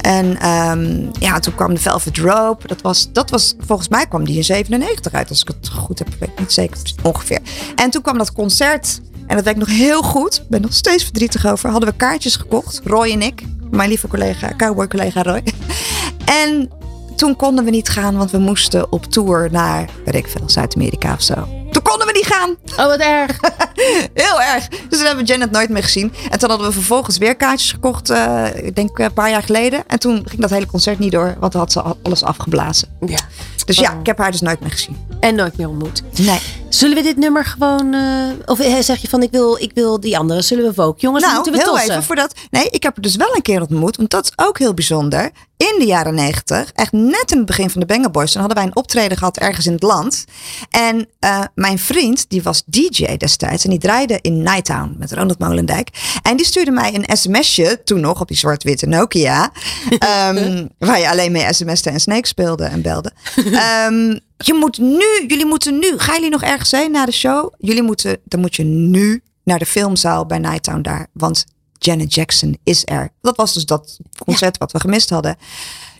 En 0.00 0.40
ehm, 0.40 1.06
ja, 1.18 1.38
toen 1.38 1.54
kwam 1.54 1.74
de 1.74 1.80
Velvet 1.80 2.18
Rope. 2.18 2.66
Dat 2.66 2.80
was, 2.80 3.12
dat 3.12 3.30
was, 3.30 3.54
volgens 3.58 3.88
mij 3.88 4.06
kwam 4.06 4.24
die 4.24 4.36
in 4.36 4.44
97 4.44 5.12
uit, 5.12 5.28
als 5.28 5.40
ik 5.40 5.48
het 5.48 5.68
goed 5.68 5.98
heb. 5.98 6.08
Weet 6.18 6.38
niet 6.38 6.52
zeker, 6.52 6.78
ongeveer. 7.02 7.40
En 7.74 7.90
toen 7.90 8.02
kwam 8.02 8.18
dat 8.18 8.32
concert. 8.32 9.00
En 9.26 9.36
dat 9.36 9.46
ik 9.46 9.56
nog 9.56 9.68
heel 9.68 10.02
goed. 10.02 10.42
Ben 10.48 10.60
nog 10.60 10.72
steeds 10.74 11.04
verdrietig 11.04 11.46
over. 11.46 11.70
Hadden 11.70 11.88
we 11.88 11.96
kaartjes 11.96 12.36
gekocht, 12.36 12.80
Roy 12.84 13.10
en 13.10 13.22
ik. 13.22 13.42
Mijn 13.70 13.88
lieve 13.88 14.08
collega, 14.08 14.56
cowboy 14.56 14.88
collega 14.88 15.22
Roy. 15.22 15.42
En 16.24 16.70
toen 17.18 17.36
konden 17.36 17.64
we 17.64 17.70
niet 17.70 17.88
gaan, 17.88 18.16
want 18.16 18.30
we 18.30 18.38
moesten 18.38 18.92
op 18.92 19.04
tour 19.04 19.48
naar, 19.50 19.90
weet 20.04 20.14
ik 20.14 20.28
veel, 20.28 20.48
Zuid-Amerika 20.48 21.12
of 21.12 21.22
zo. 21.22 21.57
Toen 21.70 21.82
konden 21.82 22.06
we 22.06 22.12
niet 22.12 22.26
gaan. 22.26 22.50
Oh, 22.70 22.86
wat 22.86 22.98
erg. 22.98 23.40
Heel 24.14 24.40
erg. 24.42 24.68
Dus 24.68 24.98
toen 24.98 25.06
hebben 25.06 25.24
we 25.24 25.30
Janet 25.32 25.50
nooit 25.50 25.68
meer 25.68 25.82
gezien. 25.82 26.12
En 26.30 26.38
toen 26.38 26.48
hadden 26.48 26.66
we 26.66 26.72
vervolgens 26.72 27.18
weer 27.18 27.36
kaartjes 27.36 27.72
gekocht, 27.72 28.10
eh, 28.10 28.44
ik 28.54 28.76
denk 28.76 28.98
een 28.98 29.12
paar 29.12 29.30
jaar 29.30 29.42
geleden. 29.42 29.84
En 29.86 29.98
toen 29.98 30.22
ging 30.28 30.40
dat 30.40 30.50
hele 30.50 30.66
concert 30.66 30.98
niet 30.98 31.12
door, 31.12 31.36
want 31.40 31.52
dan 31.52 31.60
had 31.60 31.72
ze 31.72 31.82
al- 31.82 31.98
alles 32.02 32.22
afgeblazen. 32.24 32.88
Ja. 33.06 33.18
Dus 33.64 33.78
ja, 33.78 33.92
ik 34.00 34.06
heb 34.06 34.18
haar 34.18 34.30
dus 34.30 34.40
nooit 34.40 34.60
meer 34.60 34.70
gezien. 34.70 34.96
En 35.20 35.34
nooit 35.34 35.56
meer 35.56 35.68
ontmoet. 35.68 36.02
Nee. 36.18 36.40
Zullen 36.68 36.96
we 36.96 37.02
dit 37.02 37.16
nummer 37.16 37.44
gewoon... 37.44 37.94
eh, 37.94 38.02
of 38.46 38.60
eh, 38.60 38.74
zeg 38.80 38.98
je 39.00 39.08
van 39.08 39.22
ik 39.22 39.30
wil, 39.30 39.56
ik 39.60 39.70
wil 39.74 40.00
die 40.00 40.18
andere. 40.18 40.42
Zullen 40.42 40.74
we 40.74 40.82
ook? 40.82 40.98
Jongens, 41.00 41.22
nou, 41.24 41.34
moeten 41.34 41.52
we 41.52 41.58
heel 41.58 41.68
tossen. 41.72 41.90
even 41.90 42.02
voordat. 42.02 42.34
Nee, 42.50 42.68
ik 42.70 42.82
heb 42.82 42.96
er 42.96 43.02
dus 43.02 43.16
wel 43.16 43.34
een 43.34 43.42
keer 43.42 43.60
ontmoet, 43.60 43.96
want 43.96 44.10
dat 44.10 44.24
is 44.24 44.32
ook 44.46 44.58
heel 44.58 44.74
bijzonder. 44.74 45.30
In 45.56 45.74
de 45.78 45.84
jaren 45.86 46.14
negentig, 46.14 46.70
echt 46.74 46.92
net 46.92 47.30
in 47.30 47.36
het 47.36 47.46
begin 47.46 47.70
van 47.70 47.80
de 47.80 47.86
Banger 47.86 48.10
Boys, 48.10 48.30
toen 48.32 48.40
hadden 48.40 48.58
wij 48.58 48.66
een 48.66 48.76
optreden 48.76 49.16
gehad 49.18 49.36
ergens 49.36 49.66
in 49.66 49.72
het 49.72 49.82
land. 49.82 50.24
En 50.70 51.08
eh, 51.18 51.40
mijn 51.58 51.78
vriend, 51.78 52.24
die 52.28 52.42
was 52.42 52.62
DJ 52.66 53.16
destijds 53.16 53.64
en 53.64 53.70
die 53.70 53.78
draaide 53.78 54.18
in 54.20 54.42
Nighttown 54.42 54.94
met 54.98 55.12
Ronald 55.12 55.38
Molendijk. 55.38 55.88
En 56.22 56.36
die 56.36 56.46
stuurde 56.46 56.70
mij 56.70 56.94
een 56.94 57.16
sms'je, 57.16 57.80
toen 57.84 58.00
nog 58.00 58.20
op 58.20 58.28
die 58.28 58.36
zwart-witte 58.36 58.86
Nokia, 58.86 59.52
ehm, 59.98 60.66
waar 60.78 60.98
je 60.98 61.10
alleen 61.10 61.32
mee 61.32 61.52
sms'te 61.54 61.90
en 61.90 62.00
Snake 62.00 62.26
speelde 62.26 62.64
en 62.64 62.82
belde. 62.82 63.12
Ehm, 63.36 64.18
je 64.36 64.54
moet 64.54 64.78
nu, 64.78 65.26
jullie 65.26 65.46
moeten 65.46 65.78
nu, 65.78 65.98
gaan 65.98 66.14
jullie 66.14 66.30
nog 66.30 66.42
ergens 66.42 66.70
heen 66.70 66.90
na 66.90 67.04
de 67.04 67.12
show? 67.12 67.54
Jullie 67.58 67.82
moeten, 67.82 68.18
dan 68.24 68.40
moet 68.40 68.56
je 68.56 68.64
nu 68.64 69.22
naar 69.44 69.58
de 69.58 69.66
filmzaal 69.66 70.26
bij 70.26 70.38
Nighttown 70.38 70.80
daar, 70.80 71.06
want 71.12 71.44
Janet 71.88 72.14
Jackson 72.14 72.58
is 72.64 72.82
er. 72.84 73.08
Dat 73.20 73.36
was 73.36 73.54
dus 73.54 73.64
dat 73.64 73.98
concert 74.24 74.58
wat 74.58 74.72
we 74.72 74.80
gemist 74.80 75.10
hadden. 75.10 75.36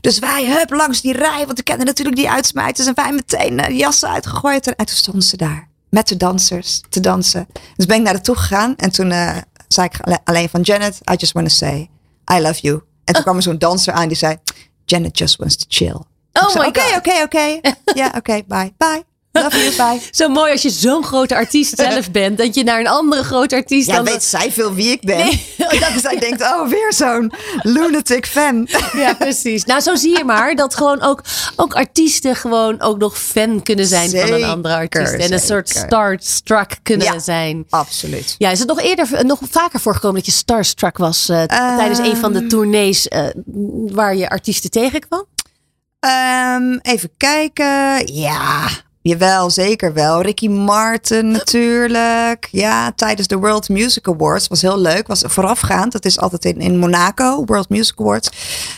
Dus 0.01 0.19
wij, 0.19 0.47
hup, 0.47 0.71
langs 0.71 1.01
die 1.01 1.13
rij, 1.13 1.47
want 1.47 1.59
we 1.59 1.63
kennen 1.65 1.87
natuurlijk 1.87 2.17
die 2.17 2.31
uitsmijters. 2.31 2.87
En 2.89 2.95
wij 2.95 3.13
meteen 3.13 3.61
eh, 3.61 3.79
jassen 3.79 4.09
uitgegooid. 4.09 4.67
En 4.75 4.87
toen 4.87 4.97
stonden 4.97 5.23
ze 5.23 5.37
daar 5.37 5.69
met 5.91 6.09
de 6.09 6.17
dansers 6.17 6.81
te 6.89 7.01
dansen. 7.01 7.47
Dus 7.77 7.87
ben 7.87 7.97
ik 7.97 8.03
naar 8.03 8.23
toe 8.23 8.37
gegaan. 8.37 8.77
En 8.77 8.91
toen 8.93 9.11
eh, 9.13 9.37
zei 9.69 9.87
ik 9.93 10.01
alle- 10.01 10.21
alleen 10.25 10.49
van 10.49 10.61
Janet, 10.61 11.01
I 11.13 11.15
just 11.17 11.33
want 11.33 11.49
to 11.49 11.55
say, 11.55 11.91
I 12.33 12.41
love 12.41 12.61
you. 12.61 12.83
En 13.05 13.15
toen 13.15 13.23
kwam 13.23 13.37
er 13.37 13.43
zo'n 13.43 13.59
danser 13.59 13.93
aan 13.93 14.09
die 14.09 14.17
zei, 14.17 14.37
Janet 14.85 15.19
just 15.19 15.37
wants 15.37 15.57
to 15.57 15.65
chill. 15.69 16.01
Oh 16.33 16.67
Oké, 16.67 16.81
oké, 16.97 17.23
oké. 17.23 17.61
Ja, 18.01 18.13
oké, 18.17 18.43
bye. 18.47 18.73
Bye. 18.77 19.05
Love. 19.33 19.99
Zo 20.11 20.29
mooi 20.29 20.53
als 20.53 20.63
je 20.63 20.71
zo'n 20.71 21.05
grote 21.05 21.35
artiest 21.35 21.79
zelf 21.89 22.11
bent. 22.11 22.39
Dat 22.39 22.55
je 22.55 22.65
naar 22.65 22.81
een 22.81 22.89
andere 22.89 23.23
grote 23.25 23.55
artiest 23.55 23.89
Ja, 23.89 23.95
dan... 23.95 24.05
weet 24.05 24.25
zij 24.25 24.53
veel 24.53 24.75
wie 24.75 24.91
ik 24.91 25.01
ben? 25.01 25.17
Nee. 25.17 25.81
dat 25.81 25.93
zij 26.03 26.19
denkt, 26.19 26.43
oh, 26.43 26.69
weer 26.69 26.93
zo'n 26.93 27.33
lunatic 27.63 28.27
fan. 28.27 28.69
Ja, 28.93 29.15
precies. 29.15 29.65
Nou, 29.65 29.81
zo 29.81 29.95
zie 29.95 30.17
je 30.19 30.25
maar 30.25 30.55
dat 30.55 30.75
gewoon 30.75 31.03
ook, 31.03 31.23
ook 31.57 31.75
artiesten 31.75 32.37
gewoon 32.37 32.81
ook 32.81 32.99
nog 32.99 33.19
fan 33.19 33.63
kunnen 33.63 33.87
zijn 33.87 34.11
van 34.11 34.33
een 34.33 34.45
andere 34.45 34.75
artiest. 34.75 35.13
En 35.13 35.33
een 35.33 35.41
soort 35.41 35.69
starstruck 35.69 36.77
kunnen 36.83 37.07
Ja. 37.07 37.19
zijn. 37.19 37.67
Absoluut. 37.71 38.35
Ja, 38.39 38.51
is 38.51 38.59
het 38.59 38.69
nog 38.69 38.81
eerder, 38.81 39.25
nog 39.27 39.39
vaker 39.51 39.81
voorgekomen 39.81 40.17
dat 40.17 40.27
je 40.27 40.33
starstruck 40.33 40.99
was 40.99 41.29
eh, 41.29 41.43
tijdens 41.43 41.99
een 41.99 42.17
van 42.17 42.33
de 42.33 42.47
tournees 42.47 43.09
eh, 43.09 43.25
waar 43.93 44.17
je 44.17 44.29
artiesten 44.29 44.71
tegenkwam? 44.71 45.25
Ehm, 46.01 46.79
even 46.83 47.11
kijken. 47.17 48.07
Ja, 48.15 48.69
jawel, 49.03 49.51
zeker 49.51 49.93
wel. 49.93 50.23
Ricky 50.23 50.49
Martin 50.49 51.31
natuurlijk. 51.31 52.49
Ja, 52.51 52.93
tijdens 52.93 53.29
de 53.29 53.37
World 53.37 53.69
Music 53.69 54.09
Awards. 54.09 54.49
Was 54.49 54.63
heel 54.63 54.81
leuk. 54.81 55.07
Was 55.07 55.23
voorafgaand. 55.27 55.93
Dat 55.93 56.05
is 56.05 56.19
altijd 56.19 56.45
in, 56.45 56.61
in 56.61 56.79
Monaco, 56.79 57.45
World 57.45 57.69
Music 57.69 58.01
Awards. 58.01 58.31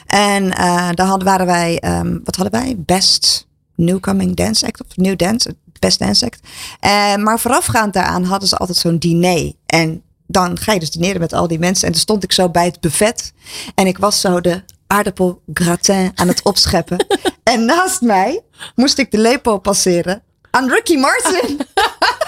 En 0.06 0.52
eh, 0.52 0.88
daar 0.94 1.06
hadden, 1.06 1.26
waren 1.26 1.46
wij, 1.46 1.78
ehm, 1.78 2.18
wat 2.24 2.36
hadden 2.36 2.60
wij? 2.60 2.74
Best 2.78 3.46
Newcoming 3.74 4.36
Dance 4.36 4.66
Act 4.66 4.80
of 4.80 4.96
New 4.96 5.16
Dance, 5.16 5.56
Best 5.78 5.98
Dance 5.98 6.24
Act. 6.24 6.40
Eh, 6.80 7.16
maar 7.16 7.40
voorafgaand 7.40 7.92
daaraan 7.92 8.24
hadden 8.24 8.48
ze 8.48 8.56
altijd 8.56 8.78
zo'n 8.78 8.98
diner. 8.98 9.52
En 9.66 10.02
dan 10.26 10.58
ga 10.58 10.72
je 10.72 10.80
dus 10.80 10.90
dineren 10.90 11.20
met 11.20 11.32
al 11.32 11.48
die 11.48 11.58
mensen. 11.58 11.86
En 11.86 11.92
toen 11.92 12.00
stond 12.00 12.24
ik 12.24 12.32
zo 12.32 12.48
bij 12.48 12.64
het 12.64 12.80
buffet. 12.80 13.32
En 13.74 13.86
ik 13.86 13.98
was 13.98 14.20
zo 14.20 14.40
de 14.40 14.62
aardappel 14.86 15.42
gratin 15.54 16.12
aan 16.14 16.28
het 16.28 16.42
opscheppen. 16.42 17.06
En 17.42 17.64
naast 17.64 18.00
mij 18.00 18.40
moest 18.74 18.98
ik 18.98 19.10
de 19.10 19.18
lepel 19.18 19.58
passeren 19.58 20.22
aan 20.50 20.70
Ricky 20.70 20.96
Martin. 20.96 21.58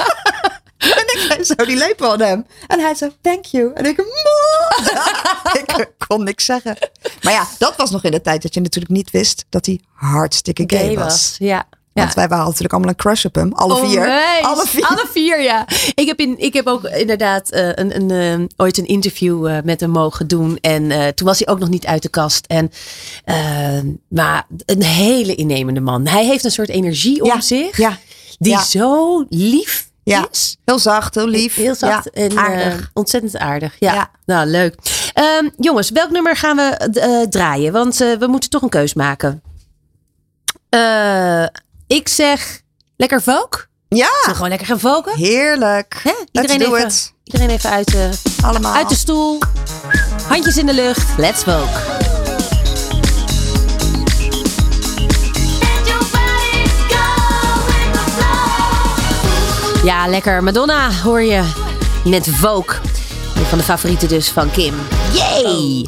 en 0.98 1.04
ik 1.06 1.26
geef 1.28 1.46
zo 1.46 1.54
die 1.64 1.76
lepel 1.76 2.12
aan 2.12 2.20
hem. 2.20 2.46
En 2.66 2.80
hij 2.80 2.94
zo, 2.94 3.10
thank 3.20 3.44
you. 3.44 3.72
En 3.74 3.84
ik, 3.84 3.98
ik 5.60 5.88
kon 6.06 6.24
niks 6.24 6.44
zeggen. 6.44 6.76
Maar 7.22 7.32
ja, 7.32 7.46
dat 7.58 7.76
was 7.76 7.90
nog 7.90 8.04
in 8.04 8.10
de 8.10 8.20
tijd 8.20 8.42
dat 8.42 8.54
je 8.54 8.60
natuurlijk 8.60 8.92
niet 8.92 9.10
wist 9.10 9.44
dat 9.48 9.66
hij 9.66 9.80
hartstikke 9.92 10.64
gay, 10.66 10.94
was. 10.94 11.36
Ja. 11.38 11.68
Want 11.92 12.14
wij 12.14 12.28
waren 12.28 12.44
natuurlijk 12.44 12.72
allemaal 12.72 12.90
een 12.90 12.96
crush 12.96 13.24
op 13.24 13.34
hem. 13.34 13.52
Alle 13.52 13.76
vier. 13.86 13.98
Onwijs. 14.00 14.44
Alle 14.44 14.66
vier. 14.66 14.84
Alle 14.86 15.06
vier, 15.10 15.42
ja. 15.42 15.66
Ik 15.94 16.06
heb, 16.06 16.18
in, 16.20 16.34
ik 16.38 16.52
heb 16.54 16.66
ook 16.66 16.84
inderdaad 16.84 17.50
eh, 17.50 17.66
een, 17.68 17.96
een, 17.96 18.10
eh, 18.40 18.46
ooit 18.56 18.78
een 18.78 18.86
interview 18.86 19.46
eh, 19.46 19.56
met 19.64 19.80
hem 19.80 19.90
mogen 19.90 20.26
doen. 20.28 20.58
En 20.60 21.14
toen 21.14 21.26
was 21.26 21.38
hij 21.38 21.48
ook 21.48 21.58
nog 21.58 21.68
niet 21.68 21.86
uit 21.86 22.02
de 22.02 22.08
kast. 22.08 22.46
En, 22.46 22.70
maar 24.08 24.46
een 24.66 24.82
hele 24.82 25.34
innemende 25.34 25.80
man. 25.80 26.06
Hij 26.06 26.24
heeft 26.26 26.44
een 26.44 26.50
soort 26.50 26.68
energie 26.68 27.20
om 27.22 27.28
Ja, 27.28 27.40
zich. 27.40 27.76
ja, 27.76 27.98
Die 28.38 28.58
zo 28.58 29.24
lief 29.28 29.90
Ja, 30.04 30.26
is. 30.30 30.56
heel 30.64 30.78
zacht, 30.78 31.14
heel 31.14 31.28
lief. 31.28 31.54
Heel 31.54 31.74
zacht 31.74 32.08
Ja, 32.12 32.22
en 32.22 32.36
aardig. 32.38 32.90
ontzettend 32.94 33.36
aardig. 33.38 33.76
Ja, 33.78 33.94
Ja. 33.94 34.10
nou 34.26 34.46
leuk. 34.46 34.74
Ehm, 35.14 35.48
jongens, 35.58 35.90
welk 35.90 36.10
nummer 36.10 36.36
gaan 36.36 36.56
we 36.56 37.26
draaien? 37.30 37.72
Want 37.72 37.96
we 37.96 38.26
moeten 38.28 38.50
toch 38.50 38.62
een 38.62 38.68
keus 38.68 38.94
maken. 38.94 39.42
Ik 41.92 42.08
zeg 42.08 42.60
lekker 42.96 43.22
volk. 43.22 43.66
Ja, 43.88 44.08
Zullen 44.20 44.34
gewoon 44.34 44.48
lekker 44.48 44.66
gaan 44.66 44.80
volken? 44.80 45.16
heerlijk. 45.16 46.00
Hè? 46.02 46.10
Let's 46.32 46.52
Iedereen, 46.52 46.58
do 46.58 46.76
even, 46.76 46.88
it. 46.88 47.12
iedereen 47.24 47.50
even 47.50 47.70
uit 47.70 47.86
de, 47.92 48.10
Allemaal. 48.44 48.74
uit 48.74 48.88
de 48.88 48.94
stoel. 48.94 49.38
Handjes 50.28 50.56
in 50.56 50.66
de 50.66 50.74
lucht. 50.74 51.18
Let's 51.18 51.42
volk. 51.42 51.68
Ja, 59.84 60.06
lekker. 60.08 60.42
Madonna 60.42 60.92
hoor 60.92 61.22
je 61.22 61.42
met 62.04 62.28
Vogue. 62.30 62.80
Een 63.36 63.44
van 63.44 63.58
de 63.58 63.64
favorieten 63.64 64.08
dus 64.08 64.28
van 64.28 64.50
Kim. 64.50 64.74
Yay! 65.12 65.86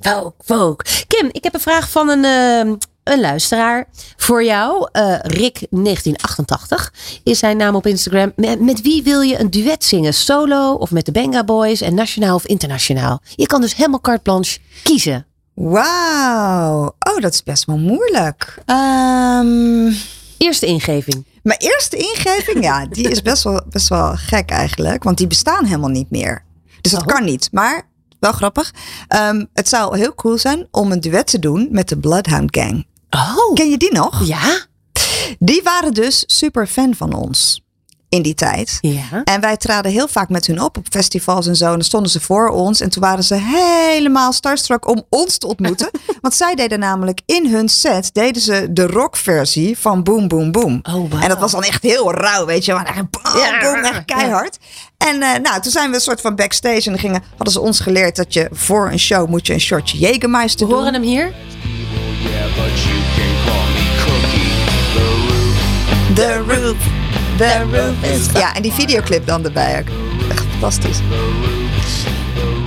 Vogue, 0.00 0.32
Vogue. 0.44 0.76
Kim, 1.06 1.28
ik 1.32 1.44
heb 1.44 1.54
een 1.54 1.60
vraag 1.60 1.90
van 1.90 2.08
een, 2.08 2.24
eh, 2.24 2.72
een 3.04 3.20
luisteraar 3.20 3.88
voor 4.16 4.44
jou. 4.44 4.88
Eh, 4.92 5.14
Rick1988 5.22 6.90
is 7.24 7.38
zijn 7.38 7.56
naam 7.56 7.74
op 7.74 7.86
Instagram. 7.86 8.32
Met, 8.36 8.60
met 8.60 8.80
wie 8.82 9.02
wil 9.02 9.20
je 9.20 9.40
een 9.40 9.50
duet 9.50 9.84
zingen? 9.84 10.14
Solo 10.14 10.72
of 10.72 10.90
met 10.90 11.04
de 11.06 11.12
Benga 11.12 11.44
Boys 11.44 11.80
en 11.80 11.94
nationaal 11.94 12.34
of 12.34 12.46
internationaal? 12.46 13.20
Je 13.34 13.46
kan 13.46 13.60
dus 13.60 13.74
helemaal 13.76 14.00
carte 14.00 14.22
blanche 14.22 14.58
kiezen. 14.82 15.26
Wauw. 15.54 16.94
Oh, 16.98 17.18
dat 17.20 17.32
is 17.34 17.42
best 17.42 17.64
wel 17.64 17.78
moeilijk. 17.78 18.58
Ehm, 18.66 19.92
Eerste 20.38 20.66
ingeving. 20.66 21.24
mijn 21.42 21.58
eerste 21.58 21.96
ingeving, 21.96 22.64
ja, 22.64 22.86
die 22.86 23.08
is 23.10 23.22
best 23.22 23.42
wel, 23.42 23.60
best 23.70 23.88
wel 23.88 24.12
gek 24.16 24.50
eigenlijk. 24.50 25.02
Want 25.02 25.18
die 25.18 25.26
bestaan 25.26 25.64
helemaal 25.64 25.88
niet 25.88 26.10
meer. 26.10 26.44
Dus 26.80 26.92
dat 26.92 27.00
Oh. 27.00 27.06
kan 27.06 27.24
niet. 27.24 27.48
Maar 27.52 27.88
wel 28.20 28.32
grappig. 28.32 28.72
Ehm, 29.08 29.44
het 29.54 29.68
zou 29.68 29.98
heel 29.98 30.14
cool 30.14 30.38
zijn 30.38 30.68
om 30.70 30.92
een 30.92 31.00
duet 31.00 31.26
te 31.26 31.38
doen 31.38 31.68
met 31.70 31.88
de 31.88 31.98
Bloodhound 31.98 32.56
Gang. 32.56 32.86
Oh. 33.10 33.54
Ken 33.54 33.70
je 33.70 33.76
die 33.76 33.92
nog? 33.92 34.26
Ja. 34.26 34.58
Die 35.38 35.60
waren 35.64 35.94
dus 35.94 36.24
super 36.26 36.66
fan 36.66 36.94
van 36.94 37.14
ons 37.14 37.62
in 38.08 38.22
die 38.22 38.34
tijd. 38.34 38.78
Ja. 38.80 39.22
En 39.24 39.40
wij 39.40 39.56
traden 39.56 39.92
heel 39.92 40.08
vaak 40.08 40.28
met 40.28 40.46
hun 40.46 40.62
op 40.62 40.76
op 40.76 40.86
festivals 40.90 41.46
en 41.46 41.56
zo. 41.56 41.64
En 41.66 41.72
dan 41.72 41.82
stonden 41.82 42.10
ze 42.10 42.20
voor 42.20 42.48
ons. 42.48 42.80
En 42.80 42.90
toen 42.90 43.02
waren 43.02 43.24
ze 43.24 43.34
helemaal 43.34 44.32
starstruck 44.32 44.88
om 44.88 45.04
ons 45.08 45.38
te 45.38 45.46
ontmoeten. 45.46 45.90
Want 46.20 46.34
zij 46.34 46.54
deden 46.54 46.78
namelijk 46.78 47.20
in 47.26 47.46
hun 47.50 47.68
set 47.68 48.10
deden 48.14 48.42
ze 48.42 48.66
de 48.70 48.86
rockversie 48.86 49.78
van 49.78 50.02
Boom 50.02 50.28
Boom 50.28 50.52
Boom. 50.52 50.80
Oh, 50.82 51.10
wauw. 51.10 51.22
En 51.22 51.28
dat 51.28 51.38
was 51.38 51.52
dan 51.52 51.62
echt 51.64 51.82
heel 51.82 52.12
rauw, 52.14 52.46
weet 52.46 52.64
je. 52.64 52.72
Maar 52.72 52.86
echt 52.86 53.10
boom, 53.10 53.36
Ja. 53.42 53.60
boom, 53.60 53.84
echt 53.84 54.04
keihard. 54.04 54.58
En 54.98 55.22
eh, 55.22 55.40
nou, 55.42 55.60
toen 55.60 55.72
zijn 55.72 55.88
we 55.90 55.94
een 55.94 56.00
soort 56.02 56.20
van 56.20 56.34
backstage. 56.36 56.84
En 56.84 56.90
dan 56.90 56.98
gingen, 56.98 57.22
hadden 57.28 57.52
ze 57.52 57.60
ons 57.60 57.80
geleerd 57.80 58.16
dat 58.16 58.32
je 58.34 58.48
voor 58.52 58.90
een 58.90 58.98
show 58.98 59.28
moet 59.28 59.46
je 59.46 59.52
een 59.52 59.60
shortje 59.60 59.98
Jägermeister 59.98 60.58
We 60.58 60.66
doen. 60.66 60.78
horen 60.78 60.92
hem 60.92 61.02
hier. 61.02 61.32
The 66.14 66.42
roof, 66.46 66.76
the 67.38 67.66
roof 67.72 68.10
is... 68.12 68.26
Ja, 68.32 68.54
en 68.54 68.62
die 68.62 68.72
videoclip 68.72 69.26
dan 69.26 69.44
erbij 69.44 69.78
ook. 69.80 69.86
Echt 70.30 70.44
fantastisch. 70.50 70.98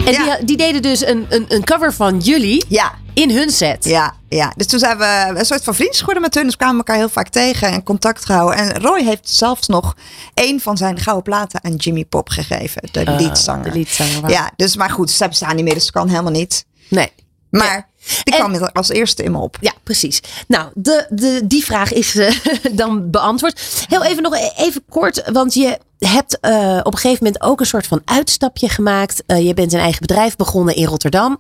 En 0.06 0.12
Ja. 0.12 0.36
die, 0.38 0.46
die 0.46 0.58
deden 0.58 0.82
dus 0.82 1.06
een, 1.06 1.26
een, 1.30 1.46
een 1.48 1.64
cover 1.64 1.94
van 1.94 2.20
jullie 2.20 2.66
Ja, 2.68 2.92
in 3.14 3.32
hun 3.32 3.50
set. 3.50 3.86
Ja, 3.86 4.14
ja, 4.30 4.54
dus 4.56 4.68
toen 4.68 4.80
zijn 4.80 4.98
we 4.98 5.34
een 5.36 5.46
soort 5.46 5.64
van 5.64 5.76
vriendjes 5.76 6.00
geworden 6.00 6.22
met 6.24 6.34
hun. 6.34 6.44
Dus 6.44 6.52
we 6.52 6.58
kwamen 6.58 6.78
elkaar 6.78 6.96
heel 6.96 7.10
vaak 7.10 7.30
tegen 7.30 7.68
en 7.68 7.84
contact 7.84 8.26
gehouden. 8.26 8.58
En 8.60 8.82
Roy 8.82 9.04
heeft 9.04 9.30
zelfs 9.30 9.68
nog 9.68 9.96
een 10.34 10.60
van 10.62 10.78
zijn 10.78 11.00
gouden 11.00 11.24
platen 11.24 11.64
aan 11.64 11.76
Jimmy 11.76 12.06
Pop 12.06 12.30
gegeven. 12.30 12.82
De 12.92 13.06
Ah, 13.06 13.20
leadzanger. 13.20 13.64
de 13.64 13.72
leadzanger, 13.78 14.22
wauw. 14.22 14.32
Ja, 14.32 14.52
dus 14.56 14.76
maar 14.76 14.90
goed, 14.90 15.12
ze 15.12 15.28
bestaan 15.28 15.56
niet 15.56 15.66
meer, 15.66 15.74
dus 15.74 15.84
dat 15.84 15.92
kan 15.94 16.08
helemaal 16.10 16.32
niet. 16.32 16.66
Nee. 16.90 17.12
Maar 17.50 17.90
die 18.24 18.34
En- 18.38 18.52
kwam 18.52 18.70
als 18.74 18.90
eerste 18.90 19.24
in 19.24 19.32
me 19.32 19.38
op. 19.38 19.58
Ja, 19.62 19.74
precies. 19.84 20.20
Nou, 20.48 20.70
de, 20.74 21.06
de, 21.10 21.42
die 21.46 21.66
vraag 21.66 21.94
is 21.94 22.16
eh, 22.16 22.36
dan 22.72 23.10
beantwoord. 23.12 23.86
Heel 23.90 24.04
even 24.04 24.24
nog 24.24 24.36
e- 24.36 24.52
even 24.56 24.84
kort, 24.90 25.24
want 25.32 25.54
je 25.54 25.78
hebt 26.00 26.40
eh, 26.40 26.80
op 26.84 26.94
een 26.94 27.00
gegeven 27.00 27.24
moment 27.26 27.44
ook 27.44 27.60
een 27.60 27.66
soort 27.66 27.88
van 27.88 28.02
uitstapje 28.06 28.70
gemaakt. 28.70 29.24
Eh, 29.26 29.46
je 29.46 29.54
bent 29.54 29.74
een 29.74 29.80
eigen 29.80 30.02
bedrijf 30.02 30.36
begonnen 30.36 30.76
in 30.76 30.86
Rotterdam. 30.86 31.40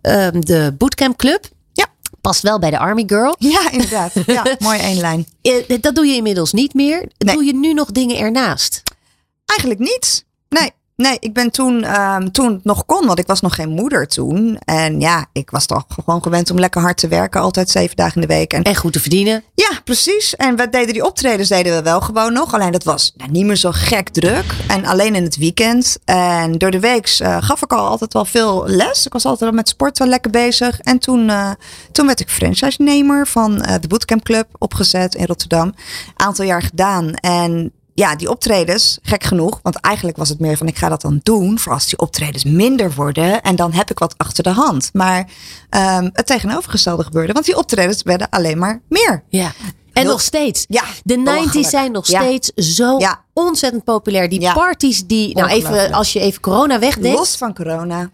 Ehm, 0.00 0.40
de 0.40 0.74
Bootcamp 0.78 1.16
Club. 1.16 1.44
Ja. 1.72 1.86
Past 2.20 2.42
wel 2.42 2.58
bij 2.58 2.70
de 2.70 2.78
Army 2.78 3.02
Girl. 3.06 3.34
Ja, 3.52 3.70
inderdaad. 3.70 4.12
Ja, 4.26 4.42
mooie 4.58 4.78
één 4.78 5.00
lijn. 5.00 5.26
Eh, 5.42 5.78
dat 5.80 5.94
doe 5.94 6.06
je 6.06 6.14
inmiddels 6.16 6.52
niet 6.52 6.74
meer. 6.74 7.08
Nee. 7.18 7.34
Doe 7.34 7.44
je 7.44 7.54
nu 7.54 7.72
nog 7.72 7.90
dingen 7.90 8.18
ernaast? 8.18 8.82
Eigenlijk 9.44 9.80
niet. 9.80 10.24
Nee. 10.48 10.70
Nee, 11.02 11.16
ik 11.20 11.32
ben 11.32 11.50
toen, 11.50 11.84
ehm, 11.84 12.28
toen 12.28 12.52
het 12.52 12.64
nog 12.64 12.86
kon, 12.86 13.06
want 13.06 13.18
ik 13.18 13.26
was 13.26 13.40
nog 13.40 13.54
geen 13.54 13.68
moeder 13.68 14.06
toen. 14.06 14.58
En 14.64 15.00
ja, 15.00 15.26
ik 15.32 15.50
was 15.50 15.66
toch 15.66 15.84
gewoon 15.88 16.22
gewend 16.22 16.50
om 16.50 16.58
lekker 16.58 16.80
hard 16.80 16.96
te 16.96 17.08
werken, 17.08 17.40
altijd 17.40 17.70
zeven 17.70 17.96
dagen 17.96 18.14
in 18.14 18.28
de 18.28 18.34
week. 18.34 18.52
En 18.52 18.62
En 18.62 18.76
goed 18.76 18.92
te 18.92 19.00
verdienen. 19.00 19.44
Ja, 19.54 19.70
precies. 19.84 20.36
En 20.36 20.56
we 20.56 20.68
deden 20.68 20.92
die 20.92 21.04
optredens 21.04 21.48
deden 21.48 21.74
we 21.74 21.82
wel 21.82 22.00
gewoon 22.00 22.32
nog. 22.32 22.54
Alleen 22.54 22.72
dat 22.72 22.84
was 22.84 23.12
nou, 23.16 23.30
niet 23.30 23.44
meer 23.46 23.56
zo 23.56 23.70
gek 23.72 24.08
druk. 24.08 24.44
En 24.68 24.84
alleen 24.84 25.14
in 25.14 25.22
het 25.22 25.36
weekend. 25.36 25.98
En 26.04 26.52
door 26.52 26.70
de 26.70 26.80
week 26.80 27.16
eh, 27.18 27.36
gaf 27.40 27.62
ik 27.62 27.72
al 27.72 27.86
altijd 27.86 28.12
wel 28.12 28.24
veel 28.24 28.64
les. 28.66 29.06
Ik 29.06 29.12
was 29.12 29.24
altijd 29.24 29.50
al 29.50 29.56
met 29.56 29.68
sport 29.68 29.98
wel 29.98 30.08
lekker 30.08 30.30
bezig. 30.30 30.80
En 30.80 30.98
toen, 30.98 31.30
eh, 31.30 31.50
toen 31.92 32.06
werd 32.06 32.20
ik 32.20 32.28
franchise-nemer 32.28 33.26
van 33.26 33.62
eh, 33.62 33.74
de 33.80 33.88
Bootcamp 33.88 34.24
Club 34.24 34.46
opgezet 34.58 35.14
in 35.14 35.26
Rotterdam. 35.26 35.74
Aantal 36.16 36.44
jaar 36.44 36.62
gedaan. 36.62 37.14
En 37.14 37.72
ja, 37.98 38.16
die 38.16 38.30
optredens, 38.30 38.98
gek 39.02 39.24
genoeg. 39.24 39.58
Want 39.62 39.76
eigenlijk 39.76 40.16
was 40.16 40.28
het 40.28 40.38
meer 40.40 40.56
van 40.56 40.66
ik 40.66 40.78
ga 40.78 40.88
dat 40.88 41.00
dan 41.00 41.20
doen. 41.22 41.58
Voor 41.58 41.72
als 41.72 41.86
die 41.86 41.98
optredens 41.98 42.44
minder 42.44 42.94
worden. 42.94 43.42
En 43.42 43.56
dan 43.56 43.72
heb 43.72 43.90
ik 43.90 43.98
wat 43.98 44.14
achter 44.16 44.42
de 44.42 44.50
hand. 44.50 44.90
Maar 44.92 45.26
ehm, 45.70 46.08
het 46.12 46.26
tegenovergestelde 46.26 47.02
gebeurde. 47.04 47.32
Want 47.32 47.44
die 47.46 47.56
optredens 47.56 48.02
werden 48.02 48.28
alleen 48.30 48.58
maar 48.58 48.80
meer. 48.88 49.22
Ja. 49.28 49.52
En 49.92 50.02
Heel- 50.04 50.10
nog 50.12 50.20
steeds. 50.20 50.64
Ja, 50.68 50.82
De 51.04 51.14
90s 51.16 51.24
belachelijk. 51.24 51.68
zijn 51.68 51.92
nog 51.92 52.06
Ja. 52.06 52.20
steeds 52.20 52.48
zo 52.76 52.98
Ja. 52.98 53.24
ontzettend 53.32 53.84
populair. 53.84 54.28
Die 54.28 54.52
parties 54.52 55.06
die, 55.06 55.34
nou 55.34 55.48
even, 55.48 55.92
als 55.92 56.12
je 56.12 56.20
even 56.20 56.40
corona 56.40 56.78
wegdenkt. 56.78 57.18
Los 57.18 57.36
van 57.36 57.54
corona. 57.54 58.10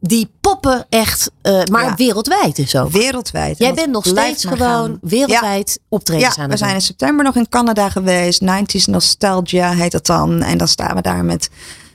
Die 0.00 0.30
poppen 0.40 0.86
echt, 0.88 1.30
eh, 1.42 1.62
maar 1.70 1.84
Ja. 1.84 1.94
wereldwijd 1.94 2.56
dus 2.56 2.76
ook. 2.76 2.90
Wereldwijd. 2.90 3.58
Jij 3.58 3.68
En 3.68 3.74
bent 3.74 3.90
nog 3.90 4.06
steeds 4.06 4.44
gewoon 4.44 4.98
wereldwijd 5.00 5.78
optredens 5.88 6.34
Ja, 6.34 6.42
aan 6.42 6.44
we 6.48 6.50
het 6.50 6.58
zijn 6.58 6.74
in 6.74 6.80
september 6.80 7.24
nog 7.24 7.36
in 7.36 7.48
Canada 7.48 7.88
geweest. 7.88 8.40
90s 8.40 8.86
Nostalgia 8.86 9.72
heet 9.72 9.92
dat 9.92 10.06
dan. 10.06 10.42
En 10.42 10.58
dan 10.58 10.68
staan 10.68 10.94
we 10.96 11.02
daar 11.02 11.24
met, 11.24 11.48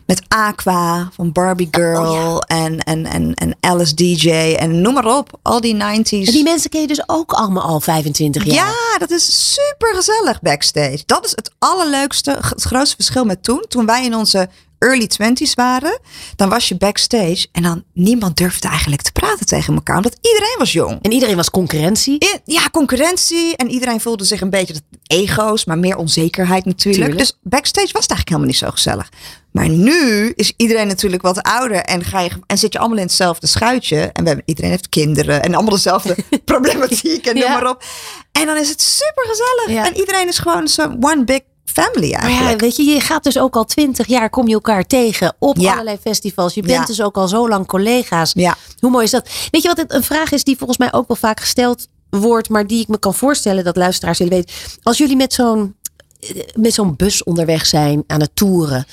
met 0.05 0.21
Aqua 0.27 1.09
van 1.13 1.31
Barbie 1.31 1.67
Girl. 1.71 2.41
en, 2.41 2.79
en, 2.79 3.05
en, 3.05 3.33
en 3.33 3.55
Alice 3.59 3.93
DJ. 3.93 4.29
En 4.59 4.81
noem 4.81 4.93
maar 4.93 5.17
op. 5.17 5.39
Al 5.41 5.61
die 5.61 5.75
90s. 5.75 6.09
En 6.09 6.33
die 6.33 6.43
mensen 6.43 6.69
ken 6.69 6.81
je 6.81 6.87
dus 6.87 7.03
ook 7.09 7.31
allemaal 7.31 7.63
al 7.63 7.79
25 7.79 8.45
jaar. 8.45 8.55
Ja, 8.55 8.97
dat 8.97 9.11
is 9.11 9.53
super 9.53 9.95
gezellig 9.95 10.41
backstage. 10.41 11.03
Dat 11.05 11.25
is 11.25 11.31
het 11.31 11.51
allerleukste, 11.59 12.31
het 12.39 12.61
grootste 12.63 12.95
verschil 12.95 13.25
met 13.25 13.43
toen. 13.43 13.65
Toen 13.67 13.85
wij 13.85 14.05
in 14.05 14.15
onze 14.15 14.49
early 14.85 15.09
20s 15.21 15.53
waren, 15.55 15.99
dan 16.35 16.49
was 16.49 16.67
je 16.67 16.75
backstage 16.77 17.47
en 17.51 17.63
dan 17.63 17.83
niemand 17.93 18.37
durfde 18.37 18.67
eigenlijk 18.67 19.01
te 19.01 19.11
praten 19.11 19.45
tegen 19.45 19.73
elkaar, 19.73 19.95
omdat 19.95 20.17
iedereen 20.21 20.55
was 20.57 20.71
jong. 20.71 20.99
En 21.01 21.11
iedereen 21.11 21.35
was 21.35 21.49
concurrentie. 21.49 22.23
I- 22.25 22.39
Ja, 22.45 22.69
concurrentie 22.71 23.55
en 23.55 23.69
iedereen 23.69 24.01
voelde 24.01 24.23
zich 24.23 24.41
een 24.41 24.49
beetje 24.49 24.73
dat 24.73 24.81
ego's, 25.07 25.65
maar 25.65 25.77
meer 25.77 25.95
onzekerheid 25.97 26.65
natuurlijk. 26.65 27.03
Tuurlijk. 27.05 27.27
Dus 27.27 27.37
backstage 27.43 27.91
was 27.93 28.01
het 28.07 28.11
eigenlijk 28.11 28.29
helemaal 28.29 28.47
niet 28.49 28.57
zo 28.57 28.69
gezellig. 28.69 29.09
Maar 29.51 29.69
nu 29.69 30.31
is 30.35 30.53
iedereen 30.57 30.87
natuurlijk 30.87 31.21
wat 31.21 31.41
ouder 31.41 31.77
en, 31.77 32.03
ga 32.03 32.19
je, 32.19 32.29
en 32.47 32.57
zit 32.57 32.73
je 32.73 32.79
allemaal 32.79 32.97
in 32.97 33.03
hetzelfde 33.03 33.47
schuitje. 33.47 33.99
En 33.99 34.21
we 34.21 34.27
hebben, 34.27 34.45
iedereen 34.47 34.69
heeft 34.69 34.89
kinderen 34.89 35.43
en 35.43 35.53
allemaal 35.53 35.73
dezelfde 35.73 36.15
problematiek 36.45 37.25
en 37.25 37.35
Ja. 37.37 37.41
noem 37.41 37.51
maar 37.61 37.69
op. 37.69 37.83
En 38.31 38.45
dan 38.45 38.57
is 38.57 38.69
het 38.69 38.81
super 38.81 39.25
gezellig. 39.27 39.83
Ja. 39.83 39.85
En 39.91 39.97
iedereen 39.99 40.27
is 40.27 40.37
gewoon 40.37 40.67
zo'n 40.67 40.97
one 41.03 41.23
big 41.23 41.39
family 41.65 42.11
Maar 42.11 42.21
eigenlijk. 42.21 42.59
ja, 42.61 42.65
weet 42.67 42.75
je, 42.75 42.83
je 42.83 42.99
gaat 42.99 43.23
dus 43.23 43.37
ook 43.39 43.55
al 43.55 43.65
20 43.65 44.07
jaar, 44.07 44.29
kom 44.29 44.47
je 44.47 44.53
elkaar 44.53 44.85
tegen 44.85 45.35
op 45.39 45.57
Ja. 45.57 45.71
allerlei 45.71 45.97
festivals. 46.01 46.53
Je 46.53 46.61
bent 46.61 46.73
Ja. 46.73 46.85
dus 46.85 47.01
ook 47.01 47.17
al 47.17 47.27
zo 47.27 47.49
lang 47.49 47.65
collega's. 47.67 48.31
Ja. 48.35 48.55
Hoe 48.79 48.89
mooi 48.91 49.03
is 49.05 49.11
dat? 49.11 49.29
Weet 49.51 49.61
je 49.61 49.67
wat 49.67 49.77
het 49.77 49.93
een 49.93 50.03
vraag 50.03 50.31
is 50.31 50.43
die 50.43 50.57
volgens 50.57 50.77
mij 50.79 50.93
ook 50.93 51.07
wel 51.07 51.17
vaak 51.17 51.39
gesteld 51.39 51.87
wordt, 52.09 52.49
maar 52.49 52.67
die 52.67 52.81
ik 52.81 52.87
me 52.87 52.97
kan 52.99 53.13
voorstellen 53.13 53.63
dat 53.63 53.75
luisteraars 53.75 54.17
willen 54.17 54.33
weten. 54.33 54.55
Als 54.83 54.97
jullie 54.97 55.15
met 55.15 55.33
zo'n 55.33 55.75
eh, 56.19 56.29
met 56.55 56.73
zo'n 56.73 56.95
bus 56.95 57.23
onderweg 57.23 57.65
zijn 57.65 58.03
aan 58.07 58.19
het 58.21 58.31
toeren. 58.33 58.85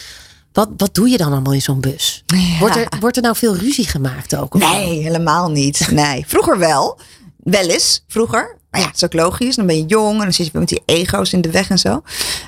Wat, 0.52 0.68
wat 0.76 0.94
doe 0.94 1.08
je 1.08 1.16
dan 1.16 1.32
allemaal 1.32 1.52
in 1.52 1.62
zo'n 1.62 1.80
bus? 1.80 2.24
Wordt, 2.60 2.76
er, 2.76 2.88
wordt 3.00 3.16
er 3.16 3.22
nou 3.22 3.36
veel 3.36 3.56
ruzie 3.56 3.86
gemaakt 3.86 4.36
ook? 4.36 4.54
Nee, 4.54 5.02
helemaal 5.02 5.50
niet. 5.50 5.88
Nee, 5.90 6.24
vroeger 6.26 6.58
wel. 6.58 6.98
Wel 7.42 7.68
eens, 7.68 8.04
vroeger. 8.08 8.56
Maar 8.70 8.80
ja, 8.80 8.86
het 8.86 8.96
is 8.96 9.04
ook 9.04 9.12
logisch. 9.12 9.56
Dan 9.56 9.66
ben 9.66 9.76
je 9.76 9.86
jong 9.86 10.16
en 10.16 10.22
dan 10.22 10.32
zit 10.32 10.46
je 10.46 10.58
met 10.58 10.68
die 10.68 10.82
ego's 10.84 11.32
in 11.32 11.40
de 11.40 11.50
weg 11.50 11.70
en 11.70 11.78
zo. 11.78 12.02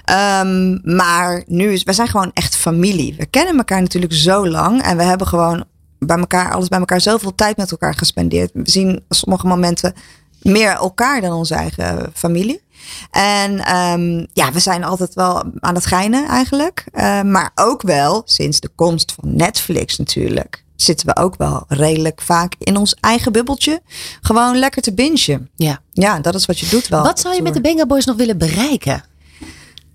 Ehm, 0.05 0.95
maar 0.97 1.42
nu 1.47 1.72
is, 1.72 1.82
we 1.82 1.92
zijn 1.92 2.09
gewoon 2.09 2.30
echt 2.34 2.57
familie. 2.57 3.14
We 3.18 3.26
kennen 3.26 3.57
elkaar 3.57 3.80
natuurlijk 3.80 4.12
zo 4.12 4.49
lang. 4.49 4.82
En 4.82 4.97
we 4.97 5.03
hebben 5.03 5.26
gewoon 5.26 5.64
bij 5.99 6.18
elkaar, 6.18 6.53
alles 6.53 6.68
bij 6.68 6.78
elkaar, 6.78 7.01
zoveel 7.01 7.34
tijd 7.34 7.57
met 7.57 7.70
elkaar 7.70 7.95
gespendeerd. 7.95 8.51
We 8.53 8.70
zien 8.70 9.05
sommige 9.09 9.47
momenten 9.47 9.95
meer 10.42 10.70
elkaar 10.70 11.20
dan 11.20 11.32
onze 11.32 11.55
eigen 11.55 12.11
familie. 12.14 12.62
En 13.11 13.59
ehm, 13.64 14.26
ja, 14.32 14.53
we 14.53 14.61
zijn 14.61 14.84
altijd 14.84 15.14
wel 15.14 15.42
aan 15.59 15.74
het 15.74 15.86
geinen 15.86 16.28
eigenlijk. 16.28 16.84
Eh, 16.92 17.22
maar 17.22 17.51
ook 17.55 17.82
wel, 17.82 18.22
sinds 18.24 18.61
de 18.61 18.68
komst 18.68 19.12
van 19.12 19.36
Netflix 19.36 19.99
natuurlijk, 19.99 20.64
zitten 20.77 21.07
we 21.07 21.16
ook 21.16 21.37
wel 21.37 21.64
redelijk 21.68 22.20
vaak 22.22 22.55
in 22.59 22.77
ons 22.77 22.95
eigen 23.01 23.33
bubbeltje. 23.33 23.81
Gewoon 24.20 24.59
lekker 24.59 24.83
te 24.83 24.95
bingen. 24.95 25.51
Ja. 25.57 25.81
Ja, 25.93 26.20
dat 26.20 26.35
is 26.35 26.47
wat 26.47 26.59
je 26.59 26.68
doet 26.68 26.89
wel. 26.89 27.03
Wat 27.03 27.20
zou 27.20 27.35
je 27.35 27.43
met 27.43 27.55
de 27.55 27.61
Benga 27.61 27.87
Boys 27.87 28.05
nog 28.05 28.16
willen 28.16 28.39
bereiken? 28.39 29.05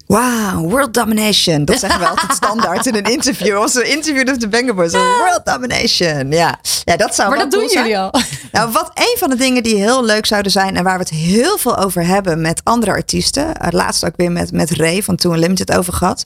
Wow, 0.10 0.70
world 0.70 0.94
domination. 0.94 1.66
Dat 1.66 1.80
zeggen 1.80 2.00
we 2.00 2.08
altijd 2.10 2.32
standaard 2.32 2.86
in 2.86 2.96
een 2.96 3.04
interview. 3.04 3.58
Als 3.58 3.74
we 3.74 3.90
interviewen 3.90 4.40
de 4.40 4.48
Banger 4.48 4.76
Boys. 4.76 4.92
World 4.92 5.42
domination. 5.44 6.32
Ja, 6.32 6.60
ja 6.84 6.98
dat 6.98 7.16
zou 7.16 7.30
Maar 7.30 7.38
dat 7.38 7.52
doen 7.52 7.68
jullie 7.68 7.98
al. 7.98 8.14
Nou, 8.52 8.72
wat 8.72 8.92
een 8.94 9.16
van 9.18 9.30
de 9.30 9.36
dingen 9.36 9.64
die 9.64 9.76
heel 9.76 10.06
leuk 10.06 10.26
zouden 10.26 10.52
zijn 10.52 10.76
en 10.76 10.84
waar 10.84 10.98
we 10.98 11.04
het 11.04 11.10
heel 11.10 11.58
veel 11.58 11.78
over 11.78 12.06
hebben 12.06 12.42
met 12.42 12.62
andere 12.64 12.92
artiesten. 12.92 13.46
Uh, 13.46 13.68
laatst 13.70 14.06
ook 14.06 14.16
weer 14.16 14.32
met, 14.32 14.52
met 14.52 14.72
Ray 14.72 15.04
van 15.04 15.16
Too 15.16 15.34
Unlimited 15.34 15.78
over 15.78 15.94
gehad. 15.94 16.24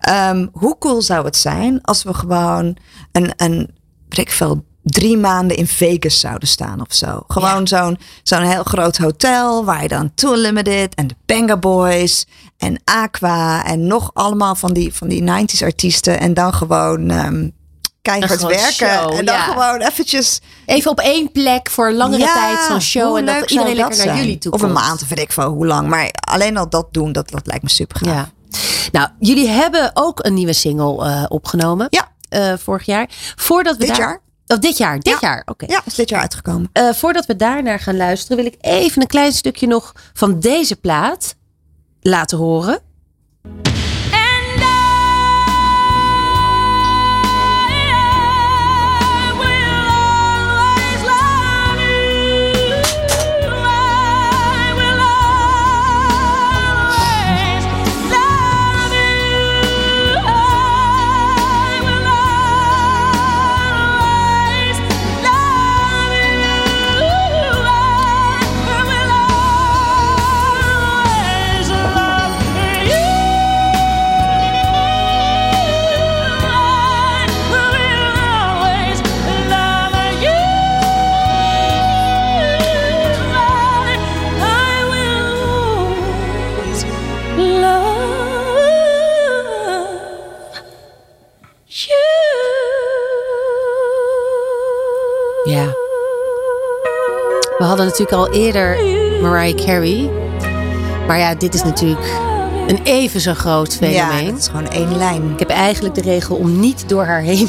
Ehm, 0.00 0.46
hoe 0.52 0.78
cool 0.78 1.02
zou 1.02 1.24
het 1.24 1.36
zijn 1.36 1.82
als 1.82 2.02
we 2.02 2.14
gewoon 2.14 2.76
een, 3.12 3.32
een 3.36 3.77
ik 4.16 4.30
veel, 4.30 4.64
drie 4.82 5.16
maanden 5.16 5.56
in 5.56 5.66
Vegas 5.66 6.20
zouden 6.20 6.48
staan 6.48 6.80
of 6.80 6.94
zo. 6.94 7.20
Gewoon 7.28 7.68
zo'n 7.68 7.98
zo'n 8.22 8.42
heel 8.42 8.62
groot 8.62 8.96
hotel 8.96 9.64
waar 9.64 9.82
je 9.82 9.88
dan 9.88 10.14
Too 10.14 10.32
Unlimited 10.32 10.94
en 10.94 11.06
de 11.06 11.14
Banga 11.26 11.56
Boys 11.56 12.26
en 12.58 12.80
Aqua 12.84 13.64
en 13.64 13.86
nog 13.86 14.10
allemaal 14.14 14.54
van 14.54 14.72
die, 14.72 14.94
van 14.94 15.08
die 15.08 15.22
90s 15.22 15.62
artiesten 15.62 16.20
en 16.20 16.34
dan 16.34 16.54
gewoon 16.54 17.10
ehm 17.10 17.48
keihard 18.02 18.42
Een 18.42 18.48
werken. 18.48 18.72
show, 18.72 19.12
en 19.18 19.24
dan 19.24 19.34
ja. 19.34 19.44
gewoon 19.44 19.80
eventjes 19.80 20.40
Even 20.66 20.90
op 20.90 21.00
één 21.00 21.32
plek 21.32 21.70
voor 21.70 21.92
langere 21.92 22.22
Ja, 22.22 22.34
tijd 22.34 22.66
zo'n 22.66 22.80
show. 22.80 23.16
En 23.16 23.26
dat 23.26 23.50
iedereen 23.50 23.76
dat 23.76 23.88
lekker 23.88 24.06
naar 24.06 24.16
jullie 24.16 24.38
toe 24.38 24.52
Of 24.52 24.62
een 24.62 24.72
maand, 24.72 25.02
of 25.02 25.08
weet 25.08 25.18
ik 25.18 25.32
veel 25.32 25.48
hoe 25.48 25.66
lang. 25.66 25.88
Maar 25.88 26.10
alleen 26.20 26.56
al 26.56 26.68
dat 26.68 26.88
doen, 26.90 27.12
dat, 27.12 27.30
dat 27.30 27.46
lijkt 27.46 27.62
me 27.62 27.70
super 27.70 27.96
gaaf. 27.96 28.26
Nou, 28.92 29.08
jullie 29.18 29.48
hebben 29.48 29.90
ook 29.94 30.24
een 30.24 30.34
nieuwe 30.34 30.52
single 30.52 31.04
eh, 31.04 31.24
opgenomen. 31.28 31.86
Ja. 31.90 32.08
Eh, 32.28 32.52
vorig 32.56 32.86
jaar. 32.86 33.08
Voordat 33.36 33.76
we 33.76 33.86
Dit 33.86 33.88
daar, 33.88 33.98
jaar? 33.98 34.20
Oh, 34.46 34.58
dit 34.58 34.78
jaar. 34.78 34.98
Dit 34.98 35.20
jaar. 35.20 35.42
Oké. 35.44 35.66
Ja, 35.68 35.82
is 35.84 35.94
dit 35.94 36.08
jaar 36.08 36.20
uitgekomen. 36.20 36.70
Eh, 36.72 36.92
voordat 36.92 37.26
we 37.26 37.36
daarnaar 37.36 37.80
gaan 37.80 37.96
luisteren, 37.96 38.36
wil 38.36 38.46
ik 38.46 38.56
even 38.60 39.02
een 39.02 39.08
klein 39.08 39.32
stukje 39.32 39.66
nog 39.66 39.92
van 40.12 40.40
deze 40.40 40.76
plaat 40.76 41.34
laten 42.00 42.38
horen. 42.38 42.80
Ja. 95.50 95.64
We 97.58 97.64
hadden 97.64 97.86
natuurlijk 97.86 98.12
al 98.12 98.32
eerder 98.32 98.76
Mariah 99.22 99.56
Carey. 99.56 100.10
Maar 101.06 101.18
ja, 101.18 101.34
dit 101.34 101.54
is 101.54 101.62
natuurlijk 101.62 102.06
een 102.66 102.82
even 102.82 103.20
zo 103.20 103.34
groot 103.34 103.74
fenomeen. 103.74 104.24
Ja, 104.24 104.32
het 104.32 104.38
is 104.38 104.48
gewoon 104.48 104.68
één 104.68 104.96
lijn. 104.96 105.30
Ik 105.30 105.38
heb 105.38 105.48
eigenlijk 105.48 105.94
de 105.94 106.00
regel 106.00 106.36
om 106.36 106.60
niet 106.60 106.88
door 106.88 107.04
haar 107.04 107.20
heen 107.20 107.48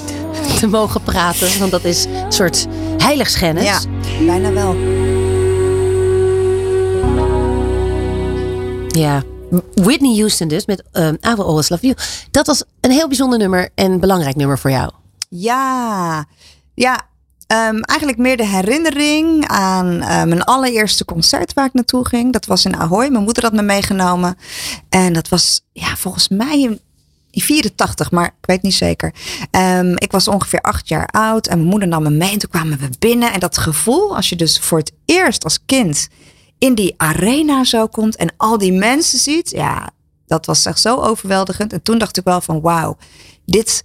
te 0.60 0.68
mogen 0.68 1.02
praten. 1.02 1.60
Want 1.60 1.72
dat 1.72 1.84
is 1.84 2.06
een 2.06 2.32
soort 2.32 2.68
heiligschennis. 2.98 3.64
Ja, 3.64 3.80
bijna 4.26 4.52
wel. 4.52 4.76
Ja. 8.88 9.24
Whitney 9.74 10.16
Houston 10.16 10.48
dus 10.48 10.66
met 10.66 10.84
um, 10.94 11.18
I 11.32 11.36
Will 11.36 11.46
Always 11.46 11.70
Love 11.70 11.86
You. 11.86 11.98
Dat 12.32 12.48
was 12.48 12.64
een 12.82 12.92
heel 12.92 13.08
bijzonder 13.08 13.40
nummer 13.40 13.70
en 13.76 14.00
belangrijk 14.00 14.36
nummer 14.36 14.60
voor 14.60 14.72
jou. 14.72 14.92
Ja, 15.30 16.26
ja. 16.74 17.08
Ehm, 17.50 17.80
eigenlijk 17.80 18.20
meer 18.20 18.38
de 18.38 18.48
herinnering 18.48 19.48
aan 19.48 20.02
eh, 20.02 20.24
mijn 20.24 20.44
allereerste 20.44 21.06
concert 21.06 21.54
waar 21.54 21.66
ik 21.66 21.74
naartoe 21.74 22.08
ging. 22.08 22.34
Dat 22.34 22.46
was 22.46 22.66
in 22.66 22.76
Ahoy. 22.76 23.10
Mijn 23.10 23.24
moeder 23.24 23.44
had 23.44 23.54
me 23.54 23.62
meegenomen. 23.62 24.38
En 24.90 25.14
dat 25.14 25.30
was 25.30 25.62
ja, 25.74 25.96
volgens 25.96 26.28
mij 26.28 26.62
in 26.62 26.80
in 27.32 27.42
84, 27.42 28.12
maar 28.12 28.26
ik 28.26 28.46
weet 28.46 28.62
niet 28.62 28.74
zeker. 28.74 29.14
Ehm, 29.52 29.92
ik 29.96 30.12
was 30.12 30.28
ongeveer 30.28 30.62
acht 30.62 30.88
jaar 30.88 31.06
oud 31.06 31.48
en 31.48 31.58
mijn 31.58 31.70
moeder 31.70 31.88
nam 31.88 32.04
me 32.04 32.10
mee. 32.10 32.32
En 32.32 32.40
toen 32.40 32.50
kwamen 32.50 32.80
we 32.80 32.90
binnen. 33.00 33.34
En 33.34 33.40
dat 33.40 33.58
gevoel, 33.58 34.16
als 34.16 34.30
je 34.30 34.36
dus 34.36 34.60
voor 34.60 34.78
het 34.78 34.92
eerst 35.06 35.44
als 35.44 35.66
kind 35.66 36.08
in 36.58 36.76
die 36.76 36.94
arena 36.98 37.64
zo 37.64 37.88
komt 37.88 38.16
en 38.16 38.34
al 38.38 38.58
die 38.58 38.74
mensen 38.74 39.20
ziet. 39.20 39.50
Ja, 39.50 39.90
dat 40.28 40.46
was 40.46 40.66
echt 40.66 40.80
zo 40.80 40.96
overweldigend. 40.96 41.74
En 41.74 41.82
toen 41.82 41.98
dacht 41.98 42.18
ik 42.18 42.24
wel 42.24 42.42
van 42.42 42.62
wauw, 42.62 42.98
dit, 43.46 43.84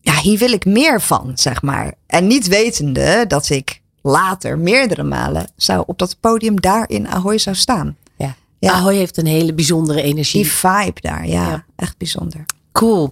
ja, 0.00 0.14
hier 0.20 0.38
wil 0.38 0.52
ik 0.52 0.64
meer 0.64 1.00
van, 1.00 1.32
zeg 1.34 1.62
maar. 1.62 1.94
En 2.06 2.26
niet 2.26 2.46
wetende 2.48 3.24
dat 3.28 3.48
ik 3.50 3.80
later 4.02 4.58
meerdere 4.58 5.02
malen 5.02 5.50
zou 5.56 5.82
op 5.86 5.98
dat 5.98 6.16
podium 6.20 6.60
daar 6.60 6.88
in 6.88 7.08
Ahoy 7.08 7.38
zou 7.38 7.56
staan. 7.56 7.96
Ja. 8.16 8.34
Ja. 8.58 8.72
Ahoy 8.72 8.94
heeft 8.94 9.16
een 9.16 9.26
hele 9.26 9.54
bijzondere 9.54 10.02
energie. 10.02 10.42
Die 10.42 10.52
vibe 10.52 11.00
daar, 11.00 11.26
ja, 11.26 11.48
Ja. 11.50 11.64
echt 11.76 11.98
bijzonder. 11.98 12.44
Cool. 12.72 13.10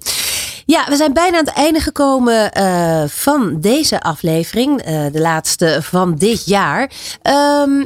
Ja, 0.66 0.84
we 0.88 0.96
zijn 0.96 1.12
bijna 1.12 1.38
aan 1.38 1.44
het 1.44 1.54
einde 1.54 1.80
gekomen 1.80 2.52
eh, 2.52 3.04
van 3.08 3.60
deze 3.60 4.00
aflevering. 4.00 4.80
eh, 4.82 5.04
de 5.12 5.20
laatste 5.20 5.78
van 5.82 6.14
dit 6.14 6.46
jaar. 6.46 6.90
Ehm, 7.22 7.84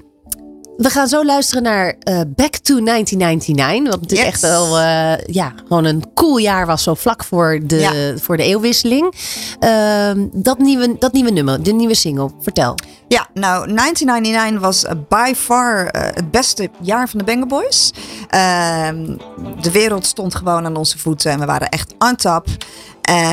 we 0.81 0.91
gaan 0.91 1.09
zo 1.09 1.25
luisteren 1.25 1.63
naar 1.63 1.95
eh, 2.01 2.21
Back 2.27 2.57
to 2.57 2.81
1999. 2.85 3.91
Wat 3.91 4.01
natuurlijk 4.01 4.31
Yes. 4.31 4.43
echt 4.43 4.53
wel 4.53 4.79
eh, 4.79 5.27
ja, 5.27 5.53
gewoon 5.69 5.85
een 5.85 6.05
cool 6.15 6.37
jaar 6.39 6.67
was. 6.67 6.83
Zo 6.83 6.95
vlak 6.95 7.25
voor 7.25 7.61
de, 7.63 7.77
Ja. 7.79 8.17
voor 8.19 8.37
de 8.37 8.43
eeuwwisseling. 8.43 9.15
Ehm, 9.59 10.27
dat, 10.33 10.59
nieuwe, 10.59 10.97
dat 10.99 11.13
nieuwe 11.13 11.31
nummer, 11.31 11.63
de 11.63 11.73
nieuwe 11.73 11.95
single. 11.95 12.31
Vertel. 12.41 12.75
Ja, 13.09 13.29
nou, 13.35 13.73
1999 13.75 14.61
was 14.61 14.85
by 15.09 15.33
far 15.37 15.87
eh, 15.87 16.03
het 16.15 16.31
beste 16.31 16.71
jaar 16.81 17.09
van 17.09 17.19
de 17.19 17.25
Banger 17.25 17.47
Boys. 17.47 17.93
Ehm, 18.29 19.17
de 19.61 19.71
wereld 19.71 20.07
stond 20.07 20.35
gewoon 20.35 20.65
aan 20.65 20.77
onze 20.77 20.99
voeten 20.99 21.31
en 21.31 21.39
we 21.39 21.45
waren 21.47 21.69
echt 21.69 21.95
on 21.99 22.17
top. 22.17 22.47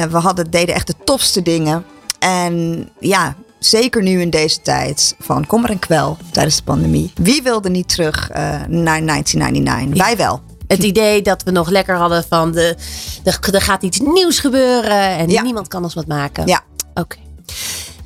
We 0.10 0.18
hadden, 0.18 0.52
deden 0.52 0.76
echt 0.76 0.88
de 0.88 0.96
tofste 1.04 1.42
dingen. 1.42 1.86
En 2.20 2.90
ja, 3.00 3.36
zeker 3.60 4.02
nu 4.04 4.22
in 4.22 4.30
deze 4.30 4.62
tijd 4.62 5.16
van 5.20 5.46
kommer 5.46 5.70
en 5.70 5.80
kwel 5.80 6.18
tijdens 6.32 6.56
de 6.56 6.64
pandemie. 6.64 7.12
Wie 7.16 7.42
wilde 7.42 7.70
niet 7.70 7.90
terug 7.90 8.30
eh, 8.30 8.42
naar 8.68 9.06
1999? 9.06 10.06
Wij 10.06 10.18
wel. 10.18 10.42
Het 10.68 10.84
idee 10.84 11.22
dat 11.22 11.44
we 11.44 11.52
nog 11.52 11.70
lekker 11.70 11.96
hadden 11.96 12.24
van 12.30 12.52
de, 12.52 12.76
de, 13.24 13.38
er 13.52 13.62
gaat 13.62 13.84
iets 13.84 14.00
nieuws 14.00 14.40
gebeuren 14.40 15.00
en 15.18 15.30
Ja. 15.30 15.42
niemand 15.42 15.68
kan 15.68 15.84
ons 15.84 15.94
wat 15.94 16.08
maken. 16.08 16.48
Ja. 16.48 16.62
Oké. 16.94 17.16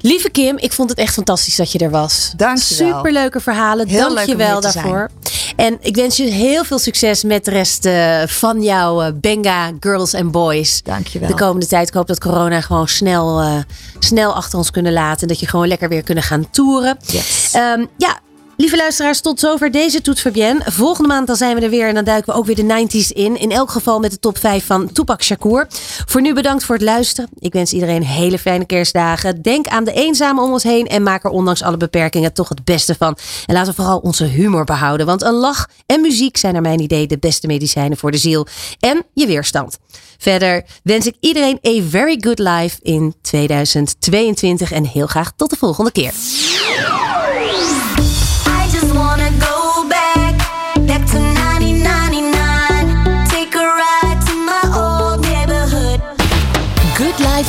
Lieve 0.01 0.29
Kim, 0.29 0.57
ik 0.57 0.71
vond 0.73 0.89
het 0.89 0.99
echt 0.99 1.13
fantastisch 1.13 1.55
dat 1.55 1.71
je 1.71 1.79
er 1.79 1.89
was. 1.89 2.33
Dankjewel. 2.37 2.93
Superleuke 2.95 3.39
verhalen. 3.39 3.87
Heel 3.87 3.99
Dank 3.99 4.13
leuk 4.13 4.25
je 4.27 4.35
wel 4.35 4.61
daarvoor. 4.61 5.09
En 5.55 5.77
ik 5.81 5.95
wens 5.95 6.17
je 6.17 6.23
heel 6.23 6.63
veel 6.63 6.79
succes 6.79 7.23
met 7.23 7.45
de 7.45 7.51
rest 7.51 7.85
eh, 7.85 8.21
van 8.25 8.63
jouw 8.63 9.01
eh, 9.01 9.11
Benga 9.15 9.71
Girls 9.79 10.13
and 10.13 10.31
Boys. 10.31 10.83
Dankjewel. 10.83 11.29
De 11.29 11.35
komende 11.35 11.67
tijd. 11.67 11.87
Ik 11.87 11.93
hoop 11.93 12.07
dat 12.07 12.19
corona 12.19 12.61
gewoon 12.61 12.87
snel, 12.87 13.39
eh, 13.41 13.57
snel 13.99 14.35
achter 14.35 14.57
ons 14.57 14.71
kunnen 14.71 14.93
laten. 14.93 15.21
En 15.21 15.27
dat 15.27 15.39
je 15.39 15.47
gewoon 15.47 15.67
lekker 15.67 15.89
weer 15.89 16.03
kunnen 16.03 16.23
gaan 16.23 16.49
toeren. 16.49 16.97
Yes. 17.05 17.49
Ehm, 17.53 17.85
ja, 17.97 18.19
lieve 18.61 18.75
luisteraars, 18.75 19.21
tot 19.21 19.39
zover 19.39 19.71
deze 19.71 20.01
Toet 20.01 20.19
Fabienne. 20.19 20.71
Volgende 20.71 21.07
maand 21.07 21.27
dan 21.27 21.35
zijn 21.35 21.55
we 21.55 21.61
er 21.61 21.69
weer 21.69 21.87
en 21.87 21.93
dan 21.93 22.03
duiken 22.03 22.33
we 22.33 22.39
ook 22.39 22.45
weer 22.45 22.55
de 22.55 22.87
90s 22.87 23.07
in. 23.07 23.37
In 23.37 23.51
elk 23.51 23.71
geval 23.71 23.99
met 23.99 24.11
de 24.11 24.19
top 24.19 24.37
5 24.37 24.65
van 24.65 24.91
Tupac 24.91 25.23
Shakur. 25.23 25.67
Voor 26.05 26.21
nu 26.21 26.33
bedankt 26.33 26.63
voor 26.63 26.75
het 26.75 26.83
luisteren. 26.83 27.29
Ik 27.39 27.53
wens 27.53 27.73
iedereen 27.73 28.03
hele 28.03 28.39
fijne 28.39 28.65
kerstdagen. 28.65 29.41
Denk 29.41 29.67
aan 29.67 29.83
de 29.83 29.91
eenzamen 29.91 30.43
om 30.43 30.51
ons 30.51 30.63
heen 30.63 30.87
en 30.87 31.03
maak 31.03 31.23
er 31.23 31.29
ondanks 31.29 31.63
alle 31.63 31.77
beperkingen 31.77 32.33
toch 32.33 32.49
het 32.49 32.63
beste 32.63 32.95
van. 32.95 33.17
En 33.45 33.53
laten 33.53 33.69
we 33.69 33.81
vooral 33.81 33.97
onze 33.97 34.23
humor 34.23 34.63
behouden. 34.63 35.05
Want 35.05 35.21
een 35.21 35.33
lach 35.33 35.69
en 35.85 36.01
muziek 36.01 36.37
zijn 36.37 36.53
naar 36.53 36.61
mijn 36.61 36.79
idee 36.79 37.07
de 37.07 37.19
beste 37.19 37.47
medicijnen 37.47 37.97
voor 37.97 38.11
de 38.11 38.17
ziel 38.17 38.47
en 38.79 39.03
je 39.13 39.27
weerstand. 39.27 39.77
Verder 40.17 40.63
wens 40.83 41.05
ik 41.05 41.15
iedereen 41.19 41.59
a 41.67 41.81
very 41.89 42.17
good 42.19 42.39
life 42.39 42.77
in 42.81 43.15
2022 43.21 44.71
en 44.71 44.85
heel 44.85 45.07
graag 45.07 45.31
tot 45.35 45.49
de 45.49 45.55
volgende 45.55 45.91
keer. 45.91 46.13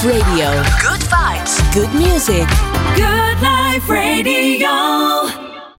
Life 0.02 0.26
Radio. 0.26 0.50
Good 0.80 1.00
vibes. 1.02 1.72
Good 1.72 1.94
music. 1.94 2.48
Good 2.96 3.40
Life 3.40 3.88
Radio. 3.88 5.31